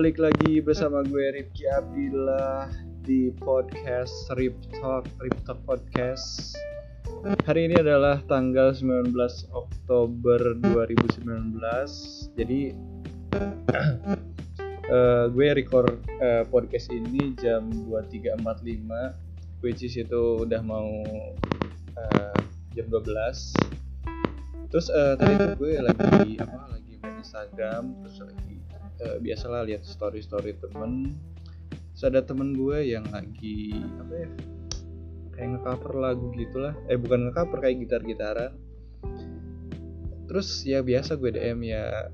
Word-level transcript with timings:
balik 0.00 0.16
lagi 0.16 0.64
bersama 0.64 1.04
gue 1.04 1.28
Rifki 1.28 1.68
Abdillah 1.68 2.72
di 3.04 3.28
podcast 3.36 4.32
Rip 4.32 4.56
Talk, 4.80 5.04
Rip 5.20 5.36
Talk 5.44 5.60
Podcast. 5.68 6.56
Hari 7.44 7.68
ini 7.68 7.76
adalah 7.84 8.16
tanggal 8.24 8.72
19 8.72 9.12
Oktober 9.52 10.56
2019. 10.56 11.52
Jadi 12.32 12.72
uh, 14.88 15.28
gue 15.36 15.48
record 15.52 16.00
uh, 16.24 16.48
podcast 16.48 16.88
ini 16.88 17.36
jam 17.36 17.68
23.45 17.68 18.40
which 19.60 19.84
is 19.84 20.00
itu 20.00 20.48
udah 20.48 20.64
mau 20.64 20.88
uh, 22.00 22.40
jam 22.72 22.88
12. 22.88 23.04
Terus 24.72 24.88
uh, 24.96 25.12
tadi 25.20 25.60
gue 25.60 25.72
lagi 25.76 26.40
apa 26.40 26.72
lagi 26.72 26.96
main 27.04 27.20
Instagram 27.20 28.00
terus 28.00 28.16
lagi 28.24 28.49
uh, 29.04 29.18
biasalah 29.20 29.66
lihat 29.66 29.82
story 29.84 30.20
story 30.24 30.56
temen. 30.58 31.16
Terus 31.96 32.04
ada 32.08 32.24
temen 32.24 32.56
gue 32.56 32.78
yang 32.84 33.04
lagi 33.12 33.76
apa 34.00 34.14
ya 34.14 34.30
kayak 35.36 35.48
ngecover 35.56 35.92
lagu 36.00 36.26
gitulah. 36.36 36.74
Eh 36.88 36.96
bukan 36.96 37.28
ngecover 37.28 37.58
kayak 37.60 37.76
gitar 37.84 38.02
gitaran 38.04 38.52
terus 40.30 40.62
ya 40.62 40.78
biasa 40.78 41.18
gue 41.18 41.34
DM 41.34 41.74
ya 41.74 42.06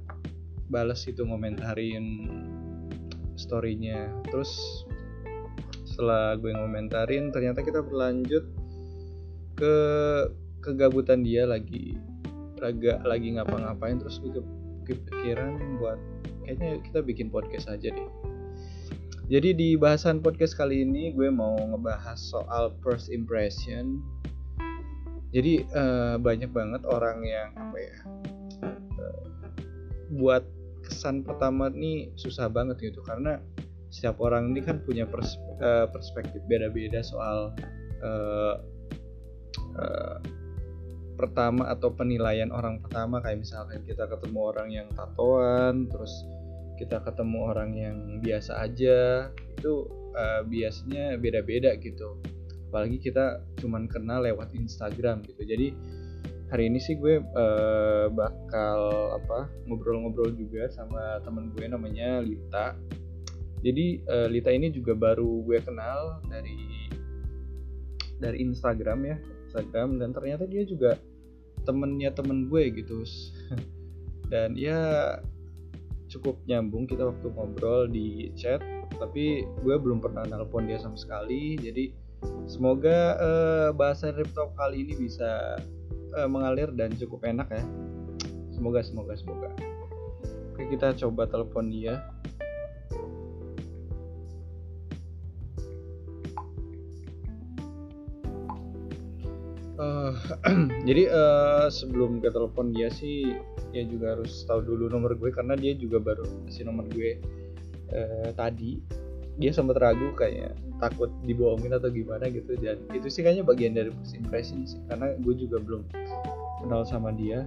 balas 0.73 1.05
itu 1.05 1.21
ngomentarin 1.21 2.25
storynya. 3.37 4.09
Terus 4.33 4.57
setelah 5.85 6.33
gue 6.41 6.49
ngomentarin 6.49 7.29
ternyata 7.29 7.61
kita 7.61 7.85
berlanjut 7.85 8.49
ke 9.53 9.77
kegabutan 10.65 11.21
dia 11.21 11.45
lagi. 11.45 12.01
Raga 12.57 13.05
lagi 13.05 13.37
ngapa-ngapain 13.37 14.01
terus 14.01 14.17
gue 14.25 14.41
kepikiran 14.89 15.77
buat 15.77 16.01
kayaknya 16.47 16.79
kita 16.87 17.03
bikin 17.03 17.27
podcast 17.29 17.67
aja 17.67 17.91
deh. 17.91 18.11
Jadi 19.27 19.59
di 19.59 19.69
bahasan 19.75 20.23
podcast 20.23 20.55
kali 20.55 20.87
ini 20.87 21.11
gue 21.11 21.27
mau 21.35 21.59
ngebahas 21.59 22.15
soal 22.15 22.71
first 22.79 23.11
impression. 23.11 23.99
Jadi 25.35 25.67
uh, 25.75 26.15
banyak 26.23 26.55
banget 26.55 26.87
orang 26.87 27.27
yang 27.27 27.51
apa 27.59 27.77
ya 27.83 27.99
uh, 29.03 29.27
buat 30.15 30.47
kesan 30.87 31.27
pertama 31.27 31.67
nih 31.75 32.15
susah 32.15 32.47
banget 32.47 32.79
gitu. 32.79 33.03
Karena 33.03 33.43
setiap 33.91 34.23
orang 34.23 34.55
ini 34.55 34.63
kan 34.63 34.79
punya 34.87 35.11
uh, 35.11 35.91
perspektif 35.91 36.39
beda-beda 36.47 37.03
soal 37.03 37.51
uh, 38.07 38.63
pertama 41.17 41.67
atau 41.73 41.91
penilaian 41.97 42.53
orang 42.53 42.79
pertama 42.85 43.19
kayak 43.25 43.43
misalkan 43.43 43.81
kita 43.89 44.05
ketemu 44.07 44.39
orang 44.39 44.69
yang 44.71 44.89
tatoan 44.93 45.89
terus 45.89 46.13
kita 46.77 47.01
ketemu 47.01 47.39
orang 47.41 47.71
yang 47.73 47.97
biasa 48.21 48.61
aja 48.61 49.33
itu 49.33 49.89
uh, 50.13 50.45
biasanya 50.45 51.17
beda-beda 51.17 51.73
gitu. 51.81 52.21
Apalagi 52.69 53.01
kita 53.01 53.41
cuman 53.57 53.89
kenal 53.89 54.29
lewat 54.29 54.53
Instagram 54.53 55.25
gitu. 55.25 55.41
Jadi 55.49 55.73
hari 56.53 56.69
ini 56.69 56.79
sih 56.79 57.01
gue 57.01 57.25
uh, 57.25 58.07
bakal 58.13 58.81
apa 59.17 59.49
ngobrol-ngobrol 59.67 60.37
juga 60.37 60.69
sama 60.69 61.19
temen 61.25 61.51
gue 61.57 61.65
namanya 61.65 62.21
Lita. 62.21 62.77
Jadi 63.65 64.05
uh, 64.05 64.29
Lita 64.29 64.53
ini 64.53 64.69
juga 64.69 64.93
baru 64.93 65.43
gue 65.49 65.59
kenal 65.65 66.21
dari 66.29 66.93
dari 68.21 68.45
Instagram 68.45 69.01
ya 69.05 69.17
Instagram 69.57 69.97
dan 69.97 70.13
ternyata 70.13 70.45
dia 70.45 70.69
juga 70.69 71.01
temennya 71.65 72.13
temen 72.13 72.53
gue 72.53 72.69
gitu. 72.77 73.01
Dan 74.33 74.53
ya 74.53 75.17
cukup 76.13 76.37
nyambung 76.45 76.85
kita 76.85 77.09
waktu 77.09 77.27
ngobrol 77.33 77.89
di 77.89 78.31
chat 78.37 78.61
tapi 79.01 79.43
gue 79.65 79.75
belum 79.81 79.99
pernah 80.05 80.29
nelpon 80.29 80.69
dia 80.69 80.77
sama 80.77 81.01
sekali. 81.01 81.57
Jadi 81.57 81.89
semoga 82.45 83.17
uh, 83.17 83.69
bahasan 83.73 84.13
Rip 84.13 84.29
Talk 84.37 84.53
kali 84.61 84.85
ini 84.85 85.09
bisa 85.09 85.57
uh, 86.21 86.29
mengalir 86.29 86.69
dan 86.77 86.93
cukup 86.93 87.25
enak 87.25 87.49
ya. 87.49 87.65
Semoga 88.53 88.85
semoga 88.85 89.17
semoga. 89.17 89.49
Oke 90.53 90.69
kita 90.69 90.93
coba 91.01 91.25
telepon 91.29 91.73
dia 91.73 92.05
Uh, 99.77 100.17
jadi 100.89 101.13
uh, 101.13 101.69
sebelum 101.69 102.25
ke 102.25 102.33
telepon 102.33 102.73
dia 102.73 102.89
sih 102.89 103.37
ya 103.77 103.85
juga 103.85 104.17
harus 104.17 104.49
tahu 104.49 104.65
dulu 104.65 104.89
nomor 104.89 105.13
gue 105.13 105.29
karena 105.29 105.53
dia 105.53 105.77
juga 105.77 106.01
baru 106.01 106.25
kasih 106.49 106.65
nomor 106.65 106.89
gue 106.89 107.21
uh, 107.93 108.33
tadi. 108.33 108.81
Dia 109.37 109.53
sempat 109.53 109.77
ragu 109.77 110.17
kayak 110.17 110.57
takut 110.81 111.13
dibohongin 111.29 111.77
atau 111.77 111.93
gimana 111.93 112.25
gitu 112.33 112.57
dan 112.57 112.81
itu 112.97 113.13
sih 113.13 113.21
kayaknya 113.21 113.45
bagian 113.45 113.77
dari 113.77 113.93
first 113.93 114.17
impression 114.17 114.65
sih 114.65 114.81
karena 114.89 115.13
gue 115.21 115.35
juga 115.37 115.61
belum 115.61 115.85
kenal 116.65 116.89
sama 116.89 117.13
dia. 117.13 117.45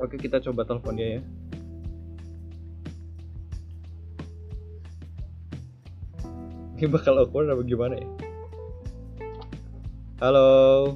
Oke 0.00 0.16
kita 0.16 0.40
coba 0.40 0.64
telepon 0.64 0.96
dia 0.96 1.20
ya. 1.20 1.22
Ini 6.80 6.88
bakal 6.88 7.20
awkward 7.20 7.52
apa 7.52 7.60
gimana 7.60 8.00
ya 8.00 8.23
Halo. 10.22 10.94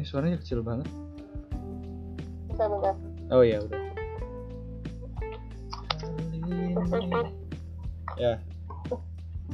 Ini 0.00 0.04
suaranya 0.08 0.40
kecil 0.40 0.64
banget. 0.64 0.88
Bisa. 2.48 2.64
Oh 3.28 3.44
iya 3.44 3.60
udah. 3.60 3.76
Ya. 8.16 8.40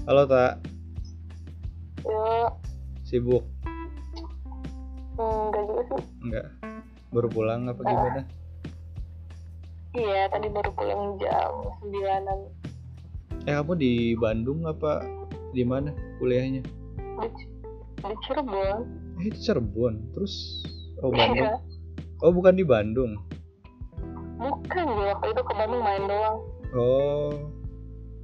Halo 0.07 0.23
tak. 0.31 0.63
Ya, 2.07 2.55
Sibuk? 3.03 3.43
enggak 5.19 5.63
juga 5.67 5.83
sih. 5.91 6.03
Enggak. 6.23 6.47
Baru 7.11 7.27
pulang 7.35 7.67
apa 7.67 7.83
gimana? 7.83 8.23
Iya, 9.91 10.31
tadi 10.31 10.47
baru 10.55 10.71
pulang 10.71 11.19
jam 11.19 11.51
9-an. 11.83 12.41
Eh 13.47 13.55
kamu 13.55 13.75
di 13.75 14.15
Bandung 14.15 14.63
apa 14.63 15.16
di 15.57 15.65
mana 15.65 15.89
kuliahnya? 16.21 16.61
Di, 18.05 18.13
Cirebon. 18.29 18.85
Eh 19.25 19.33
di 19.33 19.41
Cirebon. 19.41 20.13
Terus 20.13 20.61
oh 21.01 21.09
Bandung. 21.09 21.49
Iya. 21.49 21.57
Oh 22.21 22.37
bukan 22.37 22.61
di 22.61 22.65
Bandung. 22.69 23.17
Bukan, 24.37 24.85
gue 24.85 25.17
waktu 25.17 25.33
itu 25.33 25.41
ke 25.41 25.57
Bandung 25.57 25.81
main 25.81 26.05
doang. 26.05 26.45
Oh. 26.77 27.33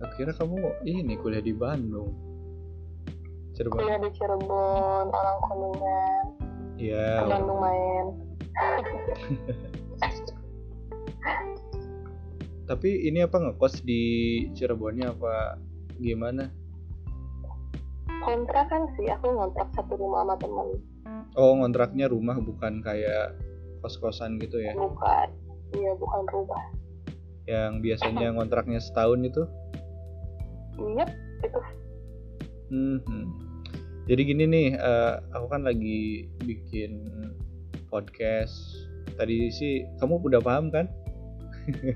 Akhirnya 0.05 0.37
kamu 0.37 0.61
ini 0.85 1.17
kuliah 1.17 1.41
di 1.41 1.57
Bandung. 1.57 2.13
Cirebon. 3.57 3.81
Kuliah 3.81 3.97
di 3.97 4.13
Cirebon, 4.13 5.09
orang 5.09 5.41
Kuningan. 5.49 6.37
Iya. 6.77 7.25
Ke 7.25 7.33
Bandung 7.33 7.65
main. 7.65 8.13
Tapi 12.69 13.09
ini 13.09 13.25
apa 13.25 13.41
ngekos 13.41 13.81
di 13.85 14.01
Cirebonnya 14.53 15.17
apa 15.17 15.57
gimana? 15.97 16.53
Kontrakan 18.23 18.87
sih, 18.95 19.11
aku 19.11 19.35
ngontrak 19.35 19.67
satu 19.75 19.99
rumah 19.99 20.23
sama 20.23 20.35
temen. 20.39 20.69
Oh 21.35 21.59
ngontraknya 21.59 22.07
rumah 22.07 22.39
bukan 22.39 22.79
kayak 22.79 23.35
kos-kosan 23.83 24.39
gitu 24.39 24.63
ya? 24.63 24.79
Bukan, 24.79 25.29
iya 25.75 25.91
bukan 25.99 26.23
rumah. 26.31 26.63
Yang 27.51 27.73
biasanya 27.83 28.31
ngontraknya 28.39 28.79
setahun 28.79 29.27
itu? 29.27 29.43
Iya, 30.79 31.05
itu. 31.43 31.61
Hmm. 32.71 33.03
Jadi 34.07 34.23
gini 34.23 34.45
nih, 34.47 34.69
eh, 34.79 35.15
aku 35.35 35.47
kan 35.51 35.67
lagi 35.67 36.31
bikin 36.47 37.11
podcast. 37.91 38.55
Tadi 39.19 39.51
sih 39.51 39.83
kamu 39.99 40.23
udah 40.23 40.39
paham 40.39 40.71
kan? 40.71 40.87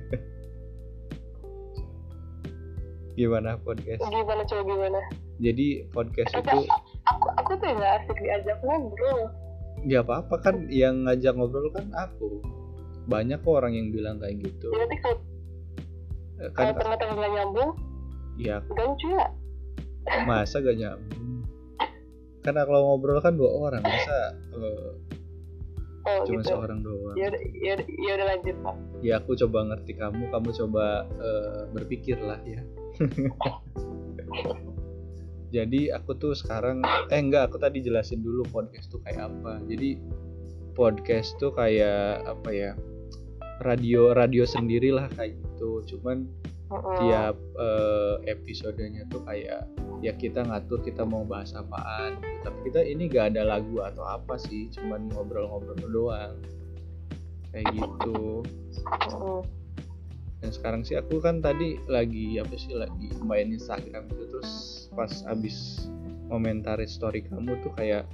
gimana 3.18 3.56
podcast? 3.62 4.02
Gimana 4.04 4.42
coba 4.44 4.62
gimana? 4.66 5.00
Jadi 5.36 5.66
podcast 5.90 6.32
itu 6.32 6.58
aku, 7.04 7.26
aku 7.36 7.50
tuh 7.56 7.68
nggak 7.70 7.92
asik 8.00 8.16
diajak 8.18 8.56
ngobrol. 8.60 9.20
ya 9.84 10.00
apa 10.00 10.24
apa 10.24 10.34
kan 10.40 10.64
yang 10.66 11.04
ngajak 11.04 11.32
ngobrol 11.32 11.68
kan 11.70 11.86
aku. 11.92 12.40
Banyak 13.06 13.38
kok 13.38 13.54
orang 13.54 13.72
yang 13.72 13.88
bilang 13.88 14.16
kayak 14.16 14.40
gitu. 14.40 14.68
Nanti 14.68 14.96
kalau, 14.98 15.18
Eh, 16.36 16.50
kalau 16.50 16.68
Kan 16.68 16.76
ternyata 16.78 17.04
nggak 17.10 17.32
nyambung, 17.32 17.70
ya 18.36 18.56
lucu 18.66 19.08
ya. 19.08 19.24
masa 20.22 20.58
gak 20.58 20.74
nyambung. 20.74 21.40
Karena 22.38 22.62
kalau 22.62 22.80
ngobrol 22.86 23.18
kan 23.18 23.34
dua 23.34 23.50
orang, 23.52 23.80
masa 23.80 24.36
eh, 24.52 24.90
Oh 26.06 26.22
cuma 26.22 26.38
gitu. 26.38 26.52
seorang 26.52 26.80
doang. 26.80 27.16
Ya 27.16 27.26
udah, 27.26 27.42
ya 27.56 27.72
ya 27.80 28.12
udah 28.14 28.26
lanjut 28.28 28.56
pak. 28.60 28.76
ya 29.00 29.14
aku 29.16 29.32
coba 29.36 29.58
ngerti 29.66 29.92
kamu 29.92 30.22
kamu 30.28 30.48
coba 30.56 30.84
eh, 31.16 31.60
berpikir 31.72 32.16
lah 32.18 32.38
ya 32.42 32.62
jadi 35.54 35.94
aku 35.94 36.18
tuh 36.18 36.32
sekarang 36.34 36.82
eh 37.10 37.20
enggak 37.20 37.50
aku 37.50 37.62
tadi 37.62 37.78
jelasin 37.82 38.22
dulu 38.22 38.42
podcast 38.50 38.90
tuh 38.90 38.98
kayak 39.06 39.30
apa. 39.30 39.62
Jadi 39.70 39.98
podcast 40.74 41.38
tuh 41.38 41.54
kayak 41.54 42.26
apa 42.26 42.50
ya 42.50 42.72
radio 43.62 44.12
radio 44.12 44.42
sendiri 44.42 44.90
lah 44.90 45.06
kayak 45.14 45.38
gitu. 45.38 45.86
Cuman 45.94 46.26
tiap 46.98 47.38
eh, 47.38 48.14
episodenya 48.26 49.06
tuh 49.06 49.22
kayak 49.22 49.70
ya 50.02 50.12
kita 50.18 50.42
ngatur 50.42 50.82
kita 50.82 51.06
mau 51.06 51.22
bahas 51.22 51.54
apaan 51.54 52.18
gitu. 52.20 52.38
tapi 52.42 52.58
kita 52.68 52.80
ini 52.84 53.08
gak 53.08 53.32
ada 53.32 53.48
lagu 53.48 53.80
atau 53.80 54.04
apa 54.04 54.36
sih 54.36 54.68
cuman 54.74 55.06
ngobrol-ngobrol 55.14 55.78
doang. 55.88 56.34
Kayak 57.54 57.70
gitu. 57.72 58.42
Dan 60.44 60.50
sekarang 60.52 60.82
sih 60.84 61.00
aku 61.00 61.18
kan 61.18 61.40
tadi 61.40 61.80
lagi 61.88 62.36
apa 62.36 62.54
sih 62.54 62.76
lagi 62.76 63.08
main 63.24 63.52
Instagram 63.52 64.06
gitu. 64.12 64.24
Terus 64.36 64.50
pas 64.92 65.12
abis 65.28 65.88
komentari 66.28 66.84
story 66.84 67.24
kamu 67.24 67.56
tuh 67.62 67.72
kayak 67.78 68.04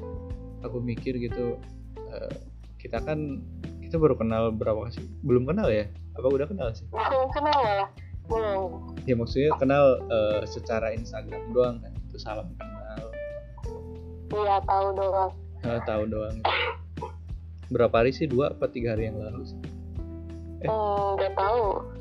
aku 0.62 0.78
mikir 0.78 1.18
gitu 1.18 1.58
eh, 1.98 2.34
kita 2.78 3.02
kan 3.02 3.42
kita 3.82 3.98
baru 3.98 4.14
kenal 4.14 4.54
berapa 4.54 4.88
sih? 4.94 5.04
Belum 5.26 5.44
kenal 5.44 5.68
ya? 5.68 5.90
Apa 6.14 6.28
udah 6.30 6.46
kenal 6.46 6.70
sih? 6.72 6.86
Belum 6.88 7.28
kenal 7.34 7.58
malah 7.58 7.90
belum. 8.30 8.70
Ya 9.04 9.14
maksudnya 9.18 9.50
kenal 9.58 9.98
eh, 10.06 10.46
secara 10.46 10.94
Instagram 10.94 11.42
doang 11.50 11.82
kan? 11.82 11.92
Itu 12.08 12.16
salam 12.22 12.48
kenal. 12.54 13.10
Iya 14.32 14.56
tahu 14.64 14.86
doang. 14.96 15.32
Eh, 15.62 15.80
tahu 15.84 16.02
doang. 16.08 16.36
Berapa 17.68 18.04
hari 18.04 18.12
sih? 18.16 18.24
Dua 18.30 18.52
apa 18.52 18.68
tiga 18.68 18.96
hari 18.96 19.12
yang 19.12 19.20
lalu 19.20 19.44
sih? 19.44 19.60
Eh. 20.62 20.68
Hmm, 20.70 21.18
tahu 21.34 21.91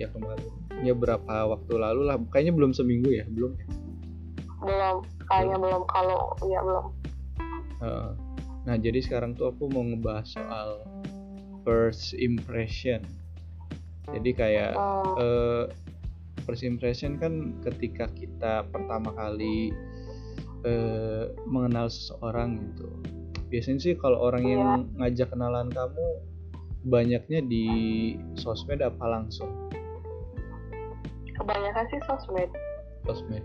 ya 0.00 0.06
kemarin. 0.12 0.50
Ya 0.84 0.92
berapa 0.92 1.34
waktu 1.48 1.72
lalu 1.76 2.02
lah. 2.08 2.16
Kayaknya 2.32 2.52
belum 2.52 2.72
seminggu 2.76 3.08
ya 3.12 3.24
belum 3.28 3.52
ya? 3.56 3.66
Belum. 4.60 4.96
Kayaknya 5.26 5.56
belum. 5.60 5.82
Kalau 5.88 6.20
ya 6.46 6.60
belum. 6.62 6.86
Heeh. 7.76 8.10
nah 8.66 8.74
jadi 8.74 8.98
sekarang 8.98 9.38
tuh 9.38 9.54
aku 9.54 9.70
mau 9.70 9.86
ngebahas 9.86 10.26
soal 10.26 10.82
first 11.62 12.18
impression. 12.18 12.98
Jadi 14.10 14.30
kayak 14.34 14.74
Hmm, 14.74 15.14
eh, 15.22 15.64
first 16.42 16.66
impression 16.66 17.14
kan 17.18 17.58
ketika 17.62 18.10
kita 18.14 18.66
pertama 18.70 19.14
kali 19.14 19.70
eh, 20.66 21.30
mengenal 21.46 21.86
seseorang 21.86 22.58
gitu. 22.58 22.90
Biasanya 23.46 23.78
sih 23.78 23.94
kalau 23.94 24.18
orang 24.18 24.44
yang 24.46 24.90
ngajak 24.98 25.30
kenalan 25.30 25.70
kamu 25.70 26.06
banyaknya 26.86 27.42
di 27.42 27.66
sosmed 28.38 28.78
apa 28.78 29.02
langsung? 29.02 29.50
Kebanyakan 31.34 31.84
sih 31.90 32.00
sosmed. 32.06 32.50
Sosmed. 33.04 33.42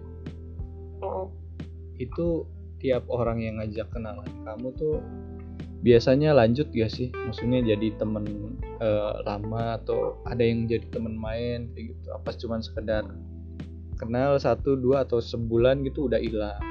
Mm-mm. 1.01 1.33
itu 1.97 2.45
tiap 2.77 3.05
orang 3.09 3.41
yang 3.41 3.57
ngajak 3.57 3.89
kenalan 3.89 4.29
kamu 4.45 4.69
tuh 4.77 5.01
biasanya 5.81 6.33
lanjut 6.33 6.69
gak 6.73 6.93
sih? 6.93 7.09
Maksudnya 7.13 7.61
jadi 7.73 7.97
temen 7.97 8.25
eh, 8.77 9.13
lama 9.25 9.81
atau 9.81 10.21
ada 10.29 10.41
yang 10.45 10.69
jadi 10.69 10.85
temen 10.94 11.17
main 11.17 11.73
kayak 11.73 11.97
gitu? 11.97 12.07
Apa 12.13 12.29
cuman 12.37 12.61
sekedar 12.61 13.05
kenal 13.97 14.37
satu 14.37 14.77
dua 14.77 15.05
atau 15.05 15.17
sebulan 15.21 15.81
gitu 15.85 16.05
udah 16.09 16.21
hilang? 16.21 16.61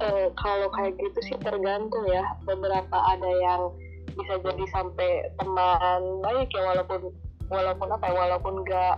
Eh, 0.00 0.28
kalau 0.36 0.68
kayak 0.72 0.96
gitu 1.00 1.20
sih 1.32 1.36
tergantung 1.40 2.04
ya. 2.08 2.24
Beberapa 2.44 2.96
ada 3.16 3.30
yang 3.40 3.72
bisa 4.16 4.34
jadi 4.40 4.64
sampai 4.72 5.28
teman 5.36 6.00
baik 6.24 6.48
ya 6.50 6.62
walaupun 6.64 7.12
walaupun 7.52 7.88
apa 7.92 8.06
ya, 8.10 8.14
walaupun 8.16 8.54
nggak 8.64 8.94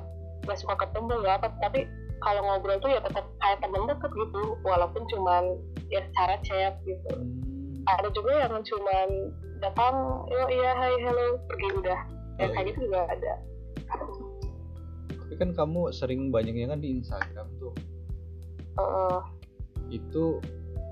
nggak 0.47 0.59
suka 0.59 0.75
ketemu 0.81 1.21
apa 1.27 1.51
tapi 1.61 1.85
kalau 2.19 2.43
ngobrol 2.43 2.79
tuh 2.83 2.91
ya 2.91 3.01
tetap 3.03 3.27
kayak 3.39 3.59
temen 3.63 3.87
deket 3.87 4.11
gitu 4.11 4.43
walaupun 4.67 5.03
cuman 5.11 5.45
ya 5.89 6.03
secara 6.11 6.35
chat 6.43 6.75
gitu. 6.83 7.11
Hmm, 7.15 7.87
ada 7.87 8.09
juga 8.11 8.33
yang 8.47 8.55
cuman 8.63 9.09
datang 9.59 9.95
yo 10.31 10.43
iya 10.51 10.73
hai 10.75 10.95
hello 11.03 11.39
pergi 11.47 11.69
udah. 11.79 12.01
Ya 12.39 12.47
Oh, 12.47 12.51
kayak 12.55 12.67
gitu 12.75 12.87
juga 12.87 13.01
ada. 13.11 13.35
Tapi 15.11 15.35
kan 15.39 15.51
kamu 15.55 15.91
sering 15.91 16.31
banyaknya 16.31 16.71
kan 16.71 16.81
di 16.83 16.89
Instagram 16.95 17.47
tuh. 17.59 17.75
Heeh. 18.79 19.19
itu 19.89 20.37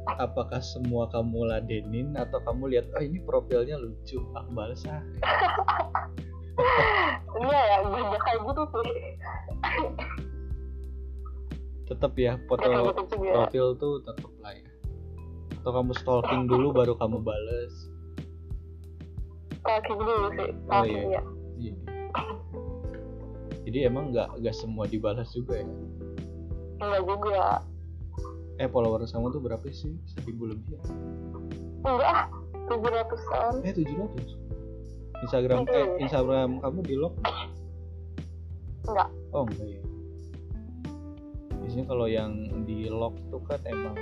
apakah 0.06 0.62
semua 0.62 1.11
kamu 1.11 1.50
ladenin 1.50 2.14
atau 2.14 2.38
kamu 2.47 2.79
lihat 2.79 2.87
oh 2.94 3.03
ini 3.03 3.19
profilnya 3.26 3.76
lucu 3.79 4.23
aku 4.38 4.50
balas 4.55 4.82
ah? 4.87 5.03
Iya 7.37 7.61
ya 7.69 7.76
banyak 7.85 8.23
kayak 8.25 8.41
gitu 8.49 8.62
sih. 8.64 8.93
Tetap 11.85 12.17
ya 12.17 12.41
foto 12.49 12.64
gitu 12.64 13.14
profil 13.20 13.67
tuh 13.76 14.00
tetap 14.00 14.32
lah 14.41 14.56
ya. 14.56 14.64
Atau 15.61 15.70
kamu 15.76 15.93
stalking 16.00 16.49
dulu 16.49 16.73
baru 16.73 16.97
kamu 16.97 17.20
kayak 19.67 19.82
gitu 19.91 20.03
dulu 20.06 20.29
sih 20.38 20.50
Oh, 20.70 20.82
langsung 20.82 21.11
iya. 21.11 21.19
ya 21.19 21.23
Iya. 21.56 21.75
jadi 23.67 23.79
emang 23.91 24.14
nggak 24.14 24.29
nggak 24.41 24.55
semua 24.55 24.85
dibalas 24.87 25.29
juga 25.35 25.58
ya? 25.58 25.69
Enggak 26.79 27.03
juga 27.08 27.43
eh 28.56 28.69
followers 28.73 29.12
kamu 29.12 29.32
tuh 29.32 29.43
berapa 29.43 29.67
sih? 29.69 29.97
Seribu 30.08 30.53
lebih 30.53 30.76
ya? 30.76 30.81
enggak 31.87 32.11
ah 32.11 32.26
tujuh 32.67 32.91
ratusan. 32.91 33.53
Eh 33.62 33.73
tujuh 33.76 33.94
ratus? 33.94 34.31
Instagram 35.23 35.58
eh 35.70 35.70
Iya. 35.70 35.85
Instagram 36.08 36.50
kamu 36.61 36.79
di 36.82 36.94
lock? 36.99 37.14
Enggak. 38.88 39.08
Oh 39.31 39.47
enggak 39.47 39.69
ya 39.70 39.82
biasanya 41.67 41.93
kalau 41.93 42.06
yang 42.08 42.32
di 42.64 42.88
lock 42.88 43.20
tuh 43.29 43.43
kan 43.44 43.61
emang 43.69 43.93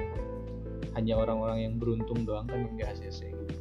hanya 0.95 1.19
orang-orang 1.19 1.67
yang 1.67 1.75
beruntung 1.75 2.23
doang 2.23 2.47
kan 2.47 2.63
yang 2.63 2.79
di 2.79 2.87
ACC 2.87 3.35
gitu. 3.35 3.59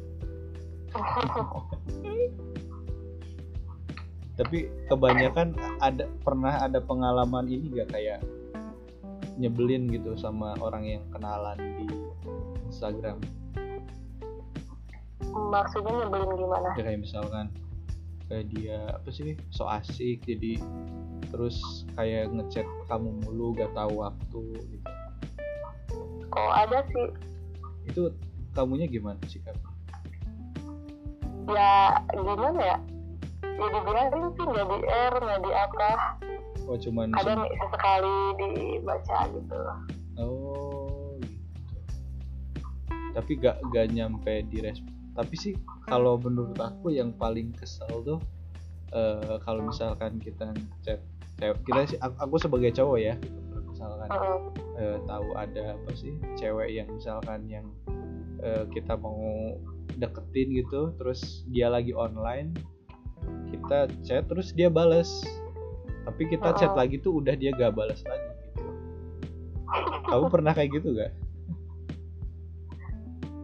Tapi 4.38 4.70
kebanyakan 4.86 5.58
ada 5.82 6.06
pernah 6.22 6.62
ada 6.62 6.78
pengalaman 6.78 7.50
ini 7.50 7.74
gak 7.74 7.90
kayak 7.90 8.22
nyebelin 9.38 9.90
gitu 9.90 10.14
sama 10.14 10.54
orang 10.62 10.86
yang 10.86 11.04
kenalan 11.10 11.58
di 11.78 11.86
Instagram. 12.70 13.18
Maksudnya 15.34 16.06
nyebelin 16.06 16.30
gimana? 16.38 16.68
Ya 16.78 16.82
kayak 16.86 17.00
misalkan 17.02 17.46
kayak 18.30 18.46
dia 18.54 18.78
apa 18.94 19.08
sih 19.12 19.36
so 19.52 19.68
asik 19.68 20.24
jadi 20.24 20.56
terus 21.28 21.84
kayak 21.98 22.30
ngechat 22.32 22.64
kamu 22.88 23.12
mulu 23.26 23.52
gak 23.58 23.72
tahu 23.74 24.00
waktu 24.00 24.42
gitu. 24.70 24.90
Oh 26.34 26.50
ada 26.50 26.82
sih? 26.88 27.08
Itu 27.90 28.14
kamunya 28.54 28.86
gimana 28.86 29.18
sih 29.26 29.42
kan 29.42 29.54
ya 31.50 32.00
gimana 32.10 32.60
ya? 32.60 32.76
Ya 33.44 33.66
dibilangin 33.70 34.24
sih 34.34 34.44
nggak 34.44 34.66
di 34.66 34.78
R 34.88 35.14
nggak 35.14 35.40
di 35.44 35.50
apa 35.52 35.88
oh 36.68 36.78
cuman 36.80 37.12
nih 37.12 37.52
sesekali 37.60 38.16
dibaca 38.38 39.18
gitu? 39.30 39.58
Oh 40.16 41.16
gitu. 41.20 41.40
Tapi 43.14 43.30
gak 43.38 43.56
gak 43.70 43.86
nyampe 43.94 44.42
di 44.50 44.58
respon 44.64 44.94
tapi 45.14 45.34
sih 45.38 45.54
kalau 45.86 46.18
menurut 46.18 46.58
aku 46.58 46.90
yang 46.90 47.14
paling 47.14 47.54
kesel 47.54 48.02
tuh 48.02 48.18
eh, 48.90 49.38
kalau 49.46 49.70
misalkan 49.70 50.18
kita 50.18 50.50
chat 50.82 50.98
cewek 51.38 51.58
kita 51.66 51.80
sih 51.86 51.98
aku, 52.02 52.14
aku 52.18 52.34
sebagai 52.42 52.74
cowok 52.74 52.98
ya 52.98 53.14
gitu. 53.22 53.54
Misalkan 53.70 54.08
eh, 54.78 54.98
tahu 55.06 55.28
ada 55.38 55.78
apa 55.78 55.90
sih 55.94 56.18
cewek 56.34 56.74
yang 56.74 56.90
misalkan 56.90 57.46
yang 57.46 57.66
eh, 58.42 58.66
kita 58.74 58.98
mau 58.98 59.54
deketin 59.94 60.50
gitu 60.58 60.90
terus 60.98 61.46
dia 61.54 61.70
lagi 61.70 61.94
online 61.94 62.50
kita 63.54 63.86
chat 64.02 64.26
terus 64.26 64.50
dia 64.50 64.66
bales 64.66 65.22
tapi 66.04 66.22
kita 66.26 66.48
chat 66.54 66.68
Oh. 66.68 66.76
lagi 66.76 66.96
tuh 66.98 67.18
udah 67.18 67.32
dia 67.32 67.50
gak 67.50 67.72
bales 67.72 68.00
lagi 68.02 68.28
gitu 68.46 68.70
kamu 70.04 70.26
pernah 70.34 70.52
kayak 70.52 70.70
gitu 70.72 70.92
gak? 70.92 71.12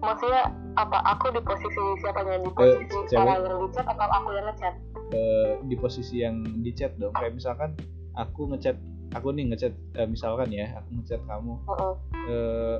maksudnya 0.00 0.48
apa 0.74 0.96
aku 1.06 1.28
di 1.28 1.40
posisi 1.40 1.76
siapanya 2.00 2.40
di 2.40 2.50
posisi 2.50 2.96
cewek. 3.06 3.20
orang 3.20 3.38
yang 3.42 3.58
di 3.58 3.68
chat 3.70 3.86
atau 3.86 4.08
aku 4.10 4.28
yang 4.32 4.46
ngechat 4.46 4.74
Eh, 5.10 5.58
di 5.66 5.74
posisi 5.74 6.22
yang 6.22 6.36
di 6.62 6.70
chat 6.70 6.94
dong 6.94 7.10
kayak 7.10 7.34
misalkan 7.34 7.74
aku 8.14 8.46
ngechat 8.46 8.78
aku 9.10 9.34
nih 9.34 9.50
ngechat 9.50 9.74
eh, 9.98 10.06
misalkan 10.06 10.48
ya 10.48 10.70
aku 10.72 10.88
ngechat 10.96 11.18
kamu 11.26 11.58
Heeh. 11.66 11.94
eh, 12.30 12.78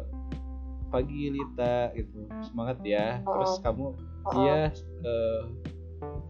pagi 0.86 1.22
Lita 1.28 1.90
gitu 1.92 2.30
semangat 2.40 2.78
ya 2.82 3.18
terus 3.20 3.58
kamu 3.60 3.98
Heeh. 4.24 4.34
iya 4.38 4.60
eh, 5.02 5.40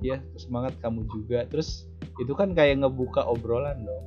iya 0.00 0.18
semangat 0.36 0.74
kamu 0.80 1.06
juga. 1.10 1.46
Terus 1.46 1.86
itu 2.18 2.32
kan 2.34 2.52
kayak 2.52 2.82
ngebuka 2.82 3.24
obrolan 3.24 3.84
dong. 3.84 4.04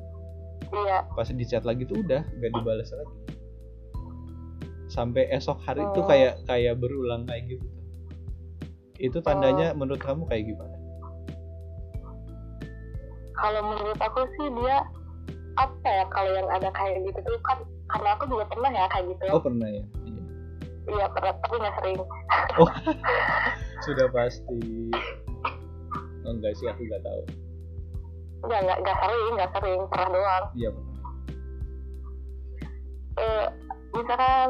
Iya. 0.73 1.05
Pas 1.13 1.29
di 1.29 1.45
chat 1.45 1.63
lagi 1.63 1.85
tuh 1.85 2.01
udah 2.01 2.21
gak 2.25 2.51
dibalas 2.53 2.89
lagi. 2.89 3.15
Sampai 4.89 5.25
esok 5.33 5.57
hari 5.65 5.81
itu 5.81 5.99
Oh. 6.01 6.07
kayak 6.07 6.41
kayak 6.45 6.77
berulang 6.77 7.25
kayak 7.25 7.57
gitu. 7.57 7.67
Itu 9.01 9.17
tandanya 9.21 9.73
menurut 9.73 10.01
kamu 10.01 10.25
kayak 10.29 10.53
gimana? 10.53 10.77
Kalau 13.33 13.61
menurut 13.65 13.99
aku 13.99 14.21
sih 14.37 14.47
dia 14.61 14.77
apa 15.53 15.85
ya 15.85 16.05
kalau 16.09 16.31
yang 16.33 16.49
ada 16.49 16.69
kayak 16.73 17.01
gitu 17.05 17.19
tuh 17.21 17.37
kan 17.45 17.57
karena 17.89 18.09
aku 18.17 18.23
juga 18.29 18.45
pernah 18.49 18.69
ya 18.73 18.85
kayak 18.89 19.05
gitu. 19.13 19.23
Oh 19.29 19.41
pernah 19.41 19.69
ya? 19.69 19.83
Iya. 20.05 20.21
iya 20.89 21.05
pernah 21.11 21.33
tapi 21.41 21.55
nggak 21.57 21.75
sering. 21.81 21.97
Sudah 23.85 24.07
pasti 24.13 24.61
oh, 26.23 26.31
enggak 26.31 26.53
sih 26.55 26.67
aku 26.67 26.81
nggak 26.83 27.03
tahu 27.03 27.21
Enggak, 28.43 28.59
enggak, 28.59 28.77
enggak 28.83 28.97
sering, 28.99 29.27
enggak 29.31 29.51
sering, 29.55 29.79
pernah 29.87 30.09
doang. 30.11 30.45
iya 30.53 30.69
Eh, 33.13 33.45
misalkan, 33.93 34.49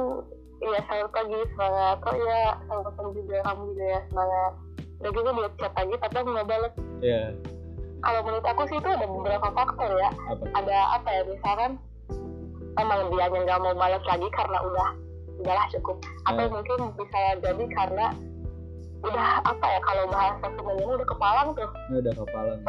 iya 0.64 0.80
selamat 0.88 1.12
pagi, 1.12 1.40
semangat. 1.52 1.98
Oh 2.02 2.16
iya, 2.16 2.42
selamat 2.64 2.94
pagi 2.96 3.12
juga, 3.20 3.38
kamu 3.44 3.62
juga 3.70 3.86
ya, 3.86 4.00
semangat. 4.08 4.54
Udah 4.98 5.12
gitu 5.12 5.30
dia 5.30 5.50
chat 5.60 5.74
lagi, 5.76 5.94
tapi 6.00 6.16
aku 6.16 6.30
nggak 6.32 6.48
bales. 6.48 6.74
ya 7.04 7.22
Kalau 8.04 8.20
menurut 8.24 8.46
aku 8.48 8.62
sih 8.68 8.78
itu 8.80 8.88
ada 8.88 9.06
beberapa 9.06 9.48
faktor 9.52 9.90
ya. 9.94 10.10
apa 10.28 10.44
Ada 10.58 10.78
apa 10.96 11.10
ya, 11.12 11.22
misalkan 11.28 11.72
emang 12.76 13.00
dia 13.12 13.26
nggak 13.30 13.60
mau 13.62 13.76
balas 13.76 14.04
lagi 14.04 14.28
karena 14.32 14.58
udah 14.58 14.90
udahlah 15.38 15.68
cukup. 15.70 15.98
Atau 16.26 16.46
Hmm. 16.48 16.54
mungkin 16.56 16.80
bisa 16.98 17.20
jadi 17.40 17.66
karena 17.78 18.06
udah 19.04 19.28
apa 19.44 19.66
ya 19.68 19.80
kalau 19.84 20.04
bahasa 20.08 20.46
sebenarnya 20.48 20.94
udah 20.96 21.08
kepalang 21.08 21.48
tuh. 21.54 21.70
Ini 21.92 21.96
udah 22.00 22.14
kepalan 22.24 22.60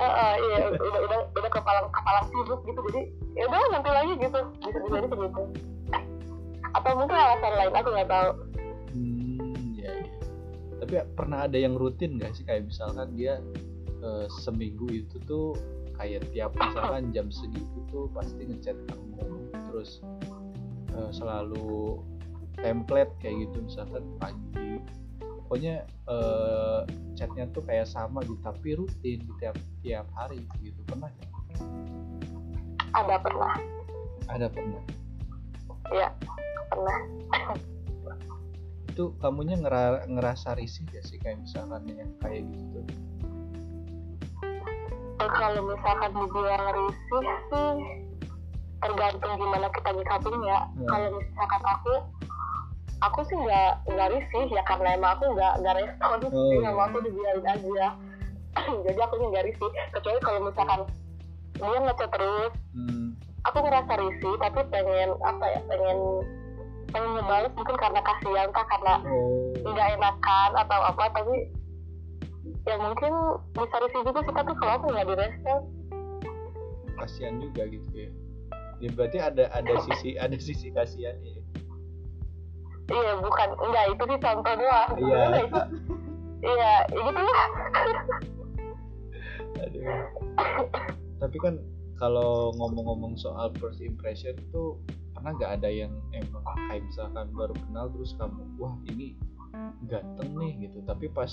Eh, 0.00 0.08
eh, 0.08 0.34
iya 0.40 0.56
udah 0.72 0.80
udah 0.80 1.20
udah 1.36 1.50
kepalang 1.52 1.86
kepalang 1.92 2.24
sibuk 2.32 2.60
gitu 2.64 2.80
jadi 2.88 3.02
ya 3.36 3.44
udah 3.48 3.60
nanti 3.72 3.90
lagi 3.92 4.12
gitu. 4.16 4.38
Bisa 4.64 4.78
bisa 4.80 4.96
jadi 4.96 5.08
begitu 5.12 5.42
atau 6.70 6.92
mungkin 6.94 7.16
alasan 7.18 7.52
lain 7.58 7.74
aku 7.74 7.88
nggak 7.90 8.10
tahu. 8.10 8.30
Hmm 8.94 9.74
ya, 9.74 9.90
ya. 9.90 10.16
tapi 10.82 10.94
pernah 11.14 11.38
ada 11.46 11.58
yang 11.58 11.74
rutin 11.74 12.18
nggak 12.18 12.32
sih? 12.34 12.44
Kayak 12.46 12.70
misalkan 12.70 13.08
dia 13.18 13.42
eh, 14.00 14.26
seminggu 14.42 14.86
itu 14.90 15.16
tuh 15.26 15.58
kayak 15.98 16.24
tiap 16.32 16.54
misalkan 16.56 17.12
jam 17.12 17.28
segitu 17.28 17.78
tuh 17.90 18.06
pasti 18.14 18.46
ngechat 18.46 18.78
kamu. 18.86 19.50
Terus 19.70 20.00
eh, 20.94 21.10
selalu 21.10 22.00
template 22.60 23.12
kayak 23.22 23.48
gitu 23.48 23.66
misalkan 23.66 24.04
pagi 24.20 24.82
pokoknya 25.50 25.82
eh, 26.06 26.80
chatnya 27.18 27.50
tuh 27.50 27.66
kayak 27.66 27.90
sama 27.90 28.22
gitu 28.22 28.38
tapi 28.38 28.78
rutin 28.78 29.18
di 29.18 29.32
tiap 29.42 29.58
tiap 29.82 30.06
hari 30.14 30.46
gitu. 30.62 30.78
Pernah 30.86 31.10
nggak? 31.10 31.30
ada 32.94 33.18
pernah. 33.18 33.54
Ada 34.30 34.46
pernah? 34.46 34.82
Ya 35.90 36.14
pernah. 36.70 36.98
Itu 38.94 39.18
kamunya 39.18 39.58
ngera- 39.58 40.06
ngerasa 40.06 40.54
risih 40.54 40.86
gak 40.86 41.02
sih 41.02 41.18
kayak 41.18 41.42
misalkan 41.42 41.82
yang 41.98 42.14
kayak 42.22 42.46
gitu? 42.54 42.86
Kalau 45.18 45.62
misalkan 45.66 46.10
dibilang 46.14 46.66
risih 46.78 47.26
sih 47.50 47.74
tergantung 48.80 49.34
gimana 49.34 49.66
kita 49.74 49.90
nyikapin 49.98 50.36
ya 50.46 50.58
kalau 50.88 51.08
misalkan 51.18 51.62
aku 51.68 51.94
aku 53.00 53.20
sih 53.24 53.36
nggak 53.36 53.72
nggak 53.88 54.08
risih 54.12 54.44
ya 54.52 54.62
karena 54.68 54.96
emang 54.96 55.16
aku 55.16 55.24
nggak 55.32 55.52
nggak 55.64 55.76
respon 55.80 56.08
Oh, 56.10 56.18
jadi 56.20 56.36
iya. 56.36 56.68
nggak 56.68 56.86
aku 56.92 56.98
dibiarin 57.04 57.46
aja. 57.48 57.88
Jadi 58.86 58.98
aku 58.98 59.14
nggak 59.30 59.46
risih 59.46 59.70
kecuali 59.94 60.18
kalau 60.26 60.40
misalkan 60.42 60.80
dia 61.54 61.78
ngechat 61.86 62.10
terus. 62.10 62.52
Hmm, 62.74 63.14
aku 63.46 63.58
ngerasa 63.62 63.92
risih 63.94 64.34
tapi 64.42 64.60
pengen 64.74 65.10
apa 65.22 65.44
ya 65.48 65.60
pengen 65.70 65.98
pengen 66.90 67.10
ngebales 67.14 67.52
mungkin 67.54 67.76
karena 67.78 68.00
kasihan 68.02 68.48
kah 68.50 68.66
karena 68.66 68.94
oh. 69.06 69.54
nggak 69.62 69.88
enakan 69.94 70.50
atau 70.66 70.80
apa 70.82 71.04
tapi 71.14 71.34
ya 72.66 72.74
mungkin 72.74 73.12
bisa 73.54 73.76
risih 73.86 74.02
juga 74.02 74.20
sih 74.26 74.34
tapi 74.34 74.52
kalau 74.58 74.72
aku 74.76 74.86
nggak 74.90 75.08
direspon 75.14 75.60
kasihan 77.00 77.40
juga 77.40 77.64
gitu 77.70 77.88
ya. 77.96 78.10
Ya 78.80 78.90
berarti 78.92 79.18
ada 79.20 79.44
ada 79.52 79.74
sisi 79.88 80.16
ada 80.20 80.36
sisi 80.36 80.68
kasihannya 80.72 81.40
ya. 81.40 81.42
Iya 82.90 83.12
bukan. 83.22 83.48
Enggak 83.62 83.84
itu 83.94 84.02
sih 84.10 84.18
contoh 84.18 84.54
doang. 84.58 84.90
Iya. 84.98 85.22
Iya 86.40 86.56
ya 86.56 86.74
gitu 86.88 87.20
lah. 87.20 87.48
Aduh. 89.60 89.84
tapi 91.20 91.36
kan 91.44 91.60
kalau 92.00 92.48
ngomong-ngomong 92.56 93.12
soal 93.20 93.52
first 93.60 93.84
impression 93.84 94.32
tuh 94.48 94.80
pernah 95.12 95.36
nggak 95.36 95.52
ada 95.60 95.68
yang 95.68 95.92
emang 96.16 96.40
kayak 96.72 96.80
misalkan 96.88 97.28
baru 97.36 97.52
kenal 97.68 97.92
terus 97.92 98.16
kamu 98.16 98.40
wah 98.56 98.72
ini 98.88 99.20
ganteng 99.84 100.32
nih 100.40 100.52
gitu. 100.68 100.80
Tapi 100.88 101.12
pas 101.12 101.28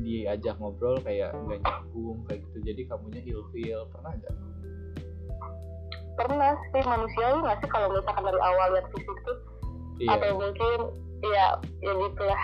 diajak 0.00 0.56
ngobrol 0.56 0.96
kayak 1.04 1.36
nggak 1.44 1.60
nyambung 1.60 2.24
kayak 2.24 2.40
gitu. 2.48 2.58
Jadi 2.72 2.82
kamunya 2.88 3.20
ilfeel. 3.20 3.84
Pernah 3.92 4.12
nggak? 4.16 4.36
Pernah 6.16 6.52
sih. 6.72 6.82
Manusiawi 6.88 7.38
nggak 7.44 7.58
sih 7.60 7.68
kalau 7.68 7.92
misalkan 7.92 8.24
dari 8.24 8.40
awal 8.40 8.66
lihat 8.72 8.86
fisik 8.96 9.18
tuh 9.28 9.57
iya. 9.98 10.14
Atau 10.14 10.30
mungkin 10.38 10.78
ya 11.22 11.46
ya 11.82 11.92
gitulah. 11.94 12.42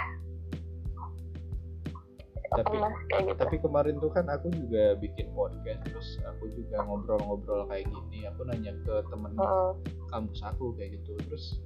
Tapi- 2.54 2.70
pernah 2.70 2.92
kayak 3.10 3.22
gitu. 3.26 3.38
tapi 3.42 3.56
kemarin 3.58 3.94
tuh 3.98 4.10
kan 4.14 4.30
aku 4.30 4.46
juga 4.54 4.94
bikin 5.02 5.26
podcast 5.34 5.82
terus 5.90 6.08
aku 6.22 6.46
juga 6.54 6.86
ngobrol-ngobrol 6.86 7.66
kayak 7.66 7.90
gini 7.90 8.30
aku 8.30 8.46
nanya 8.46 8.70
ke 8.86 8.94
temen 9.10 9.34
Heeh, 9.34 9.70
kampus 10.06 10.38
aku 10.46 10.70
kayak 10.78 11.02
gitu 11.02 11.18
terus 11.26 11.58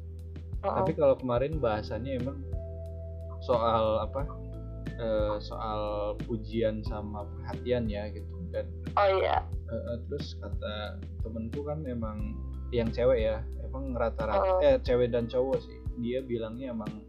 heeh. 0.65 0.73
tapi 0.81 0.97
kalau 0.97 1.13
kemarin 1.21 1.61
bahasannya 1.61 2.25
emang 2.25 2.41
soal 3.45 4.01
apa 4.01 4.25
eh, 4.97 5.37
soal 5.45 5.81
pujian 6.25 6.81
sama 6.89 7.29
perhatian 7.37 7.85
ya 7.85 8.09
gitu 8.09 8.33
dan 8.49 8.65
oh 8.97 9.09
iya. 9.21 9.45
Eh, 9.69 9.97
terus 10.09 10.41
kata 10.41 10.97
temenku 11.21 11.69
kan 11.69 11.85
emang 11.85 12.33
yang 12.73 12.93
cewek 12.93 13.19
ya 13.25 13.37
emang 13.65 13.93
rata-rata 13.97 14.61
Oh. 14.61 14.65
eh 14.65 14.77
cewek 14.81 15.13
dan 15.13 15.29
cowok 15.29 15.59
sih. 15.61 15.79
Dia 16.01 16.25
bilangnya 16.25 16.73
emang 16.73 17.05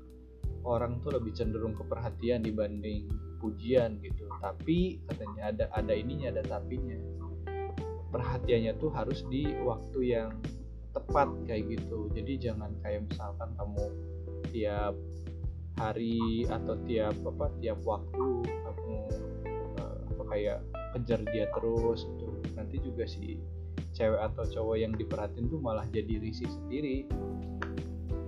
orang 0.67 0.99
tuh 0.99 1.15
lebih 1.15 1.31
cenderung 1.31 1.71
ke 1.75 1.83
perhatian 1.87 2.43
dibanding 2.43 3.07
pujian 3.39 3.99
gitu. 4.03 4.27
Tapi 4.43 4.99
katanya 5.07 5.41
ada 5.55 5.65
ada 5.71 5.93
ininya 5.95 6.35
ada 6.35 6.43
tapinya. 6.43 6.99
Perhatiannya 8.09 8.73
tuh 8.81 8.91
harus 8.91 9.23
di 9.29 9.45
waktu 9.63 9.99
yang 10.03 10.31
tepat 10.91 11.29
kayak 11.45 11.79
gitu. 11.79 12.09
Jadi 12.11 12.49
jangan 12.49 12.73
kayak 12.81 13.05
misalkan 13.07 13.53
kamu 13.55 13.85
tiap 14.49 14.95
hari 15.79 16.43
atau 16.49 16.75
tiap 16.83 17.15
apa 17.23 17.45
tiap 17.63 17.79
waktu 17.87 18.27
kamu 18.43 18.97
apa 20.11 20.23
kayak 20.33 20.59
kejar 20.97 21.21
dia 21.31 21.45
terus 21.55 22.03
gitu. 22.03 22.27
Nanti 22.57 22.75
juga 22.83 23.05
si 23.07 23.39
cewek 23.99 24.21
atau 24.31 24.43
cowok 24.47 24.75
yang 24.79 24.95
diperhatiin 24.95 25.51
tuh 25.51 25.59
malah 25.59 25.83
jadi 25.91 26.23
risih 26.23 26.47
sendiri 26.47 27.03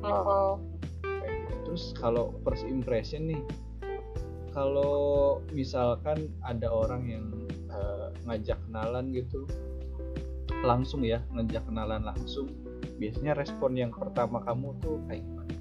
kayak 0.04 1.32
gitu. 1.48 1.56
terus 1.64 1.96
kalau 1.96 2.36
first 2.44 2.68
impression 2.68 3.32
nih 3.32 3.42
kalau 4.52 5.40
misalkan 5.56 6.28
ada 6.44 6.68
orang 6.68 7.08
yang 7.08 7.26
eh, 7.72 8.08
ngajak 8.28 8.60
kenalan 8.68 9.16
gitu 9.16 9.48
langsung 10.68 11.08
ya 11.08 11.24
ngajak 11.32 11.64
kenalan 11.64 12.04
langsung 12.04 12.52
biasanya 13.00 13.34
respon 13.40 13.80
yang 13.80 13.90
pertama 13.96 14.44
kamu 14.46 14.78
tuh 14.84 15.02
kayak 15.10 15.24
gimana? 15.24 15.56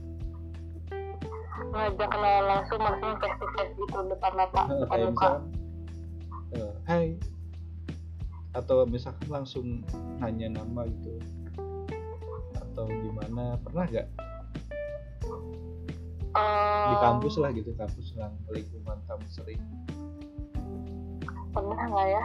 ngajak 1.71 2.09
kenalan 2.11 2.45
langsung 2.51 2.79
maksudnya 2.83 3.17
face 3.23 3.39
to 3.39 3.47
face 3.55 3.73
gitu 3.79 3.99
depan 4.11 4.33
mata 4.35 4.63
depan 4.67 4.99
muka 5.07 5.31
eh, 6.59 6.75
hai 6.91 7.07
atau 8.51 8.83
misalkan 8.87 9.29
langsung 9.31 9.67
nanya 10.19 10.51
nama 10.51 10.87
gitu. 10.87 11.15
Atau 12.59 12.91
gimana 12.91 13.55
pernah 13.63 13.85
nggak? 13.87 14.09
Di 16.31 16.95
Em, 16.95 17.03
kampus 17.03 17.35
lah 17.43 17.51
gitu 17.51 17.75
kampus 17.75 18.15
yang 18.15 18.35
lingkungan 18.51 18.99
kamu 19.07 19.27
sering. 19.31 19.63
Pernah 21.51 21.79
nggak 21.91 22.07
ya? 22.07 22.25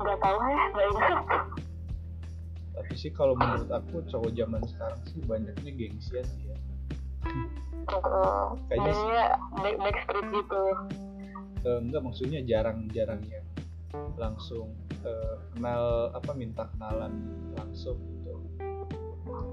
Nggak 0.00 0.18
tahu 0.20 0.38
ya 0.40 0.62
nggak 0.72 0.86
ingat. 0.92 1.20
Tapi 2.72 2.94
sih 2.96 3.12
kalau 3.12 3.36
menurut 3.36 3.68
aku 3.68 4.00
cowok 4.08 4.32
zaman 4.32 4.60
sekarang 4.64 5.00
sih 5.08 5.20
banyaknya 5.28 5.70
gengsian 5.76 6.24
sih 6.24 6.44
ya. 6.48 6.56
Kayaknya 8.68 9.76
backstreet 9.80 10.26
gitu 10.32 10.62
Eh, 11.62 11.78
enggak 11.78 12.02
maksudnya 12.02 12.42
jarang-jarang 12.42 13.22
yang 13.30 13.46
langsung 14.18 14.74
eh, 15.06 15.36
kenal 15.54 16.10
apa 16.10 16.30
minta 16.34 16.66
kenalan 16.74 17.22
langsung 17.54 18.02
gitu. 18.02 18.34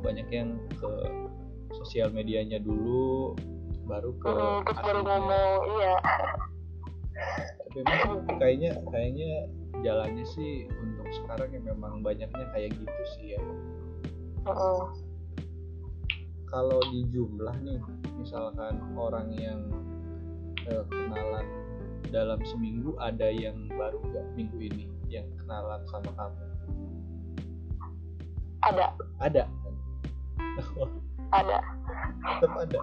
Banyak 0.01 0.27
yang 0.33 0.57
ke 0.73 0.91
sosial 1.77 2.09
medianya 2.09 2.57
dulu 2.57 3.37
baru 3.85 4.13
ke 4.17 4.29
terus 4.65 4.79
baru 4.81 5.01
ngomong 5.05 5.53
iya. 5.77 5.95
Tapi 7.69 7.79
memang 7.85 8.25
kayaknya 8.41 8.71
kayaknya 8.89 9.31
jalannya 9.85 10.25
sih 10.25 10.65
untuk 10.81 11.07
sekarang 11.13 11.53
yang 11.53 11.65
memang 11.77 12.01
banyaknya 12.01 12.45
kayak 12.57 12.73
gitu 12.73 13.03
sih 13.17 13.37
ya. 13.37 13.41
Heeh. 14.49 14.81
kalau 16.49 16.81
di 16.89 17.05
jumlah 17.13 17.53
nih 17.61 17.77
misalkan 18.17 18.81
orang 18.97 19.29
yang 19.37 19.61
eh, 20.65 20.81
kenalan 20.89 21.45
dalam 22.07 22.39
seminggu 22.47 22.95
ada 23.03 23.27
yang 23.27 23.67
baru 23.75 23.99
nggak 23.99 24.25
minggu 24.39 24.57
ini 24.71 24.85
yang 25.11 25.27
kenalan 25.43 25.81
sama 25.91 26.11
kamu? 26.15 26.43
Ada. 28.63 28.87
Ada? 29.19 29.43
Ada. 31.29 31.59
Tetap 32.41 32.53
ada? 32.57 32.79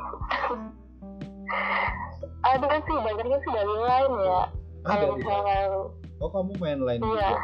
Ada 2.46 2.66
sih 2.86 2.96
banyaknya 3.02 3.38
sih 3.42 3.52
dari 3.52 3.74
lain 3.74 4.12
ya. 4.22 4.42
Dari 4.86 5.06
misalkan 5.18 5.70
oh 6.22 6.30
kamu 6.30 6.52
main 6.62 6.80
lain 6.80 7.00
iya. 7.02 7.10
juga? 7.10 7.38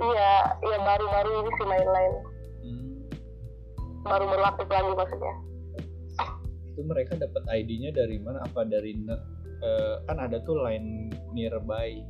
Iya 0.00 0.34
iya 0.66 0.78
baru-baru 0.82 1.30
ini 1.38 1.50
sih 1.54 1.66
main 1.70 1.88
lain. 1.88 2.12
Hmm, 2.60 2.90
baru-baru 4.02 4.42
aktif 4.42 4.68
lagi 4.68 4.90
maksudnya. 4.98 5.34
Itu 6.74 6.80
mereka 6.82 7.12
dapat 7.14 7.42
ID-nya 7.46 7.94
dari 7.94 8.18
mana? 8.18 8.42
Apa 8.42 8.66
dari 8.66 8.98
eh, 9.60 9.94
kan 10.08 10.16
ada 10.18 10.40
tuh 10.42 10.60
line 10.60 11.12
nearby. 11.32 12.02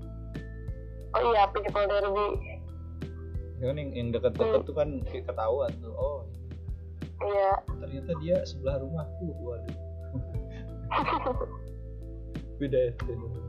Oh 1.15 1.23
iya 1.35 1.47
people 1.51 1.85
derby. 1.87 2.29
Kan 3.61 3.77
yang, 3.77 3.91
yang 3.93 4.09
deket-deket 4.15 4.63
tuh 4.65 4.75
kan 4.75 4.89
kayak 5.11 5.29
ketahuan 5.29 5.73
tuh 5.83 5.93
oh. 5.93 6.25
Iya. 7.21 7.61
Ternyata 7.69 8.13
dia 8.25 8.37
sebelah 8.49 8.81
rumahku 8.81 9.27
waduh. 9.45 9.79
Beda 12.61 12.77
ya 12.77 12.93
beda. 13.09 13.41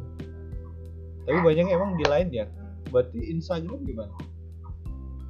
tapi 1.22 1.38
banyak 1.44 1.68
emang 1.70 2.00
di 2.00 2.06
lain 2.08 2.28
ya. 2.34 2.46
Berarti 2.90 3.20
Instagram 3.30 3.84
gimana? 3.86 4.16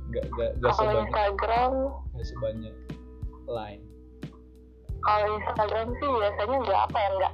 Nggak 0.07 0.25
nggak 0.33 0.51
nggak 0.61 0.71
kalau 0.71 0.79
sebanyak. 0.79 1.07
Instagram? 1.09 1.71
Nggak 2.13 2.27
sebanyak 2.29 2.75
lain 3.49 3.81
kalau 5.01 5.27
Instagram 5.41 5.87
sih 5.97 6.09
biasanya 6.09 6.57
nggak 6.61 6.81
apa 6.89 6.97
ya 6.97 7.09
nggak 7.17 7.33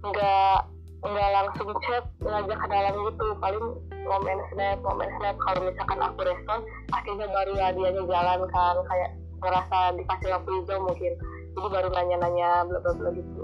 nggak 0.00 0.58
nggak 1.00 1.30
langsung 1.32 1.68
chat 1.88 2.04
ngajak 2.20 2.58
kenalan 2.60 2.94
gitu. 3.08 3.26
Paling 3.40 3.66
momen 4.04 4.38
snap 4.52 4.78
momen 4.84 5.08
snap. 5.20 5.36
Kalau 5.40 5.60
misalkan 5.68 6.00
aku 6.00 6.20
respon 6.24 6.58
akhirnya 6.92 7.26
baru 7.28 7.52
ya 7.56 7.68
dianya 7.72 8.02
jalan 8.04 8.40
kan. 8.52 8.76
Kayak 8.88 9.10
ngerasa 9.40 9.78
dikasih 9.96 10.28
lampu 10.28 10.50
hijau 10.60 10.78
mungkin. 10.84 11.12
Jadi 11.50 11.68
baru 11.68 11.88
nanya-nanya 11.92 12.50
bla 12.68 12.78
bla 12.84 12.92
bla 12.96 13.10
gitu. 13.16 13.42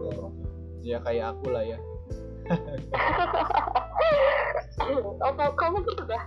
Ya 0.85 1.01
kayak 1.03 1.37
aku 1.37 1.47
lah 1.53 1.65
ya. 1.65 1.79
Oh 4.87 5.33
kamu 5.35 5.83
gitu 5.83 6.05
dah? 6.07 6.23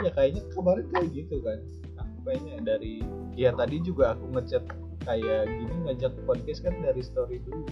Iya 0.00 0.08
kayaknya 0.16 0.42
kemarin 0.54 0.86
kayak 0.88 1.08
gitu 1.12 1.36
kan. 1.44 1.58
Aku 2.00 2.16
kayaknya 2.24 2.54
dari 2.64 3.04
ya 3.36 3.52
tadi 3.52 3.76
juga 3.84 4.16
aku 4.16 4.32
ngechat 4.32 4.64
kayak 5.04 5.46
gini 5.46 5.74
ngajak 5.86 6.12
podcast 6.26 6.64
kan 6.66 6.74
dari 6.82 7.02
story 7.04 7.38
dulu 7.46 7.62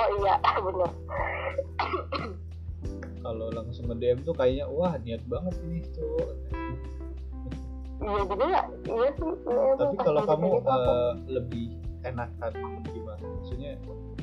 oh 0.00 0.08
iya 0.24 0.34
bener. 0.64 0.90
Kalau 3.20 3.46
langsung 3.52 3.84
nge 3.92 3.96
DM 4.00 4.18
tuh 4.24 4.32
kayaknya 4.32 4.64
wah 4.72 4.96
niat 5.04 5.20
banget 5.28 5.54
ini 5.68 5.80
tuh 5.92 6.24
iya 8.00 8.20
juga 8.24 8.44
ya 8.48 8.62
iya 8.88 9.08
sih 9.12 9.28
iya, 9.28 9.64
tapi 9.76 9.96
kalau 10.00 10.20
kamu 10.24 10.48
gitu. 10.56 10.72
eh, 10.72 11.12
lebih 11.28 11.66
enakan 12.00 12.52
gimana? 12.96 13.24
Maksudnya 13.28 13.70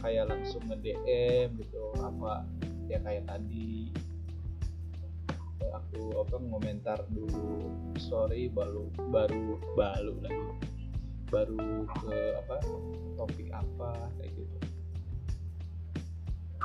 kayak 0.02 0.26
langsung 0.34 0.62
nge 0.66 0.78
DM 0.82 1.48
gitu 1.62 1.82
apa 2.02 2.42
ya 2.90 2.98
kayak 3.06 3.30
tadi 3.30 3.94
eh, 5.62 5.72
aku 5.78 6.26
apa 6.26 6.36
ngomentar 6.42 7.00
dulu 7.14 7.70
story 8.02 8.50
baru 8.50 8.90
baru 9.14 9.62
baru 9.78 10.14
lagi 10.26 10.46
baru 11.28 11.60
ke 12.02 12.18
apa 12.40 12.56
topik 13.20 13.52
apa 13.52 13.92
kayak 14.18 14.32
gitu 14.32 14.58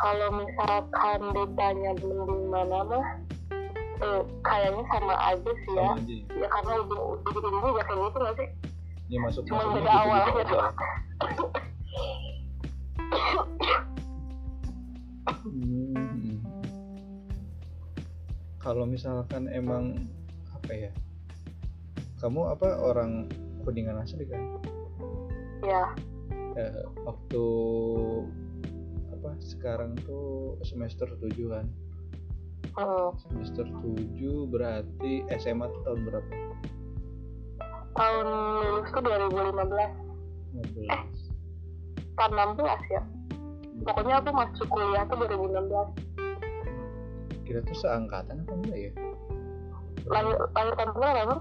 kalau 0.02 0.28
misalkan 0.34 1.20
ditanya 1.30 1.90
mending 2.02 2.44
mana 2.50 2.78
mah 2.82 3.06
eh, 4.02 4.22
kayaknya 4.42 4.82
sama 4.90 5.14
aja 5.14 5.52
sih 5.62 5.74
ya 5.78 5.94
aja 5.94 6.14
ya 6.18 6.26
ya 6.42 6.46
karena 6.50 6.72
ujung 6.82 7.02
ujung 7.22 7.34
ujungnya 7.38 7.68
juga 7.70 7.82
kayak 7.86 8.02
gitu 8.02 8.18
nggak 8.18 8.34
sih 8.34 8.48
ya 9.06 9.18
masuk 9.22 9.42
cuma 9.46 9.62
beda 9.70 9.92
gitu 9.94 10.10
gitu 10.10 10.16
aja 10.26 10.42
doang 10.50 10.76
Hmm. 15.42 16.38
Kalau 18.62 18.86
misalkan 18.86 19.50
emang 19.50 20.08
apa 20.54 20.72
ya? 20.72 20.90
Kamu 22.22 22.54
apa 22.54 22.78
orang 22.78 23.26
kuningan 23.66 24.00
asli 24.00 24.24
kan? 24.26 24.42
ya 25.62 25.84
Eh, 26.52 26.84
waktu 27.06 27.44
apa 29.22 29.38
sekarang 29.38 29.94
tuh 30.02 30.58
semester 30.62 31.06
7 31.06 31.30
kan? 31.46 31.66
hmm. 32.74 33.10
Semester 33.22 33.70
7 33.70 34.50
berarti 34.50 35.22
SMA 35.38 35.62
tuh 35.64 35.80
tahun 35.86 36.00
berapa? 36.02 36.30
tahun 37.92 38.26
lulus 38.58 38.88
tuh 38.90 38.98
2015 38.98 40.58
15. 40.58 42.18
tahun 42.18 42.32
16 42.58 42.66
ya 42.90 43.02
pokoknya 43.84 44.14
aku 44.18 44.30
masuk 44.32 44.66
kuliah 44.66 45.04
tuh 45.06 45.22
2016 45.22 45.70
Kita 47.44 47.60
tuh 47.62 47.76
seangkatan 47.76 48.42
apa 48.42 48.52
enggak 48.58 48.78
ya? 48.80 48.90
lahir 50.08 50.36
lahir 50.50 50.74
tahun 50.74 50.90
berapa 50.96 51.36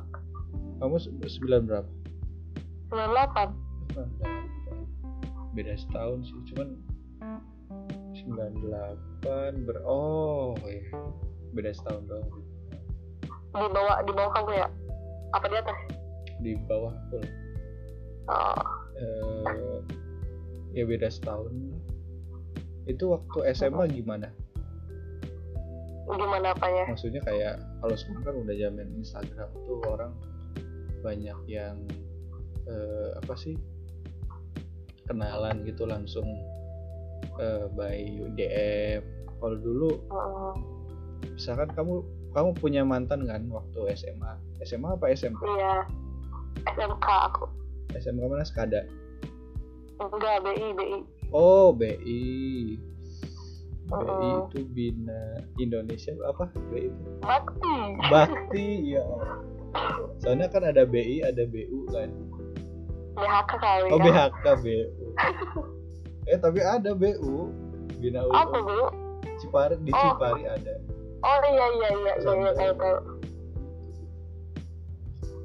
Kamu 0.77 0.97
se- 0.97 1.13
sembilan 1.25 1.61
berapa? 1.65 1.89
98 2.93 3.71
beda 5.51 5.75
setahun 5.75 6.23
sih 6.23 6.39
cuman 6.47 6.79
98 8.25 9.65
ber 9.65 9.77
oh 9.85 10.53
iya. 10.67 10.93
Beda 11.51 11.71
setahun 11.73 12.03
doang. 12.07 12.29
Di 13.51 13.67
bawah 13.73 13.97
di 14.05 14.11
bawah 14.15 14.31
kamu 14.39 14.51
ya? 14.55 14.67
Apa 15.35 15.45
di 15.51 15.55
atas? 15.59 15.79
Di 16.39 16.51
bawah 16.69 16.93
full. 17.11 17.25
Oh. 18.29 18.63
Eh 18.95 19.79
ya 20.71 20.83
beda 20.87 21.11
setahun. 21.11 21.51
Itu 22.87 23.13
waktu 23.13 23.51
SMA 23.55 23.91
gimana? 23.91 24.31
Gimana 26.11 26.51
apanya? 26.51 26.91
Maksudnya 26.91 27.21
kayak 27.23 27.63
kalau 27.79 27.95
sekarang 27.95 28.23
kan 28.23 28.35
udah 28.43 28.55
zaman 28.57 28.87
Instagram 28.99 29.49
tuh 29.53 29.79
orang 29.87 30.13
banyak 31.01 31.39
yang 31.47 31.77
eh, 32.67 33.09
apa 33.15 33.33
sih? 33.35 33.55
Kenalan 35.07 35.67
gitu 35.67 35.83
langsung 35.83 36.27
eh, 37.39 37.65
by 37.73 37.99
DM 38.37 39.01
kalau 39.41 39.57
dulu 39.57 39.91
Hmm, 40.11 40.53
misalkan 41.33 41.69
kamu 41.73 42.05
kamu 42.31 42.49
punya 42.57 42.81
mantan 42.85 43.25
kan 43.27 43.43
waktu 43.51 43.97
SMA 43.97 44.31
SMA 44.63 44.95
apa 44.95 45.11
SMP 45.11 45.41
iya. 45.57 45.83
SMK 46.77 47.07
aku. 47.31 47.45
SMK 47.97 48.23
mana? 48.29 48.45
Skada 48.45 48.85
enggak 50.01 50.37
BI 50.41 50.67
BI 50.73 50.97
oh 51.33 51.69
BI 51.73 52.21
BI 53.91 54.29
itu 54.47 54.59
Bina 54.71 55.21
Indonesia 55.59 56.15
apa? 56.23 56.47
BI 56.71 56.87
itu? 56.89 57.01
Bakti. 57.21 57.75
Bakti 58.07 58.67
ya 58.97 59.05
soalnya 60.23 60.47
kan 60.49 60.63
ada 60.67 60.83
BI 60.87 61.21
ada 61.23 61.43
BU 61.47 61.87
kan. 61.91 62.09
BHK 63.15 63.51
kali 63.59 63.87
oh 63.91 63.99
ya. 63.99 64.03
BHK 64.31 64.45
BU 64.63 64.85
eh 66.27 66.37
tapi 66.37 66.59
ada 66.61 66.93
BU 66.93 67.49
Bina 67.97 68.25
U. 68.25 68.31
Apa 68.33 68.57
bu? 68.59 68.79
Cipari 69.37 69.75
di 69.81 69.91
Oh. 69.93 70.01
Cipari 70.13 70.43
ada. 70.45 70.73
Oh 71.21 71.37
iya 71.45 71.65
iya 71.69 71.89
iya 71.93 72.13
iya 72.17 72.33
iya 72.33 72.51
tahu 72.53 72.73
tahu. 72.77 72.97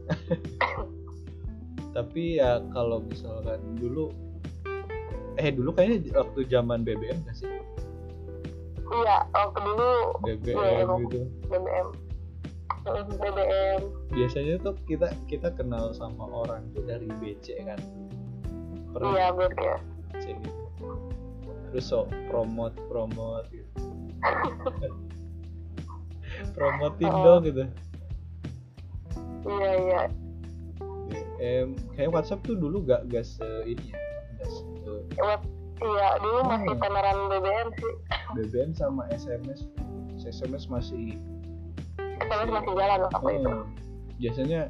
Tapi 1.97 2.37
ya 2.37 2.61
kalau 2.73 3.01
misalkan 3.03 3.61
dulu 3.77 4.13
eh 5.37 5.53
dulu 5.53 5.73
kayaknya 5.73 6.13
waktu 6.17 6.45
zaman 6.49 6.85
BBM 6.85 7.25
gak 7.25 7.37
sih? 7.37 7.49
Iya 8.87 9.17
waktu 9.33 9.59
dulu 9.61 9.91
BBM 10.25 10.77
emang. 10.85 11.01
gitu. 11.09 11.25
BBM 11.49 11.89
Hmm, 12.87 13.03
BBM 13.19 13.83
biasanya 14.15 14.63
tuh 14.63 14.79
kita 14.87 15.11
kita 15.27 15.51
kenal 15.59 15.91
sama 15.91 16.23
orang 16.23 16.71
tuh 16.71 16.87
dari 16.87 17.11
BC 17.19 17.59
kan? 17.67 17.81
Iya 19.03 19.35
betul. 19.35 19.59
Ya 19.59 19.77
BC 20.15 20.25
gitu 20.39 20.66
terus 21.71 21.87
so 21.87 22.05
promote 22.29 22.75
promote 22.87 23.47
gitu. 23.51 23.71
Promotin 26.53 27.09
Oh. 27.09 27.23
dong 27.25 27.43
gitu. 27.45 27.65
Iya 29.47 29.71
iya. 29.79 30.01
BM 31.07 31.69
kayak 31.95 32.11
WhatsApp 32.11 32.43
tuh 32.43 32.57
dulu 32.57 32.83
gak 32.83 33.07
gak 33.09 33.23
se 33.23 33.45
ini 33.65 33.95
ya 33.95 33.99
gak 34.37 34.49
se 34.51 34.63
iya 35.79 36.09
dulu 36.19 36.41
masih 36.45 36.73
Hmm. 36.73 36.83
teneran 36.83 37.19
BBM 37.31 37.69
sih. 37.73 37.95
BBM 38.35 38.71
sama 38.73 39.03
SMS 39.13 39.69
SMS 40.19 40.67
masih 40.67 41.15
SMS 42.27 42.49
masih 42.51 42.73
jalan 42.75 43.01
waktu 43.07 43.31
itu. 43.39 43.47
Oh, 43.47 43.63
biasanya 44.19 44.61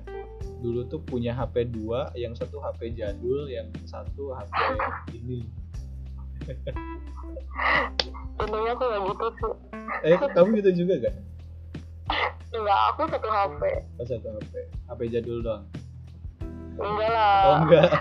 dulu 0.61 0.85
tuh 0.85 1.01
punya 1.01 1.33
HP 1.33 1.71
dua, 1.71 2.11
yang 2.13 2.35
satu 2.35 2.59
HP 2.59 2.93
jadul, 2.93 3.47
yang 3.47 3.71
satu 3.87 4.35
HP 4.35 4.53
ini. 5.23 5.47
Intinya 8.37 8.73
tuh 8.79 8.87
kayak 8.87 9.03
gitu 9.11 9.27
sih. 9.35 9.51
Eh, 10.07 10.15
kamu 10.21 10.51
gitu 10.63 10.71
juga 10.85 10.95
gak? 11.09 11.17
enggak 12.57 12.81
aku 12.95 13.03
satu 13.13 13.29
HP 13.29 13.63
Oh, 14.01 14.07
satu 14.09 14.29
HP, 14.39 14.53
HP 14.89 15.01
jadul 15.13 15.45
doang. 15.45 15.65
enggak 16.81 17.11
lah. 17.13 17.37
Oh 17.45 17.57
enggak. 17.67 17.91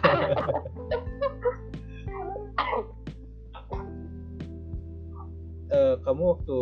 eh, 5.75 5.95
kamu 6.03 6.23
waktu 6.37 6.59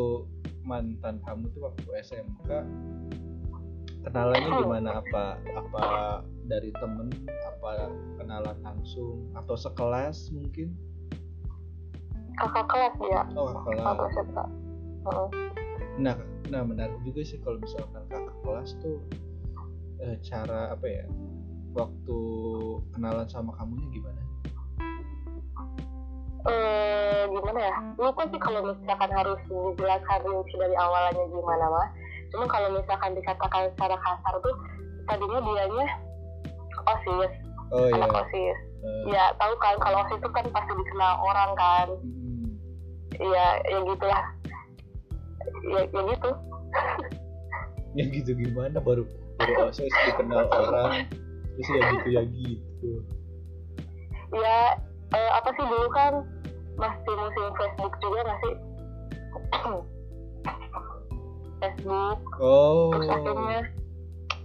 mantan 0.64 1.20
kamu 1.28 1.52
tuh 1.52 1.62
waktu 1.70 1.88
SMK 2.02 2.50
kenalannya 4.04 4.50
gimana? 4.64 4.90
Apa 5.04 5.24
apa 5.56 5.84
dari 6.48 6.72
temen? 6.76 7.12
Apa 7.56 7.88
kenalan 8.20 8.58
langsung? 8.64 9.32
Atau 9.38 9.56
sekelas 9.56 10.32
mungkin 10.34 10.74
kakak 12.40 12.66
kelas 12.70 12.94
dia 13.02 13.22
oh 13.38 13.52
waktu 13.52 13.70
kelas 13.78 14.00
SMK 14.18 14.38
Heeh. 15.04 15.28
nah 16.00 16.16
nah 16.52 16.62
menarik 16.66 16.98
juga 17.06 17.22
sih 17.26 17.38
kalau 17.42 17.58
misalkan 17.62 18.04
kakak 18.10 18.38
kelas 18.46 18.70
tuh 18.82 19.00
eh, 20.04 20.16
cara 20.22 20.74
apa 20.76 20.86
ya 20.86 21.06
waktu 21.74 22.20
kenalan 22.94 23.28
sama 23.28 23.52
kamunya 23.58 23.88
gimana? 23.90 24.22
Eh 26.44 27.24
gimana 27.32 27.60
ya? 27.60 27.76
Lupa 27.98 28.24
sih 28.30 28.40
kalau 28.40 28.62
misalkan 28.62 29.10
harus 29.10 29.40
dijelaskan 29.50 30.20
rinci 30.22 30.56
dari 30.60 30.76
awalnya 30.78 31.24
gimana 31.28 31.66
mah 31.68 31.90
cuma 32.34 32.50
kalau 32.50 32.74
misalkan 32.74 33.14
dikatakan 33.14 33.70
secara 33.78 33.94
kasar 33.94 34.36
tuh 34.42 34.56
tadinya 35.06 35.40
dianya 35.42 35.86
osis. 36.90 37.34
Oh 37.74 37.90
iya. 37.90 38.02
Anak 38.02 38.26
osis. 38.26 38.58
Eh, 38.84 39.14
ya 39.14 39.24
tahu 39.38 39.54
kan 39.62 39.78
kalau 39.82 40.02
osis 40.06 40.18
itu 40.18 40.30
kan 40.34 40.46
pasti 40.50 40.74
dikenal 40.74 41.14
orang 41.22 41.52
kan. 41.58 41.88
Hmm. 41.90 42.23
Ya 43.20 43.48
ya 43.70 43.80
gitulah 43.84 44.24
ya, 45.70 45.82
ya 45.90 46.02
gitu. 46.14 46.32
Ya 47.94 48.10
gitu 48.10 48.34
gimana 48.34 48.82
baru 48.82 49.06
baru 49.38 49.70
osis 49.70 49.94
dikenal 50.10 50.50
orang. 50.50 51.06
Terus 51.54 51.68
ya 51.70 51.82
gitu 51.94 52.08
ya 52.10 52.24
gitu. 52.26 52.92
Ya 54.34 54.58
eh, 55.14 55.32
apa 55.38 55.54
sih 55.54 55.62
dulu 55.62 55.88
kan 55.94 56.26
masih 56.74 57.14
musim 57.14 57.54
Facebook 57.54 57.94
juga 58.02 58.20
nggak 58.26 58.40
sih? 58.42 58.56
Facebook. 61.62 62.20
Oh. 62.42 62.98
Terus 62.98 63.10
akhirnya 63.14 63.62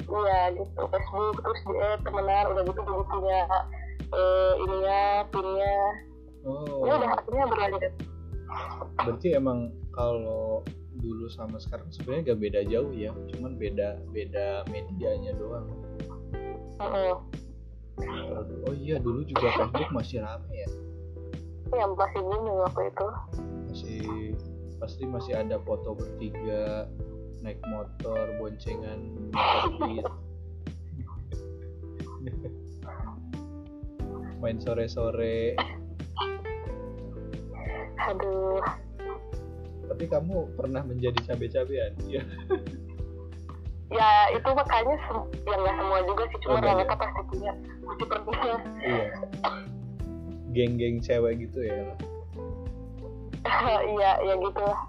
iya 0.08 0.40
gitu 0.52 0.82
Facebook 0.84 1.36
terus 1.40 1.60
dia 1.72 1.90
temenan 2.04 2.44
udah 2.52 2.62
gitu 2.68 2.80
dulu 2.84 3.02
punya 3.08 3.40
eh, 4.12 4.52
ininya 4.60 5.00
pinnya. 5.32 5.76
Oh. 6.44 6.84
Ya 6.84 6.92
udah 7.00 7.10
akhirnya 7.16 7.44
berlanjut 7.48 7.92
berarti 8.98 9.36
emang 9.36 9.72
kalau 9.92 10.64
dulu 10.98 11.30
sama 11.30 11.62
sekarang 11.62 11.86
sebenarnya 11.94 12.34
gak 12.34 12.40
beda 12.42 12.60
jauh 12.66 12.90
ya 12.90 13.14
cuman 13.34 13.54
beda 13.54 14.02
beda 14.10 14.66
medianya 14.72 15.32
doang. 15.38 15.68
Dulu- 16.78 18.66
oh 18.66 18.74
iya 18.74 18.98
dulu 18.98 19.22
juga 19.26 19.50
Facebook 19.54 19.90
masih 19.94 20.22
rame 20.22 20.50
ya? 20.54 20.68
Yang 21.74 21.92
masih 21.94 22.20
booming 22.24 22.58
waktu 22.64 22.82
itu. 22.90 23.06
Masih 23.68 24.02
pasti 24.78 25.02
masih 25.06 25.34
ada 25.34 25.58
foto 25.66 25.98
bertiga 25.98 26.86
naik 27.42 27.58
motor 27.70 28.34
boncengan 28.38 28.98
motor 29.30 30.10
main 34.42 34.58
sore-sore 34.62 35.58
aduh. 37.98 38.62
Tapi 39.88 40.04
kamu 40.06 40.52
pernah 40.54 40.82
menjadi 40.84 41.18
cabe-cabean? 41.26 41.92
Ya 42.06 42.22
ya 43.88 44.28
itu 44.36 44.48
makanya 44.52 45.00
sem- 45.08 45.30
ya 45.48 45.56
nggak 45.56 45.76
semua 45.80 45.98
juga 46.04 46.22
sih 46.28 46.38
cuma 46.44 46.60
Oh, 46.60 46.76
rata 46.76 46.94
pasti 47.00 47.20
punya 47.32 47.52
pasti 47.88 48.04
pernah. 48.04 48.60
Iya. 48.84 49.06
Geng-geng 50.52 51.00
cewek 51.00 51.48
gitu 51.48 51.60
ya? 51.64 51.96
Iya 53.96 54.10
ya 54.28 54.34
gitu. 54.36 54.60
Lah 54.60 54.80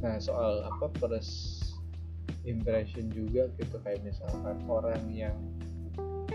nah 0.00 0.16
soal 0.16 0.64
apa 0.64 0.88
first 0.96 1.60
impression 2.48 3.12
juga 3.12 3.52
gitu 3.60 3.76
kayak 3.84 4.00
misalkan 4.00 4.56
orang 4.64 5.04
yang 5.12 5.36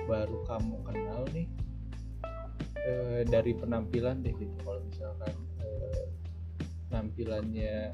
baru 0.05 0.37
kamu 0.45 0.77
kenal 0.85 1.25
nih 1.33 1.49
eh, 2.83 3.21
dari 3.25 3.51
penampilan 3.55 4.21
deh 4.21 4.35
gitu. 4.35 4.55
Kalau 4.63 4.81
misalkan 4.85 5.33
eh, 5.63 6.05
penampilannya 6.91 7.91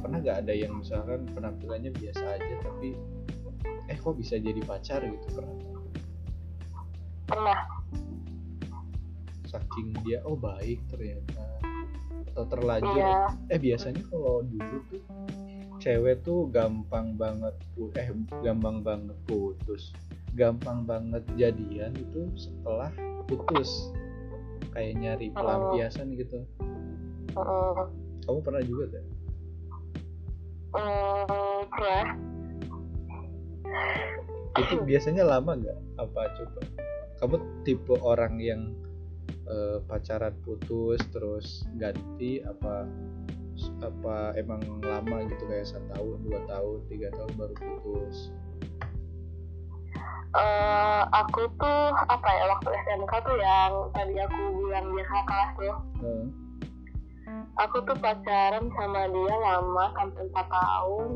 pernah 0.00 0.18
nggak 0.22 0.38
ada 0.46 0.52
yang 0.56 0.80
misalkan 0.80 1.28
penampilannya 1.36 1.92
biasa 1.92 2.24
aja 2.40 2.54
tapi 2.64 2.96
eh 3.90 3.98
kok 3.98 4.16
bisa 4.16 4.40
jadi 4.40 4.60
pacar 4.64 5.02
gitu 5.04 5.26
pernah? 5.34 5.56
Pernah. 7.28 7.60
Saking 9.50 9.98
dia 10.06 10.22
oh 10.24 10.38
baik 10.38 10.78
ternyata 10.88 11.42
atau 12.32 12.44
terlanjur. 12.46 12.96
Iya. 12.96 13.34
Eh 13.50 13.58
biasanya 13.58 14.02
kalau 14.08 14.46
dulu 14.46 14.76
tuh 14.88 15.02
cewek 15.82 16.22
tuh 16.22 16.46
gampang 16.54 17.18
banget 17.18 17.56
eh 17.98 18.08
gampang 18.40 18.80
banget 18.80 19.16
putus. 19.26 19.90
Gampang 20.38 20.86
banget 20.86 21.26
jadian 21.34 21.92
itu 21.98 22.30
setelah 22.38 22.94
putus 23.26 23.90
kayak 24.70 24.98
nyari 24.98 25.26
Oh. 25.34 25.42
pelampiasan 25.42 26.14
gitu 26.14 26.44
Heeh. 27.30 27.82
kamu 28.26 28.38
pernah 28.42 28.62
juga? 28.62 28.84
Hmm, 30.70 31.66
pernah 31.66 32.04
itu 34.58 34.74
biasanya 34.82 35.24
lama 35.24 35.56
nggak 35.56 35.78
apa 35.98 36.20
coba 36.36 36.60
kamu 37.22 37.36
tipe 37.62 37.94
orang 38.02 38.34
yang 38.42 38.62
eh, 39.46 39.78
pacaran 39.86 40.34
putus 40.42 41.00
terus 41.14 41.64
ganti 41.78 42.42
apa 42.42 42.86
apa 43.84 44.32
emang 44.40 44.62
lama 44.80 45.26
gitu 45.28 45.44
kayak 45.46 45.68
satu 45.68 45.84
tahun 45.92 46.16
dua 46.24 46.40
tahun 46.48 46.78
tiga 46.88 47.08
tahun 47.12 47.32
baru 47.36 47.54
putus 47.56 48.32
Eh, 50.30 51.02
aku 51.10 51.42
tuh 51.58 51.90
apa 52.06 52.28
ya 52.30 52.44
waktu 52.54 52.70
SMK 52.70 53.12
tuh 53.26 53.34
yang 53.34 53.72
tadi 53.90 54.14
aku 54.14 54.40
bilang 54.62 54.86
dia 54.94 55.02
kakak 55.02 55.26
kelas 55.26 55.50
tuh. 55.58 55.76
Heeh. 56.06 56.26
aku 57.58 57.76
tuh 57.82 57.98
pacaran 57.98 58.70
sama 58.78 59.10
dia 59.10 59.34
lama 59.42 59.84
sampai 59.98 60.22
4 60.30 60.46
tahun. 60.46 61.08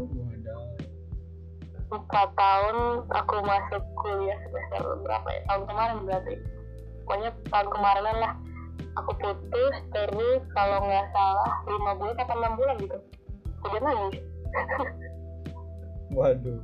4 1.94 2.10
tahun 2.10 2.76
aku 3.06 3.34
masuk 3.46 3.82
kuliah 4.02 4.38
semester 4.50 4.82
berapa 5.06 5.28
ya? 5.30 5.40
Tahun 5.46 5.62
kemarin 5.62 5.98
berarti. 6.02 6.34
Pokoknya 7.06 7.30
tahun 7.54 7.68
kemarinan 7.70 8.16
lah. 8.18 8.32
Aku 8.98 9.10
putus 9.14 9.74
terus 9.94 10.42
kalau 10.58 10.78
nggak 10.90 11.06
salah 11.14 11.50
lima 11.70 11.92
bulan 11.98 12.18
atau 12.18 12.34
enam 12.34 12.54
bulan 12.58 12.76
gitu. 12.82 12.98
Kemudian 13.62 13.86
lagi 13.86 14.20
Waduh. 16.18 16.58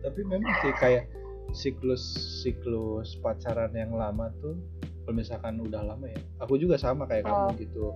Tapi 0.00 0.20
memang 0.28 0.52
sih 0.60 0.72
kayak 0.76 1.08
siklus 1.52 2.02
siklus 2.40 3.18
pacaran 3.20 3.74
yang 3.76 3.92
lama 3.92 4.32
tuh 4.40 4.56
kalau 5.04 5.14
misalkan 5.20 5.60
udah 5.60 5.84
lama 5.84 6.08
ya. 6.08 6.20
Aku 6.40 6.56
juga 6.56 6.80
sama 6.80 7.04
kayak 7.04 7.28
Oh. 7.28 7.52
kamu 7.52 7.68
gitu. 7.68 7.86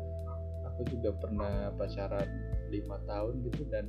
Aku 0.75 0.81
juga 0.93 1.11
pernah 1.17 1.73
pacaran 1.75 2.29
lima 2.69 3.01
tahun 3.09 3.41
gitu 3.49 3.65
dan 3.73 3.89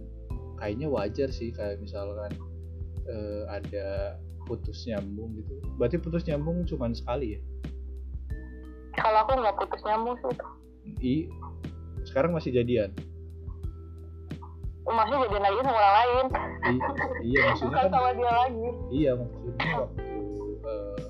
kayaknya 0.56 0.88
wajar 0.88 1.28
sih 1.28 1.52
kayak 1.52 1.84
misalkan 1.84 2.32
eh, 3.10 3.44
ada 3.52 4.16
putus 4.48 4.88
nyambung 4.88 5.36
gitu. 5.44 5.60
Berarti 5.76 6.00
putus 6.00 6.24
nyambung 6.26 6.64
cuma 6.64 6.90
sekali 6.96 7.36
ya? 7.38 7.42
kalau 9.00 9.24
aku 9.24 9.32
nggak 9.40 9.56
putus 9.56 9.82
nyambung 9.88 10.16
sih 10.20 10.36
I 11.00 11.16
sekarang 12.04 12.36
masih 12.36 12.52
jadian. 12.52 12.92
Masih 14.82 15.16
jadi 15.22 15.38
lagi 15.40 15.60
sama 15.60 15.76
orang 15.76 15.96
lain 15.96 16.26
I, 16.60 16.74
iya 17.22 17.40
maksudnya 17.48 17.68
bukan 17.70 17.82
kan 17.82 17.92
sama 17.92 18.10
dia 18.12 18.32
lagi 18.32 18.68
Iya 18.90 19.12
maksudnya 19.14 19.66
waktu 19.76 20.04
eh, 20.66 21.10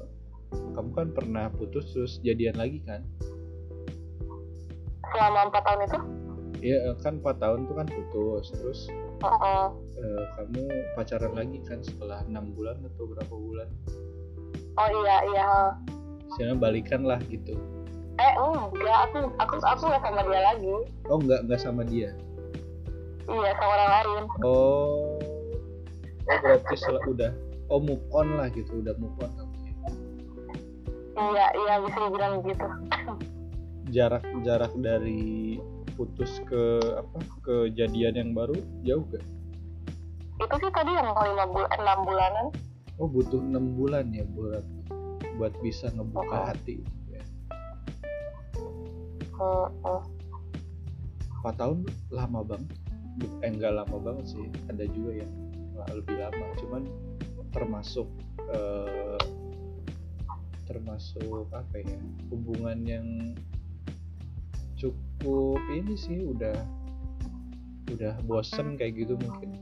kamu 0.70 0.90
kan 0.92 1.08
pernah 1.12 1.46
putus 1.52 1.86
terus 1.90 2.14
jadian 2.20 2.56
lagi 2.56 2.80
kan? 2.82 3.02
selama 5.10 5.50
empat 5.50 5.64
tahun 5.64 5.82
itu 5.84 6.00
Iya 6.60 6.78
eh, 6.86 6.96
kan 7.00 7.14
4 7.18 7.40
tahun 7.40 7.60
tuh 7.66 7.76
kan 7.76 7.88
putus 7.88 8.46
terus 8.52 8.80
Heeh. 9.20 9.64
eh, 9.96 10.24
kamu 10.36 10.64
pacaran 10.94 11.34
lagi 11.34 11.58
kan 11.64 11.80
setelah 11.80 12.20
enam 12.22 12.52
bulan 12.52 12.78
atau 12.86 13.04
berapa 13.06 13.32
bulan? 13.32 13.68
oh 14.76 14.90
iya 14.98 15.16
iya 15.26 15.48
Sekarang 16.30 16.60
balikan 16.60 17.02
lah 17.04 17.18
gitu. 17.26 17.56
eh 18.16 18.34
enggak 18.36 19.00
aku 19.08 19.18
aku 19.40 19.56
aku 19.58 19.84
nggak 19.88 20.04
sama 20.04 20.22
dia 20.22 20.42
lagi 20.44 20.76
Oh 21.08 21.18
nggak 21.18 21.40
nggak 21.48 21.60
sama 21.60 21.82
dia? 21.84 22.12
Iya 23.30 23.52
sama 23.56 23.72
orang 23.72 23.90
lain 23.92 24.24
Oh, 24.42 25.18
oh 26.26 26.38
berarti 26.40 26.74
setelah 26.76 27.04
udah 27.06 27.32
oh 27.68 27.80
move 27.80 28.04
on 28.12 28.28
lah 28.36 28.48
gitu 28.50 28.82
udah 28.82 28.94
move 28.98 29.14
on 29.20 29.32
ya. 29.32 29.44
iya 31.20 31.46
iya 31.56 31.74
bisa 31.80 31.98
dibilang 32.00 32.34
gitu 32.44 32.68
Jarak 33.90 34.22
jarak 34.44 34.70
dari 34.78 35.58
putus 35.96 36.38
ke 36.46 36.62
apa 36.96 37.18
kejadian 37.42 38.14
yang 38.16 38.32
baru 38.32 38.54
jauh 38.84 39.02
gak? 39.10 39.26
itu 40.40 40.56
sih 40.56 40.72
tadi 40.72 40.92
yang 40.94 41.10
lima 41.12 41.46
bulan 41.46 41.70
enam 41.76 42.00
bulanan 42.04 42.46
Oh 42.96 43.08
butuh 43.08 43.40
enam 43.40 43.76
bulan 43.76 44.12
ya 44.12 44.28
buat 44.30 44.64
buat 45.36 45.56
bisa 45.60 45.88
ngebuka 45.90 46.36
Oh. 46.36 46.46
hati. 46.46 46.84
ya. 47.08 47.24
Heeh. 49.34 50.02
empat 51.34 51.56
tahun 51.56 51.78
lama 52.10 52.40
banget 52.46 52.76
eh 53.44 53.54
lama 53.56 53.98
banget 54.00 54.36
sih 54.36 54.46
ada 54.68 54.86
juga 54.92 55.24
yang 55.24 55.32
lebih 55.94 56.16
lama. 56.20 56.46
Cuman 56.60 56.84
termasuk 57.50 58.08
eh, 58.52 59.24
termasuk 60.70 61.50
apa 61.50 61.82
ya 61.82 61.98
hubungan 62.30 62.78
yang 62.86 63.08
cukup 64.78 65.60
ini 65.74 65.98
sih 65.98 66.22
udah 66.24 66.56
udah 67.90 68.14
bosen 68.30 68.78
kayak 68.78 69.06
gitu 69.06 69.18
mungkin. 69.18 69.56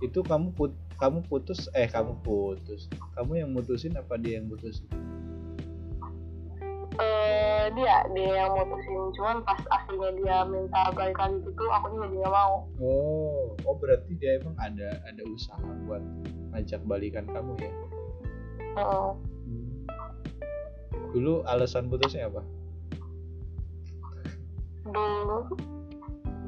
Itu 0.00 0.24
kamu 0.24 0.56
put 0.56 0.72
kamu 0.96 1.24
putus 1.28 1.68
eh 1.76 1.88
kamu 1.88 2.16
putus. 2.24 2.88
Kamu 3.16 3.36
yang 3.36 3.50
mutusin 3.52 3.96
apa 4.00 4.16
dia 4.16 4.40
yang 4.40 4.48
mutusin 4.48 4.88
eh 7.00 7.72
dia 7.72 7.96
dia 8.12 8.30
yang 8.44 8.52
mutusin. 8.54 9.12
Cuman 9.16 9.36
pas 9.42 9.60
aslinya 9.72 10.10
dia 10.20 10.36
minta 10.46 10.92
balikan 10.92 11.40
gitu 11.42 11.64
aku 11.72 11.86
juga 11.96 12.06
nggak 12.12 12.32
mau. 12.32 12.54
Oh 12.80 13.56
oh 13.64 13.74
berarti 13.80 14.12
dia 14.20 14.38
emang 14.40 14.54
ada 14.60 15.00
ada 15.08 15.22
usaha 15.26 15.64
buat 15.88 16.04
ngajak 16.52 16.80
balikan 16.84 17.24
kamu 17.32 17.56
ya? 17.58 17.72
Heeh. 18.78 19.10
dulu 21.10 21.42
alasan 21.50 21.90
putusnya 21.90 22.30
apa? 22.30 22.44
Dulu. 24.86 25.38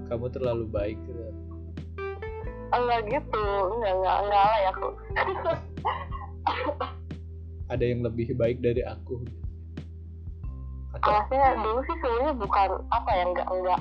Kamu 0.06 0.26
terlalu 0.30 0.70
baik 0.70 0.98
gitu. 1.02 1.34
Enggak 2.70 3.00
gitu. 3.10 3.46
Enggak 3.74 3.92
enggak 3.98 4.16
enggak 4.22 4.44
lah 4.46 4.58
ya 4.62 4.70
aku 4.70 4.88
ada 7.72 7.84
yang 7.88 8.04
lebih 8.04 8.36
baik 8.36 8.60
dari 8.60 8.84
aku? 8.84 9.24
atau 9.24 9.41
alasnya 11.00 11.56
dulu 11.56 11.80
sih 11.88 11.96
sebenarnya 12.04 12.34
bukan 12.36 12.68
apa 12.92 13.10
ya 13.16 13.24
enggak 13.24 13.48
enggak 13.48 13.80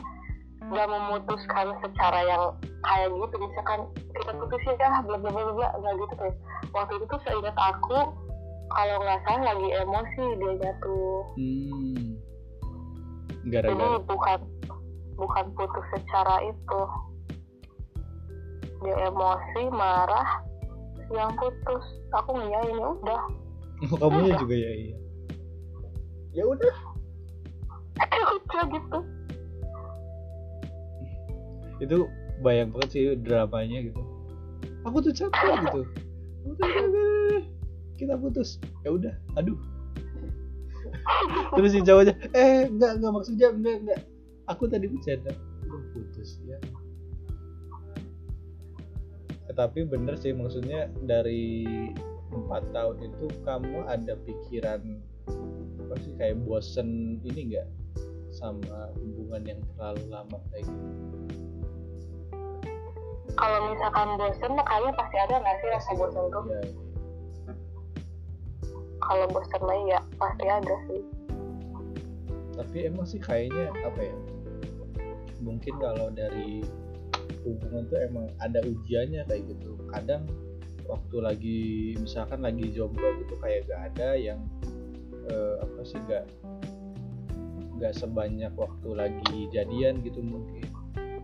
enggak 0.61 0.87
memutuskan 0.87 1.67
secara 1.83 2.19
yang 2.23 2.43
kayak 2.87 3.09
gitu. 3.11 3.35
Misalkan 3.35 3.79
kita 4.15 4.31
putus 4.39 4.63
ya 4.79 5.03
bla 5.03 5.17
bla 5.19 5.29
bla 5.29 5.51
bla 5.51 5.69
enggak 5.75 5.93
gitu 5.99 6.13
tuh 6.15 6.33
waktu 6.71 6.91
itu 6.95 7.05
tuh 7.11 7.19
seingat 7.27 7.57
aku 7.59 7.99
kalau 8.71 8.95
nggak 9.03 9.19
salah 9.27 9.51
lagi 9.51 9.67
emosi 9.83 10.23
dia 10.39 10.53
jatuh. 10.63 11.19
Hmm, 11.35 12.07
jadi 13.43 13.67
gara-gara 13.67 13.99
bukan 14.07 14.39
bukan 15.19 15.45
putus 15.59 15.85
secara 15.91 16.35
itu. 16.47 16.81
Dia 18.81 18.95
emosi 19.11 19.61
marah 19.69 20.41
yang 21.11 21.35
putus. 21.35 21.83
Aku 22.15 22.31
ngiyain 22.33 22.79
ya 22.79 22.87
udah. 22.95 23.21
Oh, 23.91 23.97
kamunya 23.97 24.37
juga 24.39 24.55
ya 24.55 24.71
iya. 24.77 24.97
Ya 26.31 26.43
udah 26.47 26.75
gitu. 28.69 28.99
Itu 31.81 31.97
bayang 32.45 32.69
banget 32.73 32.89
sih 32.93 33.03
dramanya 33.17 33.89
gitu. 33.89 34.01
Aku 34.85 35.01
tuh 35.01 35.13
capek 35.13 35.53
gitu. 35.65 35.81
Kita 37.97 38.17
putus. 38.17 38.57
Ya 38.85 38.89
udah 38.93 39.13
aduh. 39.37 39.57
Terus 41.57 41.71
si 41.73 41.81
cowoknya 41.81 42.13
eh 42.33 42.69
enggak 42.69 42.91
enggak 42.97 43.11
maksudnya 43.13 43.47
enggak 43.53 43.75
enggak. 43.85 44.01
Aku 44.49 44.65
tadi 44.69 44.89
bercanda 44.89 45.31
udah 45.65 45.81
putus 45.93 46.41
ya. 46.45 46.57
Tetapi 49.51 49.85
bener 49.89 50.15
sih 50.17 50.33
maksudnya 50.33 50.89
dari 51.05 51.67
empat 52.31 52.71
tahun 52.71 53.03
itu 53.03 53.27
kamu 53.43 53.83
ada 53.85 54.15
pikiran 54.23 54.81
apa 55.85 55.95
sih 56.01 56.15
kayak 56.15 56.39
bosen 56.47 57.19
ini 57.27 57.51
enggak 57.51 57.67
sama 58.41 58.89
hubungan 58.97 59.41
yang 59.45 59.61
terlalu 59.71 60.03
lama 60.09 60.37
kayak 60.49 60.65
gitu? 60.65 60.87
Kalau 63.37 63.59
misalkan 63.69 64.09
bosen 64.17 64.51
mah 64.57 64.65
kayaknya 64.65 64.91
pasti 64.97 65.17
ada 65.21 65.35
nggak 65.39 65.55
sih 65.61 65.67
rasa 65.69 65.91
bosen 65.95 66.25
tuh? 66.33 66.43
Ya 66.49 66.61
kalau 69.01 69.25
bosen 69.27 69.61
mah 69.65 69.79
ya 69.89 69.99
pasti 70.15 70.45
ada 70.47 70.75
sih. 70.87 71.01
Tapi 72.55 72.77
emang 72.87 73.05
sih 73.09 73.19
kayaknya 73.19 73.73
apa 73.83 74.01
ya 74.07 74.15
mungkin 75.41 75.73
kalau 75.81 76.13
dari 76.13 76.61
hubungan 77.41 77.89
tuh 77.89 77.99
emang 77.99 78.29
ada 78.39 78.61
ujiannya 78.61 79.25
kayak 79.25 79.43
gitu. 79.49 79.75
Kadang 79.89 80.29
waktu 80.85 81.17
lagi 81.19 81.61
misalkan 81.97 82.45
lagi 82.45 82.69
jomblo 82.71 83.15
gitu 83.19 83.35
kayak 83.41 83.67
gak 83.67 83.81
ada 83.93 84.15
yang 84.15 84.39
eh, 85.27 85.55
apa 85.59 85.81
sih 85.83 85.99
gak 86.05 86.29
gak 87.81 87.97
sebanyak 87.97 88.53
waktu 88.53 88.89
lagi 88.93 89.49
jadian 89.49 90.05
gitu 90.05 90.21
mungkin 90.21 90.69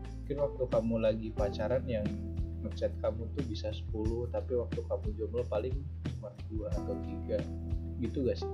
mungkin 0.01 0.37
waktu 0.41 0.63
kamu 0.73 0.95
lagi 0.97 1.27
pacaran 1.37 1.85
yang 1.85 2.03
ngechat 2.65 2.89
kamu 2.97 3.29
tuh 3.37 3.45
bisa 3.45 3.69
10 3.69 4.33
tapi 4.33 4.57
waktu 4.57 4.81
kamu 4.81 5.07
jomblo 5.21 5.45
paling 5.45 5.77
cuma 6.17 6.33
dua 6.49 6.73
atau 6.73 6.97
tiga 7.05 7.37
gitu 8.01 8.25
gak 8.25 8.41
sih 8.41 8.49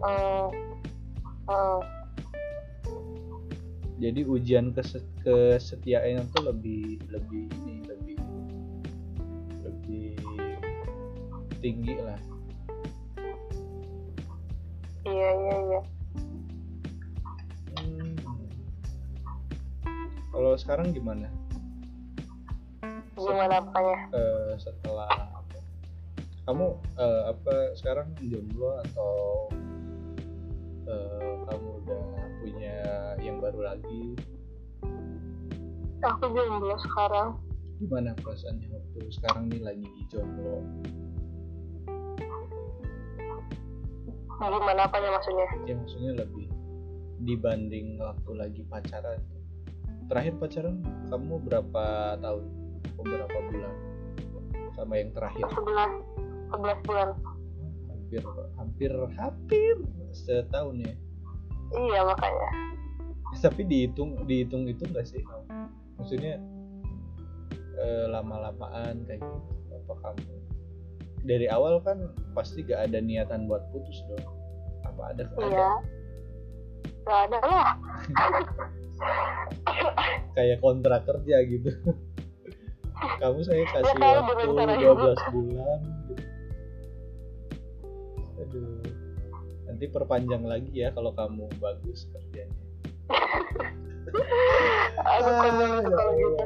hmm. 0.00 0.48
Hmm. 1.44 1.80
jadi 4.00 4.20
ujian 4.24 4.72
kese- 4.72 5.04
kesetiaan 5.20 6.24
itu 6.24 6.40
lebih 6.40 7.04
lebih 7.12 7.44
ini 7.52 7.76
lebih 7.84 8.18
lebih 9.60 10.16
tinggi 11.60 12.00
lah 12.00 12.18
iya 15.04 15.30
iya 15.36 15.56
iya 15.68 15.95
kalau 20.36 20.52
sekarang 20.60 20.92
gimana? 20.92 21.32
Gimana 23.16 23.56
apanya? 23.56 23.96
Eh, 24.12 24.52
setelah 24.60 25.08
kamu 26.44 26.76
eh, 27.00 27.22
apa 27.32 27.54
sekarang 27.72 28.12
jomblo 28.20 28.76
atau 28.84 29.14
eh, 30.84 31.34
kamu 31.48 31.68
udah 31.80 32.04
punya 32.44 32.76
yang 33.24 33.40
baru 33.40 33.64
lagi? 33.64 34.12
Aku 36.04 36.28
jomblo 36.28 36.76
sekarang. 36.84 37.40
Gimana 37.80 38.12
perasaannya 38.20 38.68
waktu 38.68 39.00
sekarang 39.16 39.48
nih 39.48 39.64
lagi 39.64 39.88
jomblo? 40.12 40.60
Gimana 44.36 44.84
apanya 44.84 45.16
maksudnya? 45.16 45.48
Ya 45.64 45.74
maksudnya 45.80 46.12
lebih 46.20 46.52
dibanding 47.24 47.96
waktu 47.96 48.30
lagi 48.36 48.60
pacaran 48.68 49.16
terakhir 50.06 50.34
pacaran 50.38 50.76
kamu 51.10 51.34
berapa 51.42 51.84
tahun? 52.22 52.44
Atau 52.86 53.02
berapa 53.02 53.38
bulan? 53.50 53.74
Sama 54.78 54.94
yang 54.98 55.10
terakhir? 55.12 55.44
11 55.50 56.54
11 56.54 56.86
bulan. 56.86 57.08
Hampir 57.90 58.22
hampir 58.54 58.90
hampir 59.18 59.74
setahun 60.14 60.76
ya? 60.78 60.94
Iya 61.74 62.00
makanya. 62.06 62.48
Tapi 63.42 63.62
dihitung 63.66 64.24
dihitung 64.30 64.70
itu 64.70 64.86
enggak 64.86 65.06
sih? 65.10 65.20
Kamu 65.26 65.44
maksudnya 65.98 66.38
eh, 67.76 68.06
lama-lamaan 68.06 69.02
kayak 69.10 69.20
gitu 69.20 69.74
apa 69.74 69.94
kamu? 70.02 70.34
Dari 71.26 71.50
awal 71.50 71.82
kan 71.82 72.14
pasti 72.38 72.62
gak 72.62 72.86
ada 72.86 73.02
niatan 73.02 73.50
buat 73.50 73.66
putus 73.74 73.98
dong. 74.06 74.22
Apa 74.86 75.10
ada 75.10 75.26
ada? 75.26 75.42
Iya. 75.42 75.70
Gak 77.06 77.20
ada 77.30 77.38
lah 77.42 77.70
kayak 80.32 80.58
kontrak 80.60 81.02
kerja 81.04 81.36
gitu. 81.48 81.70
Kamu 83.20 83.40
saya 83.44 83.64
kasih 83.68 83.96
Ya, 83.96 84.20
waktu 84.24 84.44
gimana 84.48 84.72
caranya. 84.76 85.16
12 85.20 85.34
bulan 85.36 85.80
gitu. 86.08 86.14
aduh. 88.36 88.80
Nanti 89.66 89.84
perpanjang 89.88 90.44
lagi 90.44 90.70
ya 90.72 90.88
kalau 90.92 91.12
kamu 91.12 91.44
bagus 91.60 92.08
kerjanya. 92.08 92.56
Aduh 94.96 95.34
Ah, 95.36 95.44
itu 95.50 95.64
ya 95.64 95.80
kalau 95.92 96.12
gitu. 96.16 96.36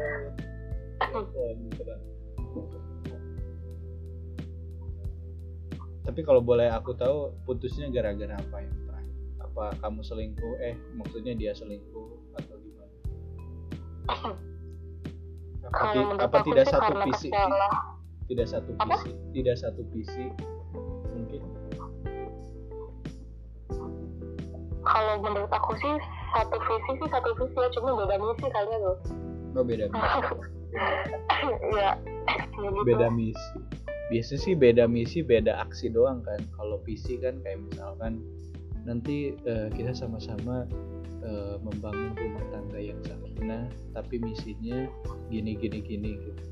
Tapi 6.00 6.20
kalau 6.26 6.42
boleh 6.42 6.66
aku 6.66 6.96
tahu 6.96 7.30
putusnya 7.46 7.86
gara-gara 7.92 8.34
apa 8.34 8.56
yang 8.64 8.74
terakhir? 8.88 9.14
Apa 9.38 9.64
kamu 9.78 10.00
selingkuh? 10.02 10.54
Eh 10.58 10.74
maksudnya 10.98 11.36
dia 11.38 11.54
selingkuh 11.54 12.19
apa, 15.70 15.86
ti- 15.94 16.18
apa 16.18 16.36
tidak 16.42 16.66
satu 16.66 16.92
visi 17.06 17.28
tidak 18.30 18.46
satu 18.46 18.70
visi 18.74 19.10
tidak 19.34 19.56
satu 19.58 19.82
visi 19.90 20.24
mungkin. 21.14 21.42
Kalau 24.80 25.14
menurut 25.22 25.50
aku 25.52 25.72
sih 25.78 25.94
satu 26.34 26.56
visi 26.58 26.90
sih 26.98 27.08
satu 27.10 27.30
visi 27.38 27.56
ya 27.58 27.68
cuma 27.74 27.90
beda 27.98 28.16
misi 28.18 28.46
kayaknya 28.50 28.76
tuh 28.82 28.96
oh 29.58 29.64
beda 29.66 29.86
misi. 29.90 30.18
Iya 31.74 31.90
ya 32.62 32.68
gitu. 32.70 32.80
beda 32.86 33.08
misi. 33.10 33.58
Biasanya 34.10 34.40
sih 34.42 34.54
beda 34.58 34.84
misi 34.90 35.18
beda 35.22 35.62
aksi 35.62 35.90
doang 35.94 36.22
kan. 36.26 36.42
Kalau 36.58 36.82
visi 36.82 37.14
kan 37.22 37.38
kayak 37.46 37.62
misalkan 37.62 38.18
nanti 38.82 39.34
eh, 39.46 39.68
kita 39.74 39.94
sama-sama 39.94 40.66
eh, 41.20 41.56
membangun 41.61 42.12
rumah 42.16 42.44
tangga 42.48 42.80
yang 42.80 43.00
sakinah 43.04 43.68
tapi 43.92 44.14
misinya 44.20 44.88
gini 45.28 45.52
gini 45.56 45.78
gini 45.85 46.11
gitu. 46.16 46.42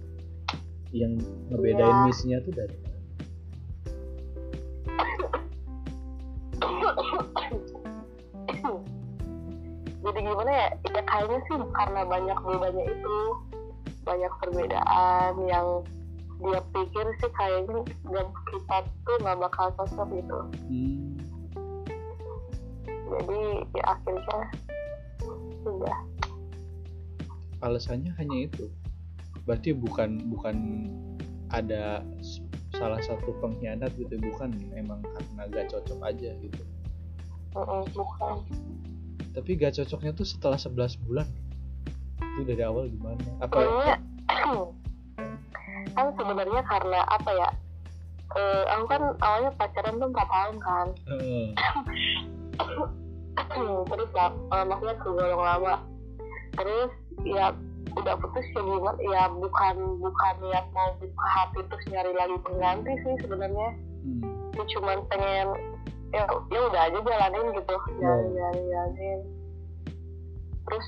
Yang 0.92 1.12
ngebedain 1.52 1.88
Iya. 1.88 2.04
misinya 2.08 2.38
tuh 2.44 2.52
dari 2.56 2.76
mana? 2.80 2.96
jadi 9.98 10.18
gimana 10.24 10.50
ya? 10.50 10.68
Ya 10.94 11.02
kayaknya 11.04 11.38
sih 11.46 11.56
karena 11.74 12.00
banyak 12.06 12.38
bedanya 12.40 12.84
itu 12.88 13.16
banyak 14.06 14.32
perbedaan 14.40 15.32
yang 15.44 15.68
dia 16.38 16.60
pikir 16.70 17.06
sih 17.20 17.30
kayaknya 17.34 17.82
kita 18.48 18.76
tuh 19.04 19.16
nggak 19.20 19.36
bakal 19.42 19.68
cocok 19.74 20.08
gitu. 20.14 20.38
Hmm, 20.70 21.18
jadi 23.08 23.40
ya 23.74 23.84
akhirnya 23.96 24.40
sudah. 25.64 25.96
Alasannya 27.64 28.12
hanya 28.20 28.38
itu. 28.46 28.70
Berarti 29.48 29.72
bukan 29.74 30.28
bukan 30.30 30.56
ada 31.48 32.04
salah 32.76 33.00
satu 33.00 33.32
pengkhianat 33.40 33.90
gitu 33.96 34.20
bukan 34.20 34.52
emang 34.76 35.00
karena 35.02 35.42
gak 35.50 35.66
cocok 35.72 35.98
aja 36.04 36.30
gitu. 36.38 36.62
Mm-mm, 37.56 37.82
bukan. 37.96 38.44
Tapi 39.32 39.50
gak 39.56 39.80
cocoknya 39.80 40.12
tuh 40.14 40.28
setelah 40.28 40.60
11 40.60 41.00
bulan. 41.08 41.26
Itu 42.36 42.42
dari 42.44 42.62
awal 42.62 42.92
gimana? 42.92 43.24
Apa 43.42 43.56
kayaknya 43.56 43.96
kan 45.96 46.06
sebenarnya 46.14 46.62
karena 46.62 47.00
apa 47.08 47.30
ya? 47.34 47.50
Eh, 48.36 48.64
aku 48.76 48.84
kan 48.92 49.02
awalnya 49.24 49.50
pacaran 49.56 49.96
tuh 49.96 50.08
empat 50.12 50.28
tahun 50.28 50.56
kan. 50.60 50.86
Eh, 51.08 51.48
terus 53.88 54.10
lah 54.14 54.30
eh, 54.34 54.64
maksudnya 54.66 54.96
kegolong 55.02 55.42
lama. 55.42 55.74
Terus 56.58 56.92
ya 57.26 57.54
udah 57.98 58.14
putus 58.20 58.46
ya 58.54 58.60
gimana 58.62 59.00
ya 59.00 59.22
bukan 59.32 59.76
bukan 59.98 60.34
niat 60.44 60.66
mau 60.70 60.92
buka 61.00 61.26
hati 61.34 61.60
terus 61.66 61.84
nyari 61.90 62.12
lagi 62.14 62.36
pengganti 62.44 62.92
sih 63.02 63.14
sebenarnya. 63.24 63.68
Hmm, 63.98 64.54
ya 64.54 64.62
cuman 64.76 64.98
pengen 65.10 65.48
ya 66.14 66.24
ya 66.48 66.60
udah 66.72 66.82
aja 66.88 66.98
jalanin 67.04 67.46
gitu 67.52 67.74
jalanin 68.00 68.32
jalanin 68.32 68.64
jalanin 68.72 69.20
terus 70.64 70.86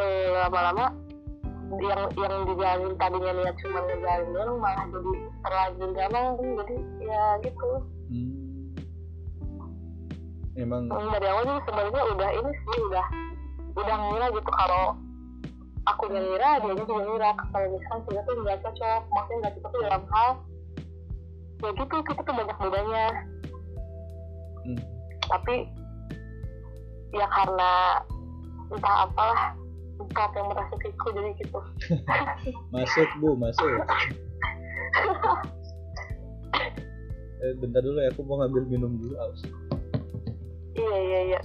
eh, 0.00 0.32
lama-lama 0.40 0.86
yang 1.80 2.02
yang 2.20 2.34
dijalanin 2.44 2.92
tadinya 3.00 3.32
niat 3.32 3.56
cuma 3.64 3.80
ngejalanin 3.84 4.48
malah 4.60 4.86
jadi 4.92 5.12
terlanjur 5.40 5.90
gampang 5.96 6.36
jadi 6.36 6.76
ya 7.00 7.24
gitu. 7.40 7.70
Hmm. 8.12 8.51
Emang 10.56 10.84
Hmm, 10.88 11.08
dari 11.16 11.26
awal 11.28 11.42
sih 11.48 11.64
sebenarnya 11.64 12.02
udah 12.12 12.30
ini 12.36 12.50
sih 12.52 12.78
udah 12.92 13.06
udah 13.72 13.96
ngira 13.96 14.26
gitu 14.36 14.50
kalau 14.52 14.84
aku 15.88 16.04
ngira 16.12 16.50
dia 16.60 16.72
juga 16.76 16.94
ngira. 17.00 17.30
Kalau 17.52 17.66
misalkan 17.72 18.00
kita 18.04 18.20
tuh 18.28 18.34
nggak 18.44 18.58
cocok 18.60 19.02
maksudnya 19.08 19.36
nggak 19.40 19.52
cocok 19.56 19.70
tuh 19.72 19.80
dalam 19.84 20.02
hal 20.12 20.30
ya 21.62 21.70
gitu 21.78 21.96
kita 22.04 22.20
tuh 22.20 22.34
banyak 22.34 22.56
bedanya. 22.58 23.06
Hmm, 24.62 24.80
tapi 25.30 25.54
ya 27.12 27.26
karena 27.28 27.72
entah 28.72 28.96
apalah 29.08 29.42
entah 30.00 30.28
yang 30.34 30.46
merasukiku 30.50 31.06
jadi 31.14 31.30
gitu. 31.40 31.58
Masuk 32.74 33.08
bu 33.20 33.36
masuk. 33.38 33.68
Eh, 37.42 37.58
bentar 37.58 37.82
dulu 37.82 37.98
ya 37.98 38.06
aku 38.14 38.22
mau 38.22 38.38
ngambil 38.38 38.62
minum 38.70 39.02
dulu 39.02 39.18
aus 39.18 39.42
iya 40.74 40.96
iya 41.04 41.20
iya 41.28 41.40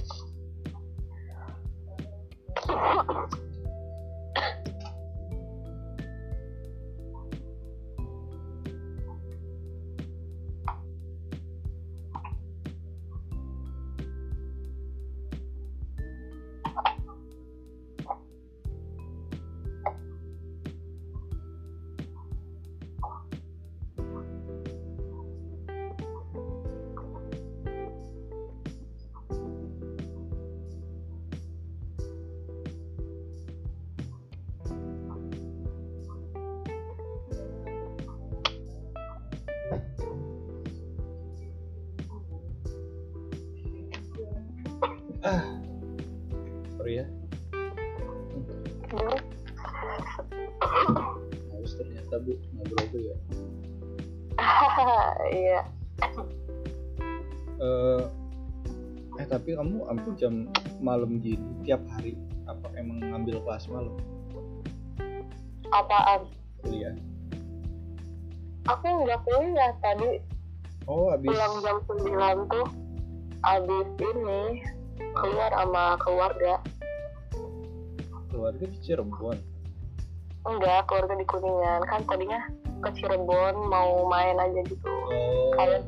jam 60.18 60.50
malam 60.82 61.22
gini 61.22 61.42
tiap 61.64 61.82
hari 61.94 62.18
apa 62.50 62.68
emang 62.76 63.00
ngambil 63.06 63.40
kelas 63.46 63.70
malam? 63.70 63.94
Apaan? 65.70 66.26
Kuliah. 66.66 66.96
Aku 68.68 68.88
nggak 69.06 69.22
kuliah 69.24 69.72
tadi. 69.80 70.20
Oh 70.90 71.14
habis. 71.14 71.30
Pulang 71.30 71.54
jam 71.64 71.78
9 71.86 72.52
tuh 72.52 72.68
abis 73.46 73.88
ini 74.02 74.44
keluar 75.14 75.52
sama 75.54 75.96
keluarga. 76.02 76.54
Keluarga 78.34 78.66
di 78.66 78.78
Cirebon? 78.82 79.38
Enggak 80.48 80.88
keluarga 80.90 81.14
di 81.16 81.26
kuningan. 81.28 81.82
Kan 81.86 82.02
tadinya 82.10 82.42
ke 82.82 82.90
Cirebon 82.98 83.56
mau 83.70 84.08
main 84.10 84.36
aja 84.40 84.62
gitu. 84.66 84.88
Oh. 84.88 85.54
Kalian 85.56 85.84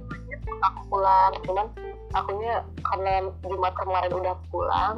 aku 0.60 0.80
pulang 0.92 1.34
cuman 1.48 1.68
akunya 2.18 2.66
karena 2.82 3.30
Jumat 3.46 3.74
kemarin 3.78 4.12
udah 4.18 4.36
pulang 4.50 4.98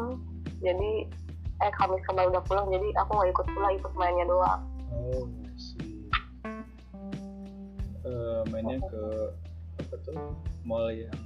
jadi 0.63 0.91
eh 1.61 1.71
Kamis 1.77 2.01
kemarin 2.07 2.31
udah 2.33 2.43
pulang 2.47 2.65
jadi 2.71 2.87
aku 2.97 3.11
nggak 3.13 3.29
ikut 3.35 3.47
pulang 3.53 3.73
ikut 3.77 3.93
mainnya 3.93 4.25
doang. 4.25 4.61
Oh 4.89 5.25
see. 5.59 6.09
Eh, 8.01 8.41
mainnya 8.49 8.81
ke 8.81 9.03
apa 9.81 9.95
tuh? 10.01 10.17
Mall 10.65 10.89
yang 10.93 11.19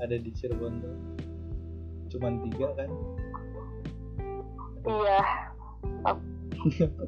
ada 0.00 0.16
di 0.16 0.30
Cirebon 0.36 0.84
tuh? 0.84 0.96
Cuman 2.12 2.44
tiga 2.50 2.68
kan? 2.76 2.90
Iya. 4.84 5.20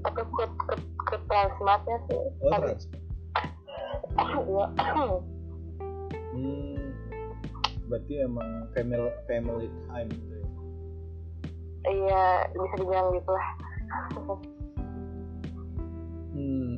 Tapi 0.00 0.20
ke 0.22 0.44
ke, 0.48 0.74
ke 1.12 1.16
Transmartnya 1.28 1.96
sih. 2.08 2.20
Oh 2.40 2.50
Tapi- 2.52 2.72
trans 2.72 2.84
Iya. 4.12 4.66
hmm 6.32 6.81
berarti 7.92 8.24
emang 8.24 8.72
family 8.72 9.12
family 9.28 9.68
time 9.84 10.08
gitu 10.08 10.32
ya? 10.32 10.48
Iya 11.82 12.24
bisa 12.56 12.74
dibilang 12.80 13.08
gitu 13.12 13.30
lah 13.36 13.48
hmm. 16.32 16.72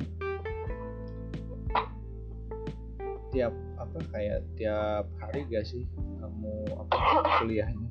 Tiap 3.31 3.53
apa 3.79 3.99
kayak 4.11 4.43
tiap 4.59 5.07
hari 5.23 5.47
gak 5.47 5.63
sih 5.63 5.87
kamu 6.19 6.67
apa 6.83 6.95
kuliahnya? 7.39 7.89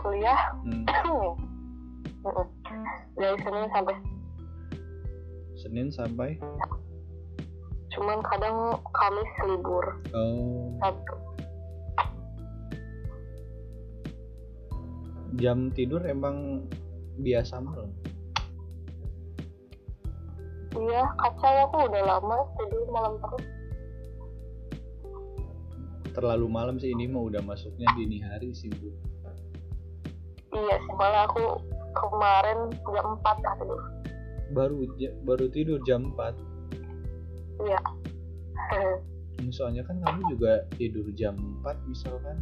Kuliah? 0.00 0.40
Hmm, 0.64 0.88
dari 3.20 3.36
Senin 3.44 3.68
sampai? 3.68 3.96
Senin 5.60 5.88
sampai 5.92 6.40
cuman 7.90 8.18
kadang 8.22 8.78
Kamis 8.94 9.32
libur. 9.46 9.86
Oh. 10.14 10.74
Sabtu. 10.78 11.16
Jam 15.38 15.70
tidur 15.72 16.02
emang 16.06 16.66
biasa 17.22 17.62
malam? 17.62 17.90
Iya 20.74 21.02
kacau. 21.18 21.54
Aku 21.70 21.76
udah 21.90 22.02
lama 22.06 22.36
tidur 22.58 22.84
malam 22.90 23.14
terus. 23.18 23.44
Terlalu 26.10 26.46
malam 26.50 26.76
sih 26.82 26.90
ini 26.90 27.06
mah 27.06 27.30
udah 27.30 27.42
masuknya 27.46 27.86
dini 27.94 28.18
hari 28.22 28.50
sih 28.50 28.70
bu. 28.70 28.90
Iya 30.50 30.76
sih 30.82 30.94
malah 30.98 31.30
aku 31.30 31.62
kemarin 31.94 32.70
jam 32.74 33.06
4 33.18 33.44
lah 33.46 33.54
tidur 33.58 33.82
baru 34.50 34.82
baru 35.22 35.46
tidur 35.50 35.78
jam 35.86 36.10
4 36.18 36.34
iya. 37.66 37.80
Soalnya 39.56 39.82
kan 39.88 39.98
kamu 40.04 40.20
juga 40.36 40.62
tidur 40.76 41.08
jam 41.16 41.36
4 41.64 41.90
misalkan. 41.90 42.38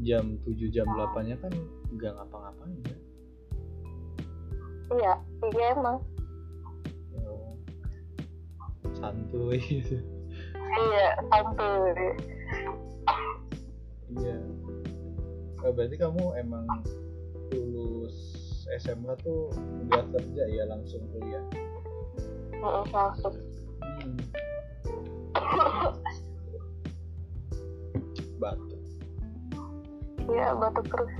Jam 0.00 0.40
7 0.48 0.72
jam 0.72 0.88
8 0.88 1.28
nya 1.28 1.36
kan 1.40 1.52
nggak 1.92 2.12
ngapa-ngapain 2.16 2.78
ya 2.88 2.96
iya 4.90 5.14
iya 5.54 5.66
emang. 5.74 5.98
Ya, 7.14 7.34
santuy. 8.98 9.60
Iya 10.70 11.18
santuy. 11.34 12.14
Iya. 14.22 14.38
Oh, 15.66 15.74
berarti 15.74 15.98
kamu 15.98 16.24
emang 16.38 16.62
lulus 17.50 18.14
SMK 18.78 19.18
tuh 19.18 19.50
nggak 19.90 20.14
kerja 20.14 20.46
ya 20.46 20.62
langsung 20.70 21.02
kuliah? 21.10 21.42
Langsung. 22.62 23.34
Batuk. 28.40 28.80
Iya 30.30 30.48
batuk 30.56 30.86
terus. 30.88 31.12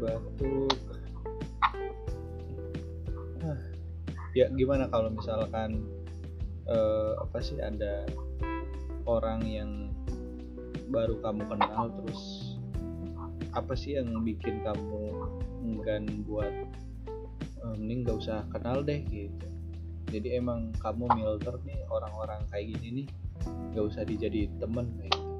Batuk. 0.00 0.72
Batuk 0.72 0.72
Ah, 3.46 3.62
ya 4.34 4.50
gimana 4.58 4.90
kalau 4.90 5.12
misalkan 5.14 5.86
eh, 6.66 7.12
apa 7.22 7.38
sih 7.38 7.62
ada 7.62 8.02
orang 9.06 9.46
yang 9.46 9.70
baru 10.90 11.22
kamu 11.22 11.46
kenal 11.46 11.94
terus 11.94 12.54
apa 13.54 13.78
sih 13.78 13.94
yang 13.94 14.26
bikin 14.26 14.66
kamu 14.66 15.14
enggan 15.62 16.26
buat 16.26 16.50
eh, 16.50 17.74
mending 17.78 18.02
gak 18.02 18.18
usah 18.18 18.38
kenal 18.50 18.82
deh 18.82 19.06
gitu 19.06 19.46
jadi 20.10 20.38
emang 20.38 20.70
kamu 20.78 21.10
milter 21.18 21.54
nih 21.66 21.78
orang-orang 21.90 22.38
kayak 22.50 22.78
gini 22.78 23.02
nih 23.02 23.06
gak 23.74 23.84
usah 23.90 24.02
dijadiin 24.06 24.54
temen 24.62 24.86
kayak 25.02 25.14
gitu 25.14 25.34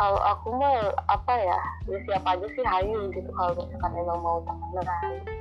kalau 0.00 0.20
aku 0.24 0.48
mau 0.56 0.80
apa 1.12 1.34
ya 1.36 1.58
ya 1.84 1.98
siapa 2.08 2.32
aja 2.32 2.46
sih 2.56 2.64
hayu 2.64 3.12
gitu 3.12 3.28
kalau 3.36 3.52
misalkan 3.60 3.92
emang 4.00 4.20
mau 4.24 4.40
temenan 4.48 4.88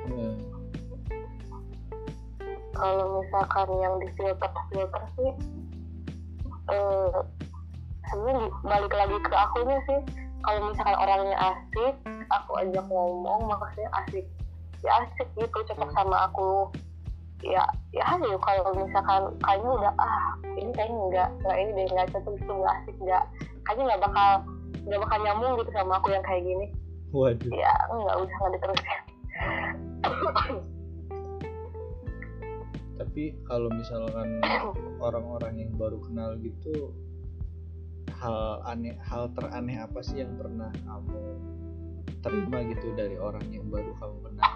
Hmm. 0.09 0.35
kalau 2.73 3.21
misalkan 3.21 3.69
yang 3.77 3.93
di 4.01 4.07
filter 4.17 4.51
filter 4.73 5.03
sih 5.15 5.31
eh 6.69 7.13
sebenarnya 8.09 8.49
balik 8.65 8.93
lagi 8.93 9.17
ke 9.21 9.35
akunya 9.37 9.77
sih 9.85 9.99
kalau 10.43 10.73
misalkan 10.73 10.97
orangnya 10.97 11.37
asik 11.39 11.95
aku 12.30 12.51
ajak 12.61 12.86
ngomong 12.88 13.49
maksudnya 13.49 13.89
asik. 14.05 14.25
Ya 14.86 14.91
asik 15.03 15.27
gitu 15.36 15.59
cocok 15.65 15.89
sama 15.91 16.32
aku. 16.32 16.71
Ya 17.43 17.63
ya 17.95 18.03
ayo 18.19 18.36
kalau 18.43 18.75
misalkan 18.75 19.32
kayaknya 19.39 19.71
udah 19.71 19.93
ah 19.95 20.36
ini 20.59 20.71
kayaknya 20.75 20.99
enggak 21.07 21.30
enggak 21.39 21.57
ini 21.57 21.71
deh 21.71 21.86
enggak 21.88 22.07
cocok 22.15 22.34
gitu 22.39 22.51
enggak 22.53 22.73
asik 22.84 22.95
enggak. 22.99 23.23
Kayaknya 23.63 23.84
nggak 23.86 24.01
bakal 24.07 24.30
nggak 24.89 25.01
bakal 25.05 25.17
nyambung 25.23 25.53
gitu 25.61 25.71
sama 25.71 25.93
aku 25.97 26.07
yang 26.11 26.25
kayak 26.25 26.43
gini. 26.43 26.67
Waduh. 27.15 27.51
Ya 27.55 27.73
enggak 27.91 28.15
udah 28.21 28.36
nggak 28.38 28.53
diterusin 28.59 28.99
tapi 32.99 33.32
kalau 33.47 33.71
misalkan 33.71 34.43
orang-orang 35.07 35.63
yang 35.63 35.71
baru 35.80 35.97
kenal 36.03 36.36
gitu 36.43 36.91
hal 38.19 38.59
aneh 38.67 38.99
hal 38.99 39.32
teraneh 39.32 39.80
apa 39.80 40.03
sih 40.03 40.19
yang 40.19 40.36
pernah 40.36 40.67
kamu 40.84 41.23
terima 42.20 42.59
gitu 42.67 42.88
dari 42.95 43.15
orang 43.15 43.43
yang 43.51 43.65
baru 43.72 43.91
kamu 43.95 44.17
kenal. 44.28 44.53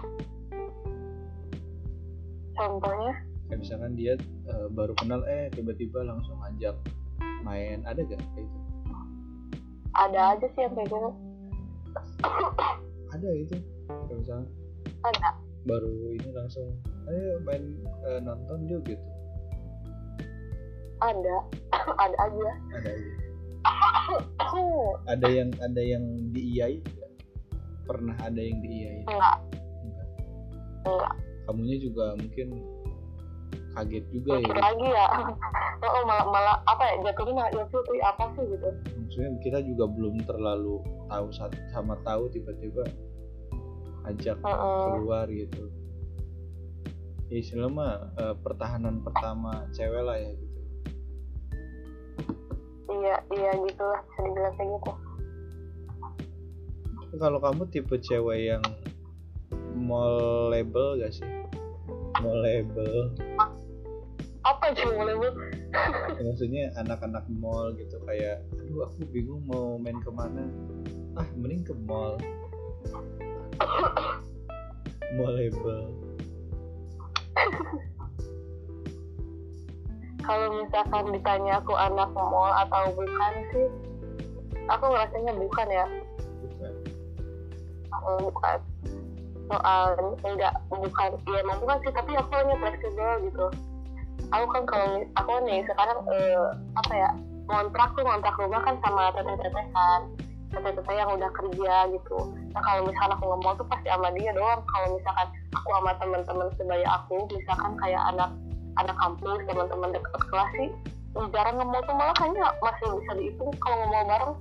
Contohnya? 2.54 3.14
Kayak 3.48 3.58
misalkan 3.60 3.92
dia 3.96 4.14
eh, 4.48 4.66
baru 4.72 4.92
kenal 4.96 5.20
eh 5.28 5.48
tiba-tiba 5.52 6.04
langsung 6.04 6.38
ajak 6.44 6.76
main 7.44 7.84
ada 7.84 8.00
gak 8.04 8.20
kayak 8.36 8.46
gitu? 8.48 8.58
Ada 9.94 10.20
aja 10.36 10.46
sih 10.52 10.62
yang 10.64 10.74
kayak 10.76 10.88
gitu. 10.88 11.10
Ada 13.14 13.28
itu 13.36 13.56
kayak 13.86 14.18
misalkan 14.20 14.46
ada. 15.04 15.30
baru 15.64 15.92
ini 16.16 16.28
langsung 16.32 16.68
ayo 17.08 17.40
main 17.44 17.64
eh, 18.08 18.20
nonton 18.20 18.68
yuk 18.68 18.82
gitu. 18.88 19.04
Ada. 21.04 21.36
Ada 22.04 22.16
aja. 22.28 22.48
Ada 22.80 22.90
aja. 22.92 23.12
ada 25.12 25.28
yang 25.28 25.50
ada 25.60 25.80
yang 25.80 26.04
diiyai? 26.32 26.80
Pernah 27.84 28.16
ada 28.20 28.40
yang 28.40 28.58
diiyai 28.64 29.04
enggak. 29.04 29.38
Enggak. 29.84 30.08
enggak. 30.88 31.12
Kamunya 31.44 31.76
juga 31.76 32.04
mungkin 32.16 32.48
kaget 33.74 34.04
juga 34.14 34.40
mikir 34.40 34.56
ya. 34.56 34.62
lagi 34.62 34.88
ya. 34.88 35.06
Oh, 35.84 36.00
malah 36.08 36.24
malah 36.32 36.56
apa 36.64 36.80
ya 36.80 37.12
jatuhnya 37.12 37.44
malah 37.44 37.50
ilfil 37.52 37.84
tuh 37.84 38.00
apa 38.00 38.24
sih 38.32 38.44
gitu. 38.48 38.68
Maksudnya 39.04 39.30
kita 39.44 39.58
juga 39.68 39.84
belum 39.84 40.16
terlalu 40.24 40.80
tahu 41.12 41.28
sama 41.76 42.00
tahu 42.08 42.32
tiba-tiba 42.32 42.88
ajak 44.08 44.40
Heeh. 44.40 44.84
keluar 44.96 45.28
gitu. 45.28 45.68
Ya 47.28 47.36
istilah 47.36 47.68
mah 47.68 48.16
eh, 48.16 48.34
pertahanan 48.40 49.04
pertama 49.04 49.68
cewek 49.76 50.02
lah 50.08 50.16
ya 50.16 50.32
gitu. 50.32 50.60
Iya 52.88 53.16
iya 53.36 53.52
gitu 53.68 53.84
lah 53.84 54.00
bisa 54.08 54.20
dibilang 54.24 54.54
kayak 54.56 54.70
gitu 54.80 54.92
kalau 57.18 57.38
kamu 57.38 57.62
tipe 57.70 57.96
cewek 57.98 58.54
yang 58.54 58.64
mall 59.74 60.50
label 60.50 60.98
gak 60.98 61.12
sih? 61.14 61.26
Mall 62.22 62.38
label 62.40 63.14
apa 64.44 64.76
sih 64.76 64.84
bu 64.84 65.08
Ya, 66.14 66.20
maksudnya 66.20 66.70
anak-anak 66.78 67.24
mall 67.40 67.72
gitu 67.80 67.96
kayak 68.04 68.44
aduh 68.60 68.84
aku 68.86 69.08
bingung 69.08 69.40
mau 69.48 69.80
main 69.80 69.96
ke 70.04 70.10
mana 70.12 70.44
ah 71.16 71.26
mending 71.34 71.64
ke 71.64 71.72
mall. 71.88 72.20
Label 75.14 75.94
kalau 80.24 80.48
misalkan 80.58 81.04
ditanya 81.14 81.62
aku 81.62 81.72
anak 81.78 82.10
mall 82.12 82.50
atau 82.50 82.90
bukan 82.98 83.34
sih 83.54 83.68
aku 84.66 84.84
ngerasanya 84.90 85.32
bukan 85.38 85.68
ya 85.70 85.86
bukan 88.20 88.58
soal 89.44 89.92
enggak 90.24 90.54
bukan 90.72 91.10
ya 91.28 91.38
emang 91.44 91.58
bukan 91.60 91.76
sih 91.84 91.92
tapi 91.92 92.10
aku 92.16 92.30
hanya 92.32 92.56
fleksibel 92.60 93.10
gitu. 93.28 93.46
Aku 94.32 94.46
kan 94.50 94.62
kalau 94.64 95.04
aku 95.20 95.32
nih 95.44 95.60
sekarang 95.68 95.98
eh, 96.08 96.48
apa 96.80 96.92
ya 96.96 97.10
kontrak 97.44 97.92
tuh 97.92 98.04
kontrak 98.08 98.34
rumah 98.40 98.62
kan 98.64 98.76
sama 98.80 99.12
teteh-teteh 99.12 99.66
kan 99.76 100.00
teteh-teteh 100.54 100.94
yang 100.96 101.10
udah 101.12 101.30
kerja 101.34 101.74
gitu. 101.92 102.18
Nah 102.56 102.62
kalau 102.62 102.88
misalkan 102.88 103.14
aku 103.20 103.24
nge-mall 103.26 103.56
tuh 103.58 103.66
pasti 103.68 103.88
sama 103.90 104.08
dia 104.16 104.32
doang. 104.32 104.62
Kalau 104.64 104.88
misalkan 104.96 105.28
aku 105.52 105.68
sama 105.76 105.92
teman-teman 106.00 106.48
sebaya 106.56 106.88
aku 107.02 107.16
misalkan 107.28 107.72
kayak 107.84 108.02
anak 108.14 108.30
anak 108.80 108.96
kampus 108.96 109.38
teman-teman 109.44 109.92
dekat 109.92 110.22
kelas 110.32 110.50
sih 110.56 110.70
jarang 111.30 111.56
nge-mall 111.58 111.82
tuh 111.86 111.94
malah 111.94 112.14
kayaknya 112.18 112.42
masih 112.58 112.86
bisa 112.98 113.12
dihitung 113.14 113.52
kalau 113.62 113.76
nge-mall 113.86 114.04
bareng. 114.08 114.34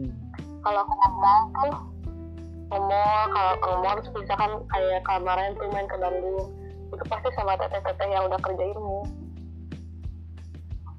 Hmm. 0.00 0.14
Kalau 0.60 0.84
aku 0.84 0.92
ngomong 0.92 1.42
tuh 1.56 1.74
ngomong 2.70 3.26
kalau 3.34 3.54
ngomong 3.64 3.94
terus 3.98 4.12
misalkan 4.14 4.52
kayak 4.70 5.02
kemarin 5.02 5.50
tuh 5.56 5.66
main 5.72 5.88
ke 5.88 5.96
Bandung 5.96 6.52
itu 6.90 7.04
pasti 7.06 7.28
sama 7.38 7.54
teteh-teteh 7.56 8.08
yang 8.10 8.26
udah 8.26 8.40
kerja 8.42 8.64
ini 8.66 8.98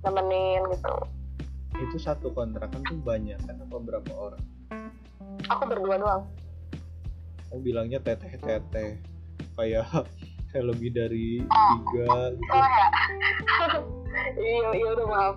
nemenin 0.01 0.61
gitu. 0.73 0.95
Itu 1.77 1.97
satu 2.01 2.33
kontrakan 2.33 2.81
tuh 2.89 2.99
banyak 3.05 3.37
kan 3.45 3.55
apa 3.59 3.77
berapa 3.77 4.11
orang? 4.15 4.43
Aku 5.51 5.63
berdua 5.69 5.95
doang. 6.01 6.23
Aku 7.51 7.59
bilangnya 7.61 7.99
teteh 8.01 8.33
teteh 8.39 8.97
kayak 9.59 9.85
kayak 10.49 10.65
lebih 10.65 10.89
dari 10.95 11.43
tiga 11.45 12.33
gitu. 12.33 12.49
Salah 12.49 12.71
ya. 12.71 12.89
Iya 14.11 14.75
iya 14.75 14.89
udah 14.91 15.07
maaf. 15.07 15.35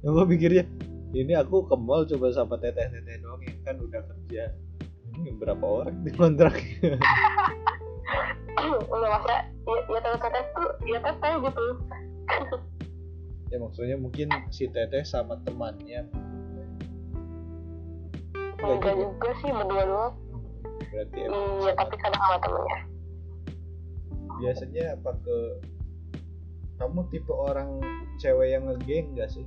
Ya 0.00 0.08
gue 0.08 0.24
pikirnya 0.34 0.64
ini 1.12 1.36
aku 1.36 1.68
ke 1.68 1.76
mall 1.76 2.08
coba 2.08 2.32
sama 2.32 2.56
teteh 2.56 2.88
teteh 2.88 3.20
doang 3.20 3.40
yang 3.44 3.60
kan 3.68 3.76
udah 3.76 4.00
kerja. 4.00 4.48
Ini 5.12 5.36
berapa 5.36 5.60
orang 5.60 6.00
di 6.08 6.10
kontraknya 6.16 6.96
udah 8.88 9.08
masa 9.12 9.44
ya, 9.68 9.74
ya 9.92 10.00
teteh-teteh 10.00 10.44
tuh 10.56 10.70
ya 10.88 10.98
teteh 11.04 11.32
gitu. 11.44 11.64
Ya 13.52 13.56
maksudnya 13.60 13.96
mungkin 14.00 14.32
si 14.48 14.64
teteh 14.72 15.04
sama 15.04 15.36
temannya. 15.44 16.08
Enggak 18.62 18.94
juga. 18.96 19.04
juga 19.04 19.30
sih 19.44 19.50
berdua 19.52 19.82
doang. 19.84 20.14
Berarti 20.88 21.18
iya 21.28 21.72
tapi 21.76 21.94
kadang 22.00 22.22
sama 22.24 22.38
temennya. 22.40 22.80
Biasanya 24.40 24.84
apa 24.96 25.10
ke 25.20 25.36
kamu 26.80 27.00
tipe 27.12 27.32
orang 27.36 27.78
cewek 28.16 28.48
yang 28.56 28.64
ngegeng 28.66 29.12
gak 29.14 29.30
sih 29.30 29.44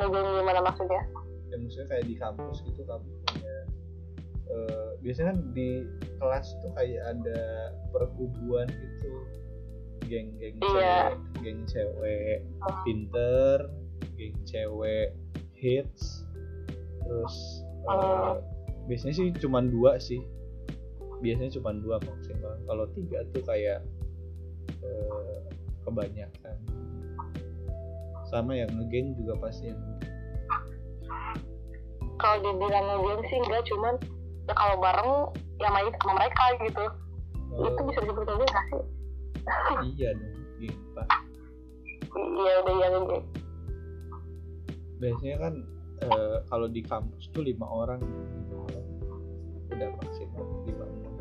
ngejeng 0.00 0.28
gimana 0.40 0.60
maksudnya? 0.64 1.02
Ya 1.46 1.56
maksudnya 1.56 1.86
kayak 1.88 2.04
di 2.06 2.14
kampus 2.16 2.56
gitu 2.64 2.80
kamu 2.82 3.04
punya 3.26 3.56
eh, 4.50 4.88
biasanya 4.98 5.26
kan 5.30 5.38
di 5.52 5.68
kelas 6.16 6.46
tuh 6.58 6.70
kayak 6.74 7.02
ada 7.06 7.40
perkubuan 7.90 8.66
gitu. 8.66 9.12
Geng-geng 10.08 10.58
Iya. 10.58 11.14
cewek 11.14 11.44
geng 11.44 11.60
cewek 11.64 12.38
pinter 12.82 13.56
geng 14.18 14.34
cewek 14.42 15.14
hits 15.54 16.24
terus 17.04 17.36
eh, 17.86 17.90
Oh. 17.90 18.36
biasanya 18.86 19.14
sih 19.14 19.28
cuman 19.36 19.70
dua 19.70 19.96
sih. 19.96 20.18
Biasanya 21.20 21.60
cuman 21.60 21.78
dua 21.78 21.96
maksimal. 22.00 22.56
Kalau 22.64 22.84
tiga 22.96 23.22
tuh 23.30 23.44
kayak 23.44 23.84
eh, 24.80 25.38
kebanyakan 25.82 26.56
sama 28.30 28.54
yang 28.54 28.70
ngegeng 28.78 29.18
juga 29.18 29.34
pasti 29.42 29.74
yang 29.74 29.80
kalau 32.22 32.38
dibilang 32.40 32.86
ngegeng 32.86 33.22
sih 33.26 33.38
enggak 33.42 33.62
cuman 33.66 33.94
ya 34.46 34.54
kalau 34.54 34.76
bareng 34.78 35.12
ya 35.60 35.68
main 35.68 35.92
sama 36.00 36.12
mereka 36.16 36.44
gitu. 36.64 36.84
Oh, 37.50 37.66
itu 37.66 37.82
bisa 37.90 37.98
disebut 38.06 38.24
ngegeng 38.24 38.48
nggak 38.48 38.64
sih. 38.70 38.82
Iya 39.98 40.08
dong 40.14 40.34
geng 40.62 40.78
pak. 40.94 41.08
Iya 42.14 42.52
udah 42.62 42.74
yang 42.78 42.94
ngegeng 42.94 43.26
biasanya 45.00 45.36
kan 45.40 45.54
eh, 46.04 46.36
kalau 46.52 46.68
di 46.68 46.84
kampus 46.84 47.32
tuh 47.32 47.40
lima 47.40 47.64
orang 47.64 48.04
lima 48.04 48.56
orang. 48.68 48.86
Udah 49.72 49.88
maksimal 49.96 50.44
lima 50.68 50.84
enam 50.84 51.14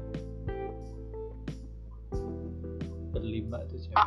berlima 3.10 3.58
tuh 3.72 3.80
cewek 3.82 3.98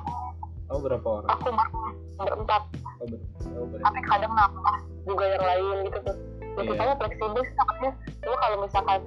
kamu 0.72 0.88
berapa 0.88 1.08
orang? 1.20 1.28
Aku 1.36 1.48
ber- 1.52 1.72
berempat 2.16 2.62
oh, 2.72 3.06
ber 3.12 3.18
oh, 3.60 3.66
berempat 3.68 3.92
tapi 3.92 4.00
kadang 4.08 4.32
nambah 4.32 4.76
juga 5.04 5.24
yang 5.28 5.44
lain 5.44 5.76
gitu 5.84 5.98
tuh. 6.00 6.16
Iya. 6.52 6.68
kita 6.72 6.94
fleksibel 6.96 7.42
sih 7.44 7.56
makanya 7.60 7.92
lu 8.24 8.36
kalau 8.40 8.56
misalkan 8.64 9.00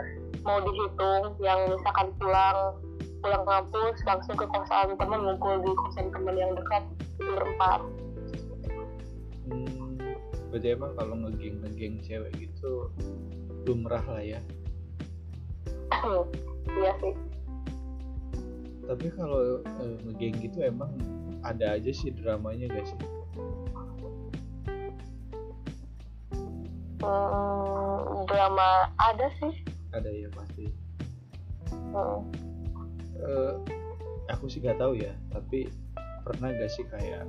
mau 0.45 0.57
dihitung 0.61 1.24
yang 1.41 1.59
misalkan 1.74 2.07
pulang 2.22 2.57
pulang 3.26 3.43
kampus 3.49 3.97
langsung 4.05 4.36
ke 4.38 4.45
kosan 4.45 4.93
teman 4.93 5.20
ngumpul 5.26 5.57
di 5.66 5.72
kosan 5.74 6.13
teman 6.13 6.38
yang 6.38 6.53
dekat 6.53 6.86
itu 7.01 7.32
berempat. 7.34 7.82
Hmm, 9.49 9.97
berarti 10.53 10.68
emang 10.70 10.93
kalau 10.93 11.16
ngegeng 11.18 11.57
ngegeng 11.66 11.95
cewek 12.05 12.34
gitu 12.38 12.93
lumrah 13.66 14.05
lah 14.05 14.22
ya. 14.22 14.41
Iya 16.70 16.91
sih. 17.01 17.13
Tapi 18.86 19.07
kalau 19.18 19.66
eh, 19.66 19.95
ngegeng 20.05 20.34
gitu 20.45 20.61
emang 20.61 20.93
ada 21.46 21.78
aja 21.78 21.91
sih 21.93 22.10
dramanya 22.10 22.66
sih? 22.82 23.00
Hmm, 27.06 28.26
drama 28.26 28.89
ada 28.98 29.30
sih. 29.38 29.54
Ada 29.93 30.10
ya 30.10 30.30
pasti. 30.34 30.66
Hmm. 31.70 32.26
Eh, 33.16 33.54
aku 34.30 34.50
sih 34.50 34.62
nggak 34.62 34.80
tahu 34.82 34.98
ya 34.98 35.14
tapi 35.30 35.70
pernah 36.26 36.50
gak 36.54 36.72
sih 36.74 36.86
kayak 36.89 37.26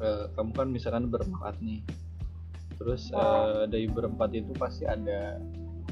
eh, 0.00 0.24
kamu 0.36 0.50
kan 0.52 0.68
misalkan 0.68 1.08
berempat 1.08 1.56
nih 1.64 1.80
terus 2.76 3.12
eh, 3.12 3.68
dari 3.68 3.88
berempat 3.88 4.32
itu 4.32 4.52
pasti 4.56 4.84
ada 4.84 5.40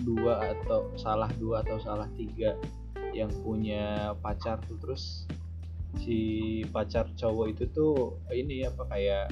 dua 0.05 0.55
atau 0.57 0.89
salah 0.95 1.29
dua 1.37 1.65
atau 1.67 1.77
salah 1.81 2.09
tiga 2.15 2.55
yang 3.17 3.33
punya 3.43 4.15
pacar 4.21 4.61
tuh 4.69 4.79
terus 4.79 5.27
si 5.97 6.19
pacar 6.69 7.09
cowok 7.17 7.47
itu 7.57 7.65
tuh 7.73 8.21
ini 8.29 8.69
apa 8.69 8.85
kayak 8.93 9.27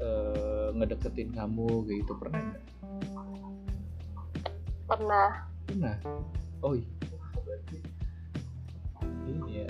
eh, 0.00 0.68
ngedeketin 0.72 1.36
kamu 1.36 1.84
gitu 1.92 2.12
pernah 2.16 2.40
nggak? 2.40 2.64
pernah 4.90 5.30
Pernah. 5.70 5.96
Oh 6.66 6.74
iya. 6.74 6.90
Berarti 7.46 7.78
ini 9.30 9.62
ya. 9.62 9.68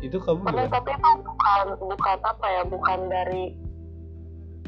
Itu 0.00 0.16
kamu 0.16 0.40
pernah 0.48 0.64
gimana? 0.64 0.72
tapi 0.72 0.90
itu 0.96 1.10
bukan 1.20 1.66
bukan 1.84 2.18
apa 2.24 2.46
ya 2.48 2.62
bukan 2.64 2.98
dari 3.12 3.44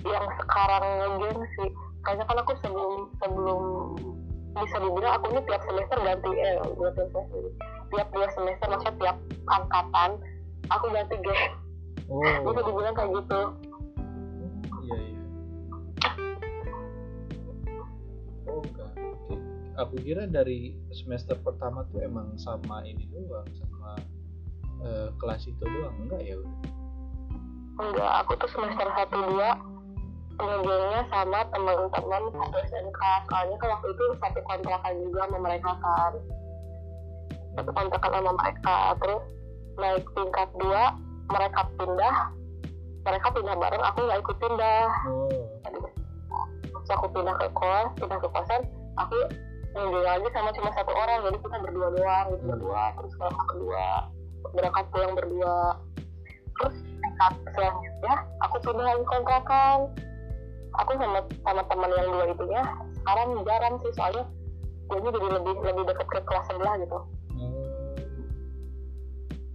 yang 0.02 0.26
sekarang 0.36 0.84
ngegeng 0.98 1.40
sih 1.56 1.70
kayaknya 2.02 2.24
kan 2.26 2.36
aku 2.42 2.52
sebelum 2.60 2.92
sebelum 3.22 3.62
bisa 4.52 4.76
dibilang 4.82 5.14
aku 5.16 5.24
ini 5.32 5.40
tiap 5.48 5.62
semester 5.64 5.98
ganti 6.02 6.30
eh 6.36 6.58
dua 6.76 6.90
semester 6.92 7.22
tiap 7.92 8.08
dua 8.10 8.26
semester 8.32 8.66
maksudnya 8.66 8.96
tiap 8.98 9.16
angkatan 9.46 10.10
aku 10.72 10.84
ganti 10.90 11.16
geng 11.20 11.42
Oh, 12.12 12.20
bisa 12.44 12.60
dibilang 12.66 12.92
kayak 12.92 13.10
gitu 13.14 13.40
iya 14.84 14.96
iya. 15.00 15.20
Oh 18.44 18.60
enggak. 18.60 18.90
Aku 19.80 19.94
kira 19.96 20.28
dari 20.28 20.76
semester 20.92 21.40
pertama 21.40 21.88
tuh 21.88 22.04
emang 22.04 22.36
sama 22.36 22.84
ini 22.84 23.08
doang, 23.08 23.48
sama 23.56 23.96
eh, 24.84 25.08
kelas 25.16 25.48
itu 25.48 25.62
doang. 25.62 25.94
Enggak 26.04 26.20
ya 26.20 26.36
udah. 26.36 26.58
enggak 27.80 28.12
aku 28.20 28.36
tuh 28.36 28.50
semester 28.52 28.84
satu 28.92 29.16
dua 29.32 29.56
ngegengnya 30.36 31.00
sama 31.08 31.40
teman-teman 31.48 32.22
satu 32.28 32.56
SMK 32.68 33.00
soalnya 33.30 33.56
kan 33.56 33.68
waktu 33.72 33.88
itu 33.96 34.04
satu 34.20 34.40
kontrakan 34.44 34.94
juga 35.00 35.20
sama 35.24 35.38
mereka 35.40 35.72
kan 35.80 36.12
satu 37.56 37.70
kontrakan 37.72 38.10
sama 38.12 38.32
mereka. 38.36 38.78
Terus 39.00 39.24
naik 39.76 40.04
tingkat 40.16 40.48
dua 40.56 40.82
mereka 41.28 41.60
pindah. 41.76 42.16
Mereka 43.02 43.26
pindah 43.34 43.54
bareng 43.58 43.82
aku 43.82 43.98
nggak 44.06 44.20
ikut 44.22 44.36
pindah. 44.38 44.86
Terus 46.72 46.88
aku 46.98 47.06
pindah 47.14 47.34
ke 47.38 47.48
kos 47.54 47.88
pindah 47.98 48.18
ke 48.18 48.28
kosan 48.30 48.62
aku 48.98 49.16
ngegeng 49.72 50.04
lagi 50.04 50.26
sama 50.36 50.50
cuma 50.52 50.70
satu 50.76 50.92
orang. 50.92 51.18
Jadi 51.28 51.36
kita 51.40 51.56
berdua 51.62 51.88
doang 51.96 52.26
gitu 52.32 52.42
Hmm. 52.42 52.50
berdua. 52.56 52.82
Terus 53.00 53.12
kalau 53.16 53.42
kedua 53.48 53.86
berangkat 54.52 54.84
pulang 54.90 55.12
berdua. 55.16 55.56
Terus 56.52 56.74
tingkat 57.00 57.34
selanjutnya 57.56 58.14
aku 58.44 58.56
pindah 58.60 58.84
lagi 58.86 59.04
kontrakan. 59.08 59.78
Aku 60.72 60.90
sama 60.96 61.20
sama 61.44 61.62
teman 61.68 61.90
yang 61.92 62.08
dua 62.08 62.24
itu 62.32 62.44
ya 62.48 62.64
sekarang 63.02 63.28
jarang 63.44 63.74
sih 63.82 63.92
soalnya 63.98 64.24
gue 64.88 64.98
jadi 65.10 65.28
lebih 65.40 65.54
lebih 65.64 65.82
dekat 65.90 66.06
ke 66.06 66.20
kelas 66.22 66.46
sebelah 66.48 66.74
gitu. 66.78 66.98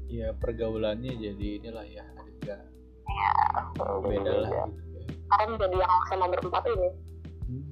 Ya 0.07 0.31
pergaulannya 0.31 1.19
jadi 1.19 1.47
inilah 1.59 1.85
ya 1.87 2.03
agak 2.15 2.63
beda 4.07 4.33
lah 4.47 4.51
gitu 4.71 4.87
ya. 4.95 5.03
sekarang 5.27 5.51
jadi 5.59 5.75
yang 5.83 5.93
sama 6.07 6.25
berempat 6.31 6.63
ini 6.71 6.89
Hmm. 7.47 7.63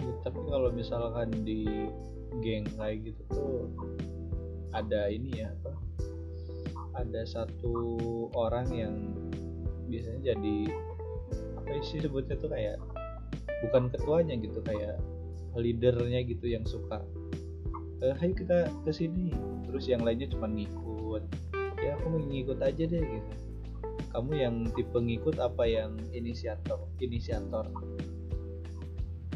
Ya, 0.00 0.12
tapi 0.24 0.40
kalau 0.48 0.72
misalkan 0.72 1.28
di 1.44 1.84
geng 2.40 2.64
kayak 2.80 3.12
gitu 3.12 3.22
tuh 3.28 3.68
ada 4.72 5.12
ini 5.12 5.44
ya 5.44 5.52
apa? 5.52 5.76
Ada 7.04 7.28
satu 7.28 7.76
orang 8.32 8.72
yang 8.72 8.96
biasanya 9.92 10.32
jadi 10.32 10.72
apa 11.60 11.76
sih 11.84 12.00
sebutnya 12.00 12.40
tuh 12.40 12.48
kayak 12.56 12.80
bukan 13.68 13.92
ketuanya 13.92 14.40
gitu 14.40 14.64
kayak 14.64 14.96
leadernya 15.52 16.24
gitu 16.24 16.48
yang 16.48 16.64
suka 16.64 17.04
eh, 18.04 18.14
ayo 18.20 18.32
kita 18.36 18.68
ke 18.84 18.92
sini. 18.92 19.32
Terus 19.64 19.88
yang 19.88 20.04
lainnya 20.04 20.28
cuma 20.28 20.44
ngikut. 20.50 21.22
Ya 21.80 21.96
aku 21.96 22.06
mau 22.12 22.20
ngikut 22.20 22.60
aja 22.60 22.84
deh 22.84 23.02
gitu. 23.02 23.32
Kamu 24.12 24.32
yang 24.36 24.56
tipe 24.76 24.94
ngikut 24.94 25.40
apa 25.40 25.64
yang 25.66 25.96
inisiator 26.14 26.78
inisiator? 27.02 27.66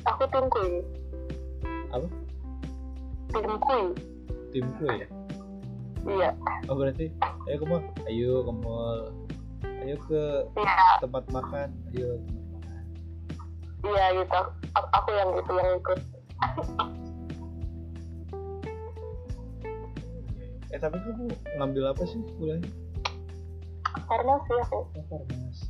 Aku 0.06 0.22
tim 0.30 0.46
kuy 0.48 0.80
Apa? 1.92 2.06
tim 3.28 3.54
kuy 3.60 3.84
timku 4.52 4.88
ya 4.88 5.08
iya. 6.08 6.30
Oh 6.70 6.76
berarti 6.78 7.12
ayo 7.48 7.56
ke 7.60 7.66
mall. 7.68 7.82
Ayo 8.08 8.32
ke 8.40 8.52
mall. 8.54 9.00
Ayo 9.84 9.96
ke 10.08 10.22
iya. 10.56 11.02
tempat 11.04 11.24
makan. 11.28 11.68
Ayo 11.92 12.16
tempat 12.16 12.42
makan. 12.56 12.84
Iya 13.84 14.04
gitu. 14.16 14.40
Aku 14.72 15.08
yang 15.12 15.28
gitu 15.36 15.50
yang 15.52 15.70
ikut 15.76 16.00
eh 20.68 20.78
tapi 20.80 21.00
kamu 21.00 21.32
ngambil 21.56 21.84
apa 21.96 22.02
sih 22.04 22.20
kuliahnya? 22.36 22.70
Karena 24.04 24.34
sih. 24.44 24.58
Aku 24.68 24.76
oh, 24.76 25.04
farmasi 25.08 25.66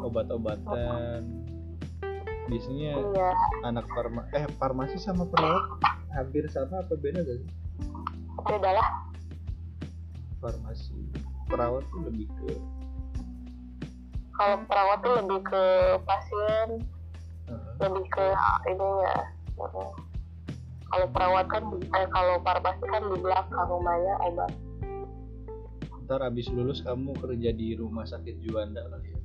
obat-obatan. 0.00 1.20
Biasanya 2.48 2.98
iya. 2.98 3.30
anak 3.62 3.86
farma 3.94 4.26
eh 4.34 4.48
farmasi 4.58 4.96
sama 4.98 5.28
perawat 5.28 5.62
hampir 6.10 6.42
sama 6.50 6.82
apa 6.82 6.96
beda 6.98 7.22
gak 7.22 7.36
sih? 7.38 7.50
Beda 8.42 8.70
lah. 8.74 8.88
Farmasi. 10.42 10.96
Perawat 11.46 11.84
tuh 11.92 12.00
lebih 12.08 12.26
ke 12.40 12.56
kalau 14.40 14.56
perawat 14.64 14.98
tuh 15.04 15.12
lebih 15.20 15.40
ke 15.44 15.64
pasien. 16.08 16.68
Eh, 17.52 17.70
lebih 17.84 18.04
ke 18.08 18.26
ininya. 18.72 19.16
Mm. 19.60 20.09
Kalau 20.90 21.06
perawat 21.14 21.46
kan 21.46 21.62
eh 21.70 22.06
kalau 22.10 22.34
farmasi 22.42 22.84
kan 22.90 23.02
di 23.06 23.16
belakang 23.22 23.66
rumahnya 23.70 24.14
obat 24.26 24.52
ntar 26.10 26.26
abis 26.26 26.50
lulus 26.50 26.82
kamu 26.82 27.14
kerja 27.22 27.54
di 27.54 27.78
rumah 27.78 28.02
sakit 28.02 28.42
Juanda 28.42 28.82
kali 28.90 29.14
ya? 29.14 29.20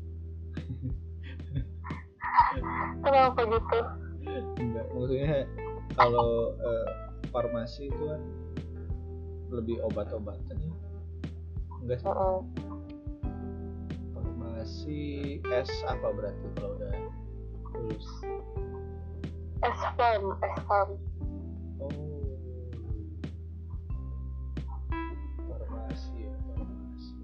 Kenapa 3.01 3.41
gitu? 3.41 3.79
Enggak 4.61 4.85
maksudnya 4.93 5.49
kalau 5.97 6.53
uh, 6.61 6.87
farmasi 7.33 7.89
itu 7.89 8.03
kan 8.05 8.21
lebih 9.49 9.81
obat-obatan 9.81 10.61
ya? 10.61 10.73
Enggak 11.81 11.97
sih? 12.05 12.05
Uh 12.05 12.13
-uh. 12.13 12.37
farmasi 14.13 15.01
S 15.41 15.69
apa 15.89 16.07
berarti 16.13 16.45
kalau 16.53 16.77
udah 16.77 16.93
lulus? 17.81 18.07
S 19.65 19.79
farm 19.97 20.37
S 20.37 20.55
farm 20.69 21.01
oh 21.81 21.91
farmasi 25.47 26.27
ya 26.27 26.33
farmasi 26.53 27.15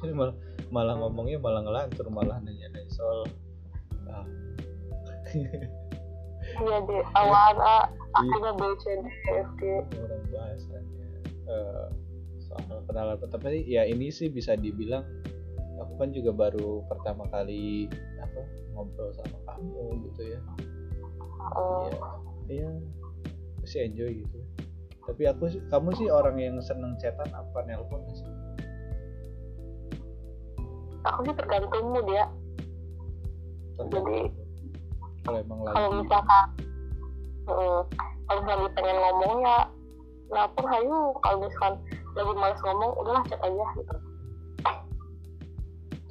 ini 0.00 0.12
malah 0.16 0.36
malah 0.70 0.94
ngomongnya 0.96 1.38
malah 1.42 1.60
ngelantur 1.66 2.06
malah 2.08 2.38
nanya 2.42 2.70
nanya 2.70 2.90
soal 2.94 3.26
ah. 4.10 4.26
iya 6.60 6.76
di 6.86 6.96
awal 7.14 7.54
A 7.58 7.90
akhirnya 8.14 8.52
B 8.58 8.62
C 8.78 8.84
D 8.98 9.06
E 9.06 9.32
F 9.38 9.50
G. 9.58 9.62
Orang 10.02 10.24
bahasannya 10.34 11.06
uh, 11.46 11.86
soal 12.42 12.78
kenalan. 12.90 13.18
Tapi 13.18 13.62
ya 13.66 13.86
ini 13.86 14.10
sih 14.10 14.30
bisa 14.30 14.58
dibilang 14.58 15.06
aku 15.80 15.92
kan 15.96 16.10
juga 16.12 16.30
baru 16.34 16.84
pertama 16.90 17.24
kali 17.32 17.88
apa 18.20 18.42
ngobrol 18.76 19.10
sama 19.16 19.38
kamu 19.48 20.10
gitu 20.10 20.36
ya 20.36 20.40
uh, 21.56 21.88
iya. 22.48 22.68
Iya. 22.68 22.70
Sih 23.64 23.80
enjoy 23.86 24.24
gitu. 24.24 24.38
Tapi 25.06 25.22
aku 25.26 25.50
sih 25.50 25.60
kamu 25.72 25.90
sih 25.98 26.08
orang 26.12 26.36
yang 26.38 26.56
seneng 26.62 26.94
chatan 27.00 27.28
apa 27.34 27.58
nelpon 27.66 28.04
sih? 28.14 28.28
Aku 31.08 31.24
sih 31.24 31.34
tergantung 31.34 31.90
mood 31.90 32.06
ya. 32.10 32.28
Jadi 33.80 34.28
kalau 35.24 35.38
emang 35.40 35.60
lagi 35.64 35.74
kalau 35.76 35.90
misalkan 36.04 36.44
uh, 37.48 37.80
kalau 38.28 38.42
dia 38.44 38.70
pengen 38.76 38.96
ngomong 39.00 39.34
ya 39.40 39.58
nelpon 40.30 40.66
hayu 40.68 41.00
kalau 41.24 41.36
misalkan 41.42 41.74
lagi 42.14 42.32
males 42.36 42.60
ngomong 42.62 42.90
udahlah 43.00 43.24
chat 43.26 43.40
aja 43.40 43.66
gitu. 43.78 43.96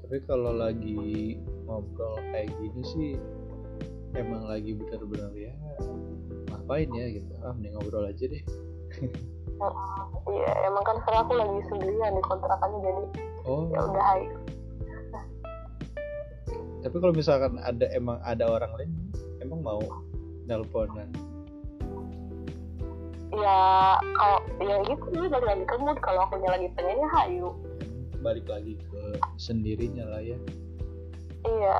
Tapi 0.04 0.18
kalau 0.26 0.52
lagi 0.58 1.38
ngobrol 1.70 2.18
kayak 2.34 2.50
gini 2.58 2.82
sih 2.82 3.12
emang 4.18 4.46
lagi 4.50 4.74
benar-benar 4.74 5.32
ya 5.36 5.54
ngapain 6.50 6.90
ya 6.94 7.06
gitu. 7.14 7.34
Ah 7.46 7.54
mending 7.54 7.74
ngobrol 7.78 8.10
aja 8.10 8.26
deh. 8.26 8.44
Iya 10.30 10.52
emang 10.72 10.84
kan 10.88 10.96
sekarang 11.04 11.22
aku 11.28 11.34
lagi 11.36 11.58
sendirian 11.68 12.16
di 12.16 12.24
kontrakannya 12.24 12.80
jadi 12.80 13.04
oh. 13.44 13.68
ya 13.70 13.80
udah 13.84 14.04
hayu 14.16 14.32
tapi 16.80 16.96
kalau 16.96 17.12
misalkan 17.12 17.60
ada 17.60 17.92
emang 17.92 18.24
ada 18.24 18.48
orang 18.48 18.72
lain 18.80 18.92
emang 19.44 19.60
mau 19.60 19.84
nelponan? 20.48 21.12
Ya 23.36 23.60
kalau 24.00 24.40
ya 24.64 24.76
gitu 24.88 25.06
sih 25.12 25.28
balik 25.28 25.48
lagi 25.48 25.64
ke 25.68 25.76
mood 25.76 25.98
kalau 26.00 26.24
aku 26.28 26.40
lagi 26.40 26.72
pengennya 26.80 27.08
hayu. 27.20 27.52
Balik 28.24 28.48
lagi 28.48 28.80
ke 28.80 29.20
sendirinya 29.36 30.08
lah 30.08 30.24
ya. 30.24 30.40
Iya 31.44 31.78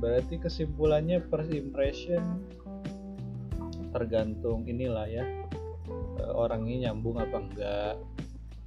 berarti 0.00 0.40
kesimpulannya 0.40 1.20
first 1.28 1.52
impression 1.52 2.40
tergantung 3.92 4.64
inilah 4.64 5.04
ya 5.04 5.24
eh, 6.18 6.32
orangnya 6.32 6.88
nyambung 6.88 7.20
apa 7.20 7.36
enggak 7.36 7.94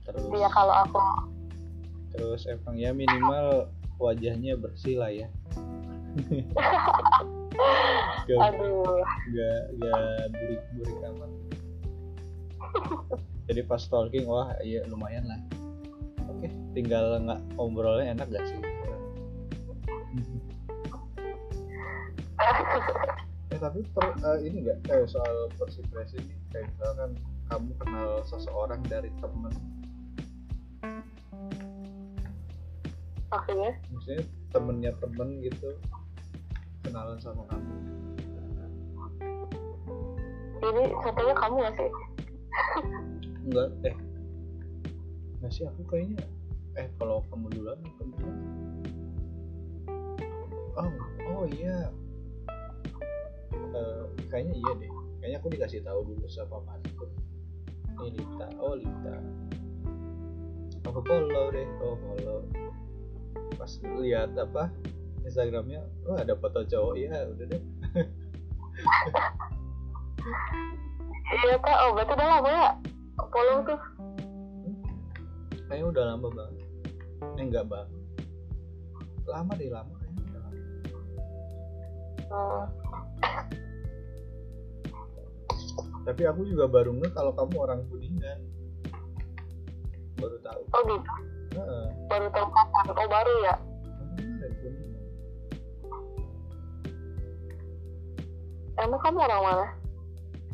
terus 0.05 0.23
iya 0.29 0.49
kalau 0.53 0.73
aku 0.85 0.99
terus 2.13 2.45
emang 2.45 2.77
ya 2.77 2.93
minimal 2.93 3.65
wajahnya 3.97 4.53
bersih 4.59 5.01
lah 5.01 5.09
ya. 5.09 5.27
Gak, 8.23 8.39
aduh. 8.39 9.03
gak, 9.35 9.61
gak 9.77 10.25
burik-burik 10.33 10.99
amat. 11.11 11.31
Jadi 13.45 13.61
pas 13.67 13.83
talking 13.85 14.25
wah 14.25 14.49
iya 14.65 14.81
lumayan 14.89 15.27
lah. 15.27 15.37
Oke 16.31 16.49
tinggal 16.73 17.19
nggak 17.21 17.39
ngobrolnya 17.59 18.15
enak 18.17 18.27
gak 18.33 18.45
sih 18.49 18.57
eh 23.53 23.59
tapi 23.61 23.79
per, 23.93 24.17
eh, 24.17 24.37
ini 24.49 24.65
enggak 24.65 24.79
eh, 24.89 25.05
soal 25.05 25.47
first 25.55 25.77
impression 25.79 26.25
ini 26.25 26.35
kayak 26.51 26.67
misalkan 26.73 27.11
kamu 27.51 27.71
kenal 27.77 28.09
seseorang 28.25 28.81
dari 28.89 29.09
temen. 29.21 29.53
Maksudnya 33.29 33.71
maksudnya 33.89 34.23
temennya 34.53 34.91
temen 35.01 35.29
gitu 35.41 35.69
kenalan 36.85 37.17
sama 37.21 37.43
kamu. 37.49 37.73
Ini 40.63 40.83
contohnya 40.95 41.35
kamu 41.35 41.55
gak 41.59 41.73
sih? 41.75 41.89
Enggak 43.43 43.69
eh. 43.83 43.95
Nggak 45.43 45.51
sih 45.51 45.63
aku 45.67 45.81
kayaknya 45.91 46.23
eh 46.79 46.87
kalau 46.97 47.21
kamu 47.29 47.51
duluan 47.53 47.79
duluan. 47.99 48.37
Oh 50.73 50.89
oh 51.29 51.43
iya 51.53 51.91
Eh, 53.73 54.03
kayaknya 54.29 54.53
iya 54.53 54.71
deh. 54.77 54.91
Kayaknya 55.17 55.37
aku 55.41 55.47
dikasih 55.49 55.79
tahu 55.81 55.99
dulu 56.13 56.25
siapa 56.29 56.61
Marco 56.61 57.09
ini 58.03 58.19
Lita. 58.19 58.47
Oh 58.61 58.75
Lita. 58.77 59.15
Aku 60.89 60.99
follow 61.05 61.49
deh. 61.49 61.67
Oh 61.81 61.95
follow. 61.97 62.39
Pas 63.57 63.71
lihat 64.01 64.35
apa 64.37 64.69
Instagramnya 65.23 65.81
oh 66.05 66.17
ada 66.19 66.35
foto 66.37 66.61
cowok. 66.67 66.93
Ya 66.99 67.25
udah 67.29 67.45
deh. 67.49 67.61
Iya 71.33 71.57
kak 71.59 71.77
oh 71.83 71.97
berarti 71.97 72.13
udah 72.13 72.27
lama 72.29 72.49
ya 72.53 72.69
follow 73.33 73.57
tuh? 73.65 73.81
Kayaknya 75.65 75.85
udah 75.89 76.03
lama 76.13 76.27
banget. 76.29 76.67
Eh 77.41 77.43
enggak 77.43 77.65
bang. 77.67 77.89
Lama 79.25 79.51
deh 79.57 79.69
lama 79.73 79.93
kayaknya 79.97 80.21
udah 80.21 80.39
lama. 80.39 80.57
hmm. 82.29 82.82
Tapi 86.03 86.21
aku 86.27 86.43
juga 86.43 86.67
baru 86.67 86.91
nge 86.99 87.09
kalau 87.15 87.31
kamu 87.31 87.55
orang 87.63 87.79
kuningan. 87.87 88.39
Baru 90.19 90.37
tahu. 90.43 90.61
Oh 90.75 90.81
gitu? 90.83 91.11
Heeh. 91.53 91.85
baru 92.09 92.27
tahu 92.33 92.47
kapan. 92.49 92.85
Oh 92.91 93.07
baru 93.07 93.33
ya? 93.47 93.55
Emang 98.83 98.99
kamu 98.99 99.17
orang 99.21 99.41
mana? 99.47 99.67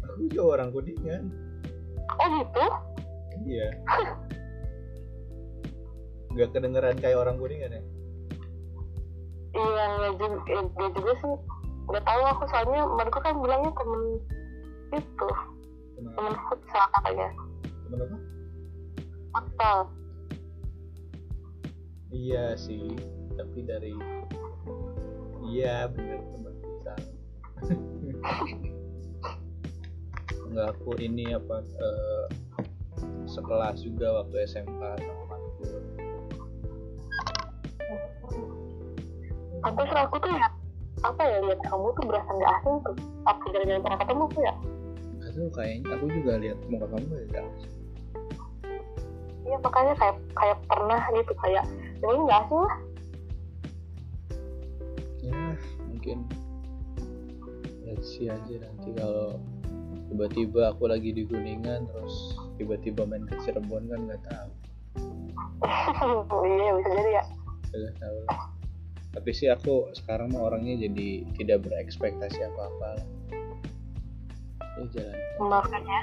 Aku 0.05 0.21
juga 0.29 0.41
orang 0.59 0.69
kuningan. 0.69 1.23
Oh 2.19 2.27
gitu? 2.29 2.65
Iya. 3.49 3.67
Nggak 6.29 6.49
kedengeran 6.53 6.97
kayak 7.01 7.17
orang 7.17 7.41
kuningan 7.41 7.73
ya? 7.73 7.83
Iya 9.49 9.83
nggak 9.97 10.13
juga, 10.21 10.37
eh, 10.61 10.89
juga 10.93 11.11
sih. 11.25 11.35
Nggak 11.89 12.05
tahu 12.05 12.21
aku 12.21 12.43
soalnya 12.53 12.81
mereka 12.85 13.17
kan 13.25 13.33
bilangnya 13.41 13.71
temen 13.73 14.01
itu. 14.93 15.29
Temen 15.99 16.33
futsal 16.47 16.85
katanya 16.97 17.29
temen 17.85 17.99
apa? 18.05 18.17
Futsal. 19.35 19.77
Iya 22.09 22.57
sih 22.57 22.97
tapi 23.39 23.63
dari 23.63 23.95
iya 25.47 25.87
bener 25.87 26.19
teman 26.27 26.53
bisa 26.59 26.93
nggak 30.51 30.67
aku 30.75 30.91
ini 30.99 31.31
apa 31.31 31.63
eh, 31.63 32.25
sekelas 33.31 33.79
juga 33.79 34.19
waktu 34.19 34.43
SMK 34.43 34.81
sama 34.99 35.23
Manfur 35.31 35.81
tapi 39.59 39.81
aku 39.87 40.15
tuh 40.19 40.31
ya 40.35 40.47
apa 40.99 41.21
ya 41.23 41.37
lihat 41.47 41.59
kamu 41.63 41.87
tuh 41.95 42.03
berasa 42.03 42.27
nggak 42.27 42.51
asing 42.59 42.75
tuh 42.83 42.95
apa 43.23 43.43
jalan-jalan 43.55 43.83
pernah 43.87 43.99
ketemu 44.03 44.23
tuh 44.35 44.41
ya 44.43 44.55
tahu 45.39 45.49
kayaknya 45.55 45.95
aku 45.95 46.05
juga 46.11 46.33
lihat 46.35 46.59
muka 46.67 46.87
kamu 46.91 47.13
ya 47.31 47.43
iya 49.47 49.57
makanya 49.63 49.93
kayak 49.95 50.17
kayak 50.35 50.57
pernah 50.67 51.01
gitu 51.15 51.33
kayak 51.39 51.63
ya 52.03 52.07
ini 52.11 52.21
nggak 52.27 52.41
asing 52.43 52.61
lah 52.61 52.77
ya 55.19 55.43
mungkin. 55.87 56.19
Let's 57.83 58.07
see 58.15 58.31
aja 58.31 58.55
nanti 58.55 58.95
kalau 58.95 59.35
tiba-tiba 60.07 60.71
aku 60.71 60.87
lagi 60.87 61.11
di 61.11 61.27
Kuningan 61.27 61.91
terus 61.91 62.39
tiba-tiba 62.55 63.03
main 63.03 63.27
ke 63.27 63.35
Cirebon 63.43 63.89
kan 63.89 63.99
nggak 64.07 64.21
tahu. 64.29 64.51
Iya 66.47 66.71
bisa 66.79 66.89
jadi 66.93 67.11
ya. 67.19 67.23
Nggak 67.73 67.95
tahu 67.99 68.19
tapi 69.09 69.29
sih 69.33 69.49
aku 69.49 69.89
sekarang 69.97 70.29
mah 70.31 70.53
orangnya 70.53 70.85
jadi 70.85 71.25
tidak 71.33 71.65
berekspektasi 71.65 72.45
apa-apa 72.45 73.01
lah 73.01 73.05
ya 74.87 75.03
jalan. 75.03 75.17
Makanya 75.39 75.99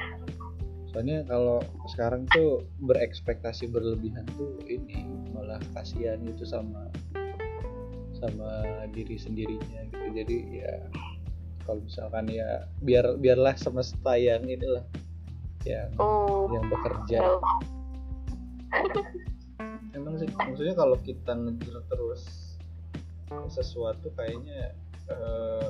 soalnya 0.93 1.19
kalau 1.29 1.61
sekarang 1.93 2.25
tuh 2.33 2.65
berekspektasi 2.81 3.69
berlebihan 3.69 4.25
tuh 4.41 4.57
ini 4.65 5.05
malah 5.37 5.61
kasihan 5.77 6.17
gitu 6.25 6.49
sama 6.49 6.89
sama 8.17 8.65
diri 8.97 9.21
sendirinya 9.21 9.85
gitu. 9.93 10.09
Jadi 10.17 10.37
ya 10.65 10.75
kalau 11.69 11.85
misalkan 11.85 12.31
ya 12.31 12.65
biar 12.81 13.19
biarlah 13.21 13.59
semesta 13.59 14.17
yang 14.17 14.47
inilah 14.47 14.87
yang 15.67 15.91
oh. 16.01 16.49
yang 16.55 16.65
bekerja. 16.71 17.21
Emang 19.97 20.21
sih 20.21 20.29
maksudnya 20.33 20.77
kalau 20.77 20.97
kita 21.03 21.33
ngejar 21.35 21.83
terus 21.91 22.55
sesuatu 23.51 24.13
kayaknya 24.15 24.71
eh, 25.11 25.69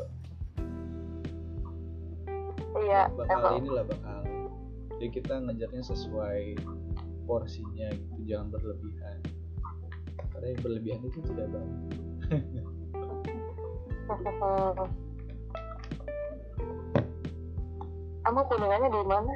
iya 2.86 3.10
bakal 3.10 3.34
emang. 3.34 3.54
inilah 3.66 3.84
bakal 3.84 4.20
jadi 4.96 5.12
kita 5.12 5.34
ngejarnya 5.44 5.82
sesuai 5.92 6.56
porsinya 7.28 7.92
gitu 7.92 8.20
jangan 8.24 8.48
berlebihan. 8.48 9.18
Karena 10.32 10.46
yang 10.56 10.60
berlebihan 10.64 11.00
itu 11.04 11.20
tidak 11.20 11.52
baik 11.52 11.72
kamu 18.24 18.40
kuningannya 18.48 18.88
di 18.88 19.02
mana? 19.04 19.34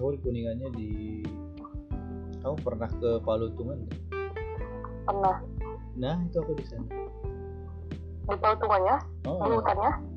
Oh 0.00 0.10
di 0.14 0.18
kuningannya 0.22 0.68
di 0.78 0.90
kamu 2.40 2.56
pernah 2.62 2.88
ke 2.88 3.10
Palutungan 3.26 3.84
nggak? 3.84 4.00
pernah. 5.06 5.36
Nah 5.98 6.16
itu 6.24 6.36
aku 6.40 6.52
di 6.56 6.64
sana. 6.64 6.86
Di 8.30 8.36
Palutungannya? 8.38 8.96
Di 9.26 9.28
oh 9.28 9.60
hutannya 9.60 10.15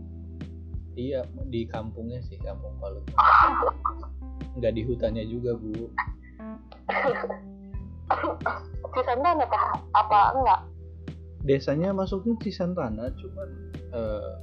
iya 0.95 1.21
di 1.49 1.65
kampungnya 1.69 2.21
sih 2.25 2.37
kampung 2.41 2.73
Palutungan 2.79 3.19
nggak 4.57 4.73
di 4.73 4.81
hutannya 4.85 5.23
juga 5.29 5.53
bu. 5.55 5.87
Cisanda 8.89 9.29
apa 9.37 9.59
apa 9.93 10.19
enggak? 10.33 10.61
Desanya 11.45 11.93
masuknya 11.93 12.35
Cisantana 12.41 13.13
cuman 13.15 13.49
eh, 13.93 14.33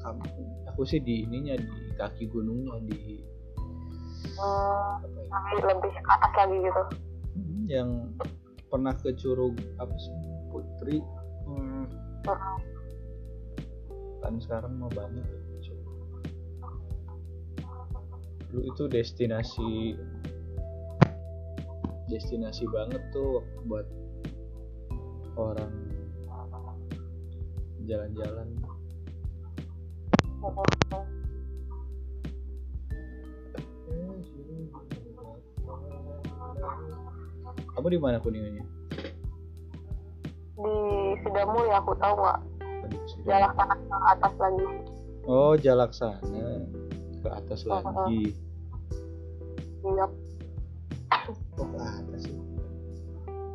kampung. 0.00 0.48
Aku 0.72 0.86
sih 0.86 1.02
di 1.02 1.26
ininya 1.26 1.58
di 1.58 1.92
kaki 1.98 2.30
gunungnya 2.30 2.78
di 2.86 3.20
hmm, 3.58 5.02
ya? 5.58 5.60
lebih 5.64 5.92
ke 5.92 6.10
atas 6.12 6.32
lagi 6.36 6.56
gitu. 6.62 6.82
Hmm, 7.36 7.64
yang 7.66 7.88
pernah 8.70 8.94
ke 8.96 9.10
Curug 9.18 9.56
apa 9.80 9.94
sih 9.98 10.14
Putri? 10.52 10.98
Hmm, 11.46 11.84
Hmm. 12.26 12.58
kan 14.18 14.34
sekarang 14.42 14.82
mau 14.82 14.90
banyak 14.90 15.22
itu 18.54 18.86
destinasi 18.86 19.98
destinasi 22.06 22.64
banget 22.70 23.02
tuh 23.10 23.42
buat 23.66 23.86
orang 25.34 25.72
jalan-jalan. 27.86 28.48
Kamu 37.76 37.86
di 37.92 37.98
mana 38.00 38.18
kuningannya? 38.22 38.64
Di 40.56 40.74
Sidamu 41.20 41.58
ya 41.68 41.78
aku 41.82 41.92
tahu 42.00 42.16
sih. 43.10 43.20
jalan 43.26 43.50
sana 43.58 43.74
atas 44.14 44.32
lagi. 44.40 44.66
Oh, 45.26 45.58
Jalaksana 45.58 46.22
ke 47.26 47.28
atas 47.34 47.60
lagi. 47.66 48.30
iya 49.82 50.06
Oh, 51.58 51.66
ke 51.74 51.78
atas 51.82 52.22
sih. 52.22 52.38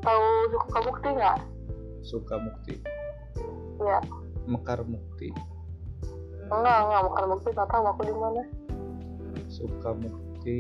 tahu 0.04 0.28
Sukabukti 0.52 1.08
nggak? 1.16 1.38
Sukamukti, 2.02 2.76
ya 3.80 4.00
Mekar 4.50 4.82
Mukti, 4.84 5.30
enggak 6.52 6.78
enggak. 6.84 7.02
Bukan 7.08 7.24
bukti 7.32 7.50
nggak 7.54 7.70
tahu 7.70 7.84
aku 7.88 8.02
di 8.04 8.16
mana. 8.18 8.44
Sukamukti. 9.48 10.58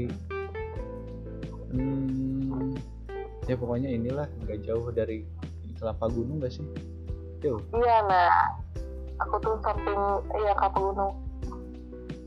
Hmm, 1.74 2.78
ya 3.50 3.56
pokoknya 3.58 3.90
inilah. 3.92 4.30
Nggak 4.46 4.64
jauh 4.64 4.88
dari 4.94 5.26
Kelapa 5.82 6.06
Gunung 6.14 6.38
gak 6.46 6.54
sih? 6.54 6.66
Jauh. 7.42 7.58
iya 7.74 8.06
nah 8.06 8.54
aku 9.18 9.42
tuh 9.42 9.58
samping 9.66 9.98
iya 10.38 10.54
Kapal 10.54 10.94
Gunung 10.94 11.31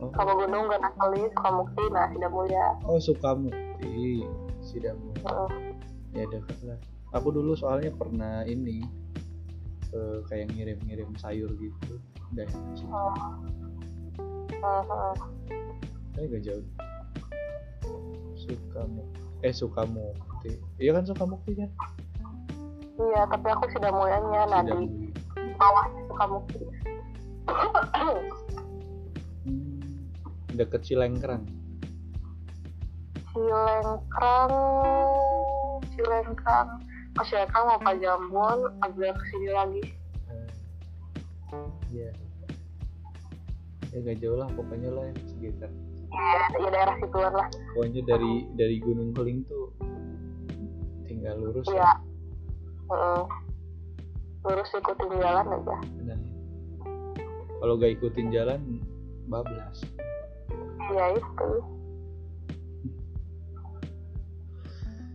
Oh, 0.05 0.13
Kapal 0.13 0.37
Gunung 0.45 0.69
Ganah 0.69 0.93
Kali 1.01 1.25
Sukabukti 1.33 1.85
nah 1.89 2.05
Sidamu 2.13 2.45
ya 2.53 2.67
oh 2.85 3.01
Sukamukti, 3.01 4.21
Sidamu. 4.61 5.17
Heeh. 5.25 5.49
Ya 6.13 6.25
dekat 6.29 6.59
lah. 6.69 6.77
Aku 7.17 7.33
dulu 7.33 7.57
soalnya 7.57 7.89
pernah 7.97 8.45
ini 8.45 8.85
eh, 9.91 10.19
kayak 10.29 10.53
ngirim-ngirim 10.53 11.09
sayur 11.17 11.49
gitu. 11.57 11.97
Udah, 12.37 12.45
sih. 12.77 12.85
Heeh. 14.53 15.15
Tapi 16.13 16.27
gak 16.29 16.43
jauh. 16.45 16.67
Sukamukti. 18.37 19.21
Eh 19.41 19.53
Sukamukti. 19.57 20.53
Iya 20.77 21.01
kan 21.01 21.05
Sukamukti 21.09 21.57
kan? 21.57 21.71
iya 22.95 23.27
tapi 23.27 23.51
aku 23.51 23.67
ya 24.07 24.47
nah 24.47 24.63
di 24.63 24.71
Sidamui. 24.71 25.11
bawahnya 25.59 26.01
Sukabukti 26.07 26.59
Hmm, 27.45 28.19
deket 30.55 30.81
Cilengkrang. 30.83 31.43
Cilengkrang 33.29 34.53
Cilengkrang 35.91 36.69
ke 37.13 37.23
Cilengkrang 37.25 37.65
mau 37.67 37.79
Pak 37.79 37.95
Jambon 37.99 38.59
agak 38.81 39.13
ke 39.13 39.25
sini 39.29 39.51
lagi 39.51 39.83
Eh, 40.27 40.49
Iya. 41.93 42.11
Ya 43.91 43.99
gak 44.01 44.19
jauh 44.19 44.35
lah 44.35 44.51
pokoknya 44.51 44.91
lah 44.91 45.05
yang 45.05 45.19
sekitar. 45.25 45.71
ya, 46.11 46.43
ya 46.57 46.69
daerah 46.69 46.95
situan 46.99 47.33
lah 47.33 47.47
Pokoknya 47.75 48.03
dari 48.05 48.33
dari 48.55 48.77
Gunung 48.79 49.11
Keling 49.13 49.43
tuh 49.45 49.71
tinggal 51.05 51.39
lurus 51.39 51.67
iya 51.69 51.95
Heeh. 52.87 53.23
lurus 54.43 54.71
ikutin 54.73 55.11
jalan 55.17 55.47
aja 55.49 55.77
Nah, 56.05 56.19
kalau 57.57 57.75
gak 57.77 57.95
ikutin 57.95 58.29
jalan 58.29 58.61
bablas. 59.25 59.83
Ya 60.93 61.07
itu 61.17 61.51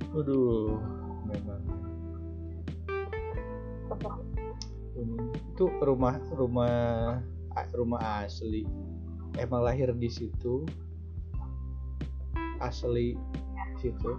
Waduh, 0.09 0.81
memang. 1.29 1.61
Itu 5.53 5.69
rumah 5.85 6.17
rumah 6.33 7.21
rumah 7.77 8.01
asli. 8.25 8.65
Emang 9.37 9.61
lahir 9.61 9.93
di 9.93 10.09
situ. 10.09 10.65
Asli 12.57 13.13
situ. 13.79 14.11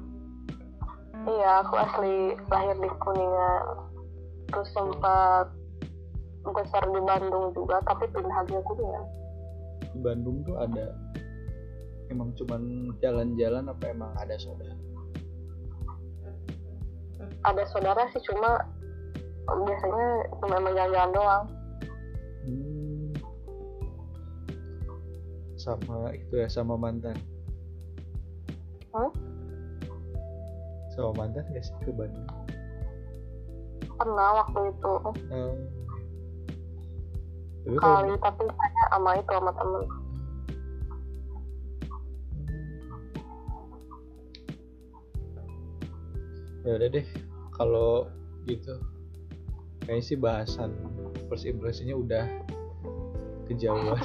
iya 1.28 1.60
aku 1.60 1.76
asli 1.76 2.32
lahir 2.48 2.76
di 2.80 2.90
Kuningan 2.96 3.64
terus 4.48 4.68
sempat 4.72 5.52
besar 6.48 6.82
di 6.88 7.00
Bandung 7.04 7.52
juga 7.52 7.76
tapi 7.84 8.08
pindah 8.08 8.40
ke 8.48 8.56
Kuningan 8.64 9.04
Di 9.92 9.98
Bandung 10.00 10.40
tuh 10.48 10.56
ada 10.56 10.96
emang 12.10 12.34
cuman 12.36 12.92
jalan-jalan 12.98 13.70
apa 13.70 13.84
emang 13.90 14.12
ada 14.18 14.34
saudara? 14.36 14.74
ada 17.40 17.64
saudara 17.72 18.04
sih 18.12 18.20
cuma 18.28 18.60
biasanya 19.48 20.08
cuma 20.44 20.54
emang 20.60 20.74
jalan-jalan 20.76 21.12
doang 21.14 21.44
Hmm. 22.40 23.12
Sama 25.60 26.08
itu 26.16 26.40
ya 26.40 26.48
sama 26.48 26.72
mantan. 26.80 27.20
Hah? 28.96 29.12
Sama 30.96 31.12
mantan 31.20 31.44
gak 31.52 31.60
sih 31.60 31.76
ke 31.84 31.92
Bandung? 31.92 32.24
pernah 34.00 34.28
waktu 34.40 34.60
itu 34.72 34.92
Oh. 34.96 35.12
Tapi 37.60 37.76
kalau 37.76 38.00
kali 38.00 38.16
tapi 38.24 38.42
saya 38.48 38.84
sama 38.88 39.10
itu 39.20 39.30
sama 39.36 39.52
temen 39.52 39.82
ya 46.64 46.76
udah 46.76 46.88
deh 46.92 47.06
kalau 47.56 48.08
gitu. 48.48 48.76
Kayaknya 49.84 50.04
sih 50.04 50.18
bahasan 50.20 50.70
first 51.28 51.48
impressionnya 51.48 51.96
udah 51.96 52.24
kejauhan. 53.48 54.00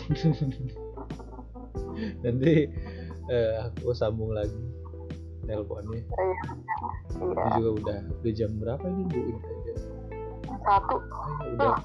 Nanti 2.24 2.68
eh, 3.30 3.54
aku 3.64 3.92
sambung 3.92 4.36
lagi 4.36 4.56
nelponnya. 5.46 6.02
Iya 6.02 6.36
ini 7.16 7.50
juga 7.56 7.70
udah 7.80 8.00
udah 8.22 8.34
jam 8.34 8.52
berapa 8.60 8.86
ini 8.90 9.04
bu? 9.08 9.20
Ini 9.20 9.40
aja. 9.40 9.74
Satu. 10.66 10.98
Ayo, 11.00 11.50
udah. 11.56 11.78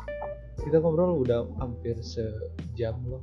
Kita 0.60 0.76
ngobrol 0.80 1.24
udah 1.24 1.46
hampir 1.60 1.96
sejam 2.00 2.96
loh. 3.08 3.22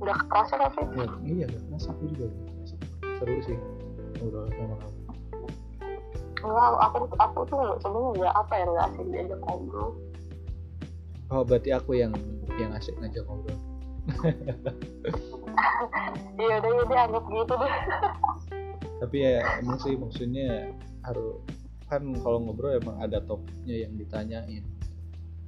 Udah 0.00 0.16
kerasa 0.32 0.56
tapi 0.56 0.80
ya, 0.96 1.06
iya 1.28 1.44
gak 1.48 1.62
kerasa. 1.68 1.88
Aku 1.92 2.04
juga 2.08 2.24
gak 2.30 2.44
kerasa. 2.48 2.74
seru 3.20 3.36
sih 3.44 3.58
ngobrol 4.20 4.48
sama 4.56 4.74
kamu 4.80 4.99
enggak 6.40 6.68
aku 6.80 6.98
aku 7.20 7.38
tuh 7.48 7.60
sebenarnya 7.84 8.10
nggak 8.16 8.34
apa 8.34 8.52
ya 8.56 8.64
nggak 8.64 8.86
asik 8.92 9.06
diajak 9.12 9.40
ngobrol. 9.44 9.90
Oh 11.30 11.42
berarti 11.46 11.70
aku 11.70 11.90
yang 11.94 12.12
yang 12.58 12.72
asik 12.74 12.96
ngajak 12.98 13.24
ngobrol. 13.28 13.58
Iya 16.40 16.56
udah 16.62 16.70
jadi 16.72 16.94
anggap 17.04 17.24
gitu 17.28 17.54
deh. 17.58 17.74
Tapi 19.00 19.16
ya 19.20 19.44
emang 19.60 19.78
sih 19.80 19.94
maksudnya 19.96 20.72
harus 21.04 21.40
kan 21.90 22.00
kalau 22.22 22.38
ngobrol 22.40 22.76
emang 22.80 22.96
ada 23.02 23.20
topiknya 23.24 23.84
yang 23.88 23.92
ditanyain. 24.00 24.64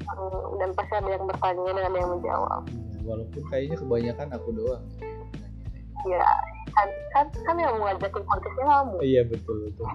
Hmm, 0.03 0.59
dan 0.59 0.71
pasti 0.75 0.95
ada 0.99 1.11
yang 1.15 1.25
bertanya 1.25 1.63
dan 1.71 1.85
ada 1.87 1.97
yang 1.97 2.11
menjawab. 2.19 2.63
Ya, 2.69 2.99
walaupun 3.07 3.43
kayaknya 3.49 3.77
kebanyakan 3.79 4.29
aku 4.35 4.49
doang 4.53 4.85
yang 5.01 5.23
nanyain. 5.39 5.85
ya 6.11 6.27
kan 6.73 6.89
kan, 7.15 7.27
kan 7.47 7.57
yang 7.57 7.73
mau 7.79 7.89
ngajakin 7.89 8.23
podcastnya 8.27 8.65
kamu. 8.67 8.97
Iya 9.01 9.23
betul 9.31 9.57
betul 9.71 9.87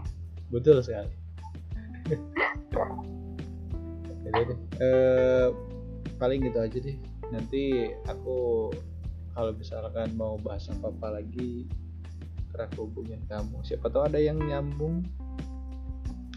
betul 0.52 0.80
sekali. 0.80 1.12
Jadi 4.28 4.41
deh 4.52 4.60
eh, 4.84 5.48
paling 6.20 6.39
gitu 6.43 6.60
aja 6.60 6.78
deh. 6.78 6.98
Nanti 7.32 7.91
aku 8.08 8.72
kalau 9.36 9.52
misalkan 9.56 10.16
mau 10.16 10.39
bahas 10.39 10.68
apa 10.72 10.89
apa 10.91 11.22
lagi 11.22 11.68
aku 12.58 12.89
hubungin 12.89 13.22
kamu. 13.30 13.62
Siapa 13.62 13.86
tahu 13.93 14.10
ada 14.10 14.18
yang 14.18 14.41
nyambung. 14.41 15.06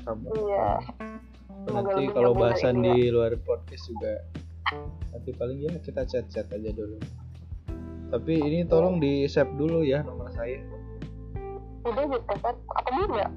Kamu. 0.04 0.26
Iya. 0.36 0.68
Nanti 1.70 2.02
kalau 2.12 2.32
bahasan 2.36 2.84
di 2.84 3.08
luar 3.08 3.36
podcast 3.40 3.88
juga 3.88 4.20
nanti 5.10 5.34
paling 5.34 5.58
ya 5.66 5.72
kita 5.82 6.04
chat 6.06 6.24
chat 6.28 6.46
aja 6.52 6.70
dulu. 6.72 7.00
Tapi 8.10 8.34
ini 8.42 8.66
tolong 8.66 8.98
di 8.98 9.24
save 9.30 9.54
dulu 9.54 9.86
ya 9.86 10.02
nomor 10.02 10.28
saya. 10.34 10.60
Udah 11.86 12.04
gitu 12.04 12.34
kan 12.44 12.54
apa 12.74 13.16
ya 13.16 13.28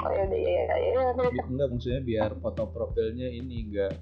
oh 0.00 0.10
ya 0.10 0.22
udah 0.24 0.38
ya 0.40 0.50
ya 0.50 0.62
ya, 0.64 0.76
ya, 0.76 1.02
ya. 1.12 1.30
Bi- 1.30 1.46
enggak 1.52 1.68
maksudnya 1.68 2.00
biar 2.00 2.30
foto 2.40 2.62
profilnya 2.70 3.28
ini 3.28 3.56
enggak 3.68 3.92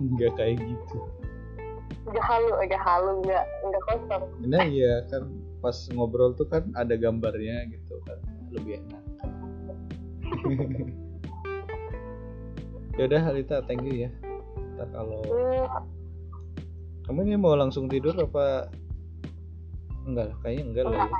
enggak 0.00 0.32
kayak 0.40 0.56
gitu. 0.60 0.98
Nggak 2.02 2.24
halu 2.26 2.50
nggak 2.66 2.82
halu 2.82 3.12
nggak 3.22 3.44
nggak 3.62 3.82
kosong 3.86 4.22
nah 4.42 4.64
iya 4.66 5.06
kan 5.06 5.22
pas 5.62 5.76
ngobrol 5.94 6.34
tuh 6.34 6.44
kan 6.50 6.66
ada 6.74 6.98
gambarnya 6.98 7.62
gitu 7.70 7.94
kan 8.04 8.18
lebih 8.50 8.80
enak. 8.82 9.02
Ya 12.92 13.08
udah 13.08 13.24
Halita 13.24 13.64
thank 13.64 13.80
you 13.88 14.04
ya. 14.04 14.10
Ntar 14.76 14.84
kalau 14.92 15.24
Hmm, 15.24 15.64
kamu 17.08 17.24
ini 17.24 17.36
mau 17.40 17.56
langsung 17.56 17.88
tidur 17.88 18.12
apa? 18.20 18.68
Enggak 20.04 20.28
lah 20.28 20.36
kayaknya 20.44 20.64
enggak 20.68 20.84
lah 20.84 20.92
ya. 20.92 21.08
Enggak 21.08 21.16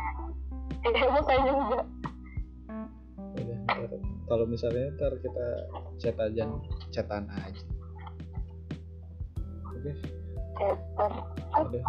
Ya 0.83 0.89
udah, 0.93 1.20
ntar 1.25 1.41
kalau 4.27 4.45
misalnya 4.49 4.91
ntar 4.97 5.13
kita 5.23 5.47
chat 6.01 6.17
aja 6.19 6.45
chatan 6.91 7.25
aja. 7.31 7.65
Oke. 9.73 9.93
Cetan. 10.57 11.13
Udah. 11.53 11.83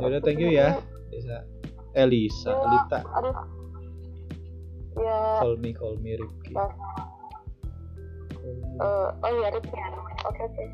ya 0.00 0.06
udah 0.08 0.20
thank 0.24 0.40
you 0.40 0.50
ya. 0.52 0.80
Lisa 1.12 1.44
Elisa 1.92 2.52
Lita 2.56 3.00
aduh 3.04 3.36
ya. 4.96 5.44
Call 5.44 5.56
me 5.60 5.70
call 5.76 5.96
me 6.00 6.16
Mas. 6.16 6.72
Call 8.32 8.54
me 8.56 8.66
eh, 8.80 9.08
oh 9.12 9.30
iya 9.36 9.48
Rifki 9.52 9.76
oke 10.24 10.42
oke. 10.48 10.64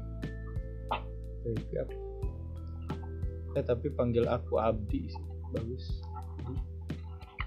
Rifki 1.43 1.75
apa? 1.83 1.95
eh 3.59 3.65
tapi 3.67 3.91
panggil 3.91 4.25
aku 4.31 4.63
Abdi 4.63 5.11
sih. 5.11 5.25
Bagus. 5.51 5.85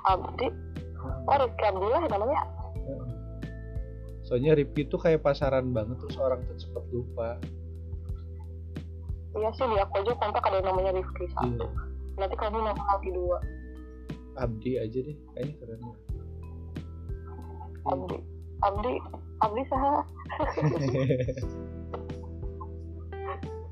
Abdi. 0.04 0.47
Oh 1.32 1.38
Rifki 1.39 1.64
Abdullah 1.64 2.04
namanya. 2.12 2.61
Soalnya 4.31 4.55
Rifki 4.55 4.87
tuh 4.87 4.95
kayak 4.95 5.27
pasaran 5.27 5.75
banget 5.75 5.99
terus 5.99 6.15
orang 6.15 6.39
tuh 6.47 6.55
cepet 6.55 6.83
lupa. 6.95 7.35
Iya 9.35 9.51
sih 9.59 9.67
di 9.67 9.75
aku 9.75 9.99
aja 9.99 10.15
kontak 10.15 10.47
ada 10.47 10.63
yang 10.63 10.71
namanya 10.71 10.95
Rifki 10.95 11.27
satu. 11.35 11.67
Iya. 11.67 12.15
nanti 12.15 12.35
kamu 12.39 12.63
nama 12.63 12.79
Abdi 12.95 13.11
dua. 13.11 13.43
Abdi 14.39 14.79
aja 14.79 15.03
deh 15.03 15.19
kayaknya 15.35 15.53
keren. 15.59 15.83
Abdi. 17.91 18.17
Abdi 18.63 18.93
Abdi 19.43 19.61
saha? 19.67 20.07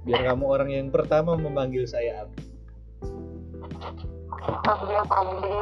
Biar 0.04 0.22
kamu 0.28 0.44
orang 0.44 0.76
yang 0.76 0.92
pertama 0.92 1.40
memanggil 1.40 1.88
saya 1.88 2.28
Abdi. 2.28 2.44
Abdi 4.68 4.92
apa 4.92 5.14
Abdi? 5.24 5.56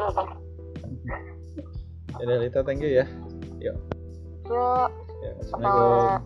Ya 2.18 2.34
Lita 2.42 2.66
thank 2.66 2.82
you 2.82 2.90
ya 2.90 3.06
ya 3.62 3.74
ya 5.24 5.32
Assalamualaikum. 5.42 6.22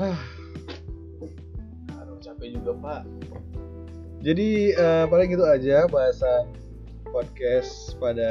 Aduh 2.00 2.18
capek 2.22 2.48
juga 2.56 2.72
pak. 2.78 3.02
Jadi 4.20 4.76
eh, 4.76 5.04
paling 5.08 5.28
gitu 5.32 5.44
aja 5.48 5.88
bahasan 5.88 6.52
podcast 7.10 7.96
pada 7.98 8.30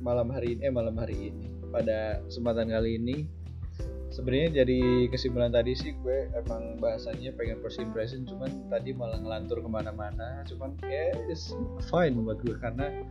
malam 0.00 0.30
hari 0.32 0.56
ini 0.56 0.60
eh 0.66 0.72
malam 0.72 0.96
hari 0.96 1.30
ini 1.34 1.50
pada 1.68 2.22
kesempatan 2.24 2.72
kali 2.72 2.96
ini 2.96 3.28
sebenarnya 4.18 4.66
jadi 4.66 5.06
kesimpulan 5.14 5.54
tadi 5.54 5.78
sih 5.78 5.94
gue 6.02 6.26
emang 6.34 6.82
bahasannya 6.82 7.30
pengen 7.38 7.62
first 7.62 7.78
impression 7.78 8.26
cuman 8.26 8.50
tadi 8.66 8.90
malah 8.90 9.22
ngelantur 9.22 9.62
ke 9.62 9.70
mana-mana 9.70 10.42
cuman 10.50 10.74
ya 10.82 11.14
it's 11.30 11.54
fine 11.86 12.18
buat 12.26 12.42
gue 12.42 12.58
karena 12.58 13.06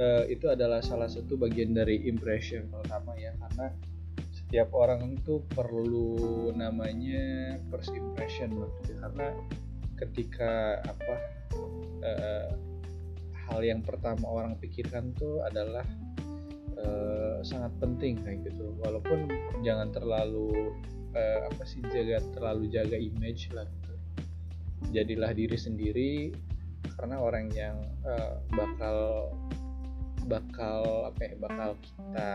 eh, 0.00 0.24
itu 0.32 0.48
adalah 0.48 0.80
salah 0.80 1.12
satu 1.12 1.36
bagian 1.36 1.76
dari 1.76 2.08
impression 2.08 2.72
pertama 2.72 3.12
ya 3.20 3.36
karena 3.36 3.68
setiap 4.32 4.72
orang 4.72 5.20
itu 5.20 5.44
perlu 5.52 6.48
namanya 6.56 7.60
first 7.68 7.92
impression 7.92 8.56
gue. 8.56 8.96
karena 8.96 9.36
ketika 10.00 10.80
apa 10.88 11.14
eh, 12.00 12.48
hal 13.44 13.60
yang 13.60 13.84
pertama 13.84 14.24
orang 14.24 14.56
pikirkan 14.56 15.12
tuh 15.20 15.44
adalah 15.44 15.84
eh, 16.80 17.36
sangat 17.44 17.72
penting 17.80 18.20
kayak 18.20 18.46
gitu. 18.48 18.72
Walaupun 18.84 19.28
jangan 19.64 19.92
terlalu 19.92 20.72
eh, 21.16 21.48
apa 21.48 21.62
sih 21.64 21.80
jaga 21.88 22.20
terlalu 22.36 22.68
jaga 22.68 22.96
image 22.96 23.50
lah 23.56 23.64
gitu. 23.64 23.94
jadilah 24.92 25.32
diri 25.32 25.56
sendiri 25.56 26.12
karena 27.00 27.16
orang 27.20 27.48
yang 27.52 27.76
eh, 28.04 28.36
bakal 28.52 29.28
bakal 30.26 31.08
apa 31.08 31.20
ya 31.22 31.32
bakal 31.38 31.70
kita 31.80 32.28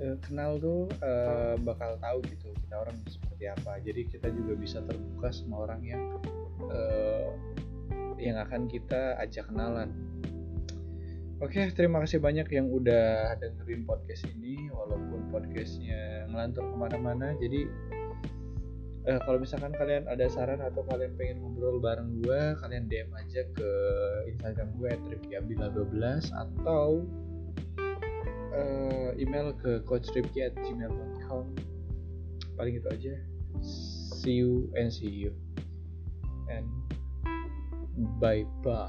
eh, 0.00 0.16
kenal 0.26 0.58
tuh 0.58 0.90
eh, 1.00 1.54
bakal 1.62 1.94
tahu 2.02 2.18
gitu 2.26 2.50
kita 2.66 2.74
orang 2.82 2.96
seperti 3.06 3.44
apa. 3.46 3.78
Jadi 3.84 4.00
kita 4.10 4.28
juga 4.32 4.52
bisa 4.58 4.78
terbuka 4.82 5.28
sama 5.30 5.68
orang 5.68 5.80
yang 5.86 6.02
eh, 6.72 7.30
yang 8.22 8.38
akan 8.38 8.70
kita 8.70 9.18
ajak 9.18 9.50
kenalan 9.50 9.90
Oke, 11.42 11.74
terima 11.74 11.98
kasih 11.98 12.22
banyak 12.22 12.46
yang 12.54 12.70
udah 12.70 13.34
dengerin 13.34 13.82
podcast 13.82 14.22
ini, 14.30 14.70
walaupun 14.70 15.26
podcastnya 15.34 16.22
ngelantur 16.30 16.70
ke 16.70 16.76
mana-mana. 16.78 17.34
Jadi, 17.34 17.66
eh, 19.10 19.18
kalau 19.26 19.42
misalkan 19.42 19.74
kalian 19.74 20.06
ada 20.06 20.30
saran 20.30 20.62
atau 20.62 20.86
kalian 20.86 21.18
pengen 21.18 21.42
ngobrol 21.42 21.82
bareng 21.82 22.22
gue, 22.22 22.54
kalian 22.62 22.86
DM 22.86 23.10
aja 23.18 23.42
ke 23.58 23.70
Instagram 24.30 24.70
gue 24.78 24.90
@rifkiabdillah12 25.18 26.30
atau 26.30 27.02
eh, 28.54 29.10
email 29.18 29.50
ke 29.58 29.82
coachrifki@gmail.com. 29.82 31.58
Paling 32.54 32.74
itu 32.78 32.86
aja. 32.86 33.14
See 34.22 34.38
you 34.38 34.70
and 34.78 34.94
see 34.94 35.10
you 35.10 35.34
and 36.46 36.70
bye 38.22 38.46
bye. 38.62 38.86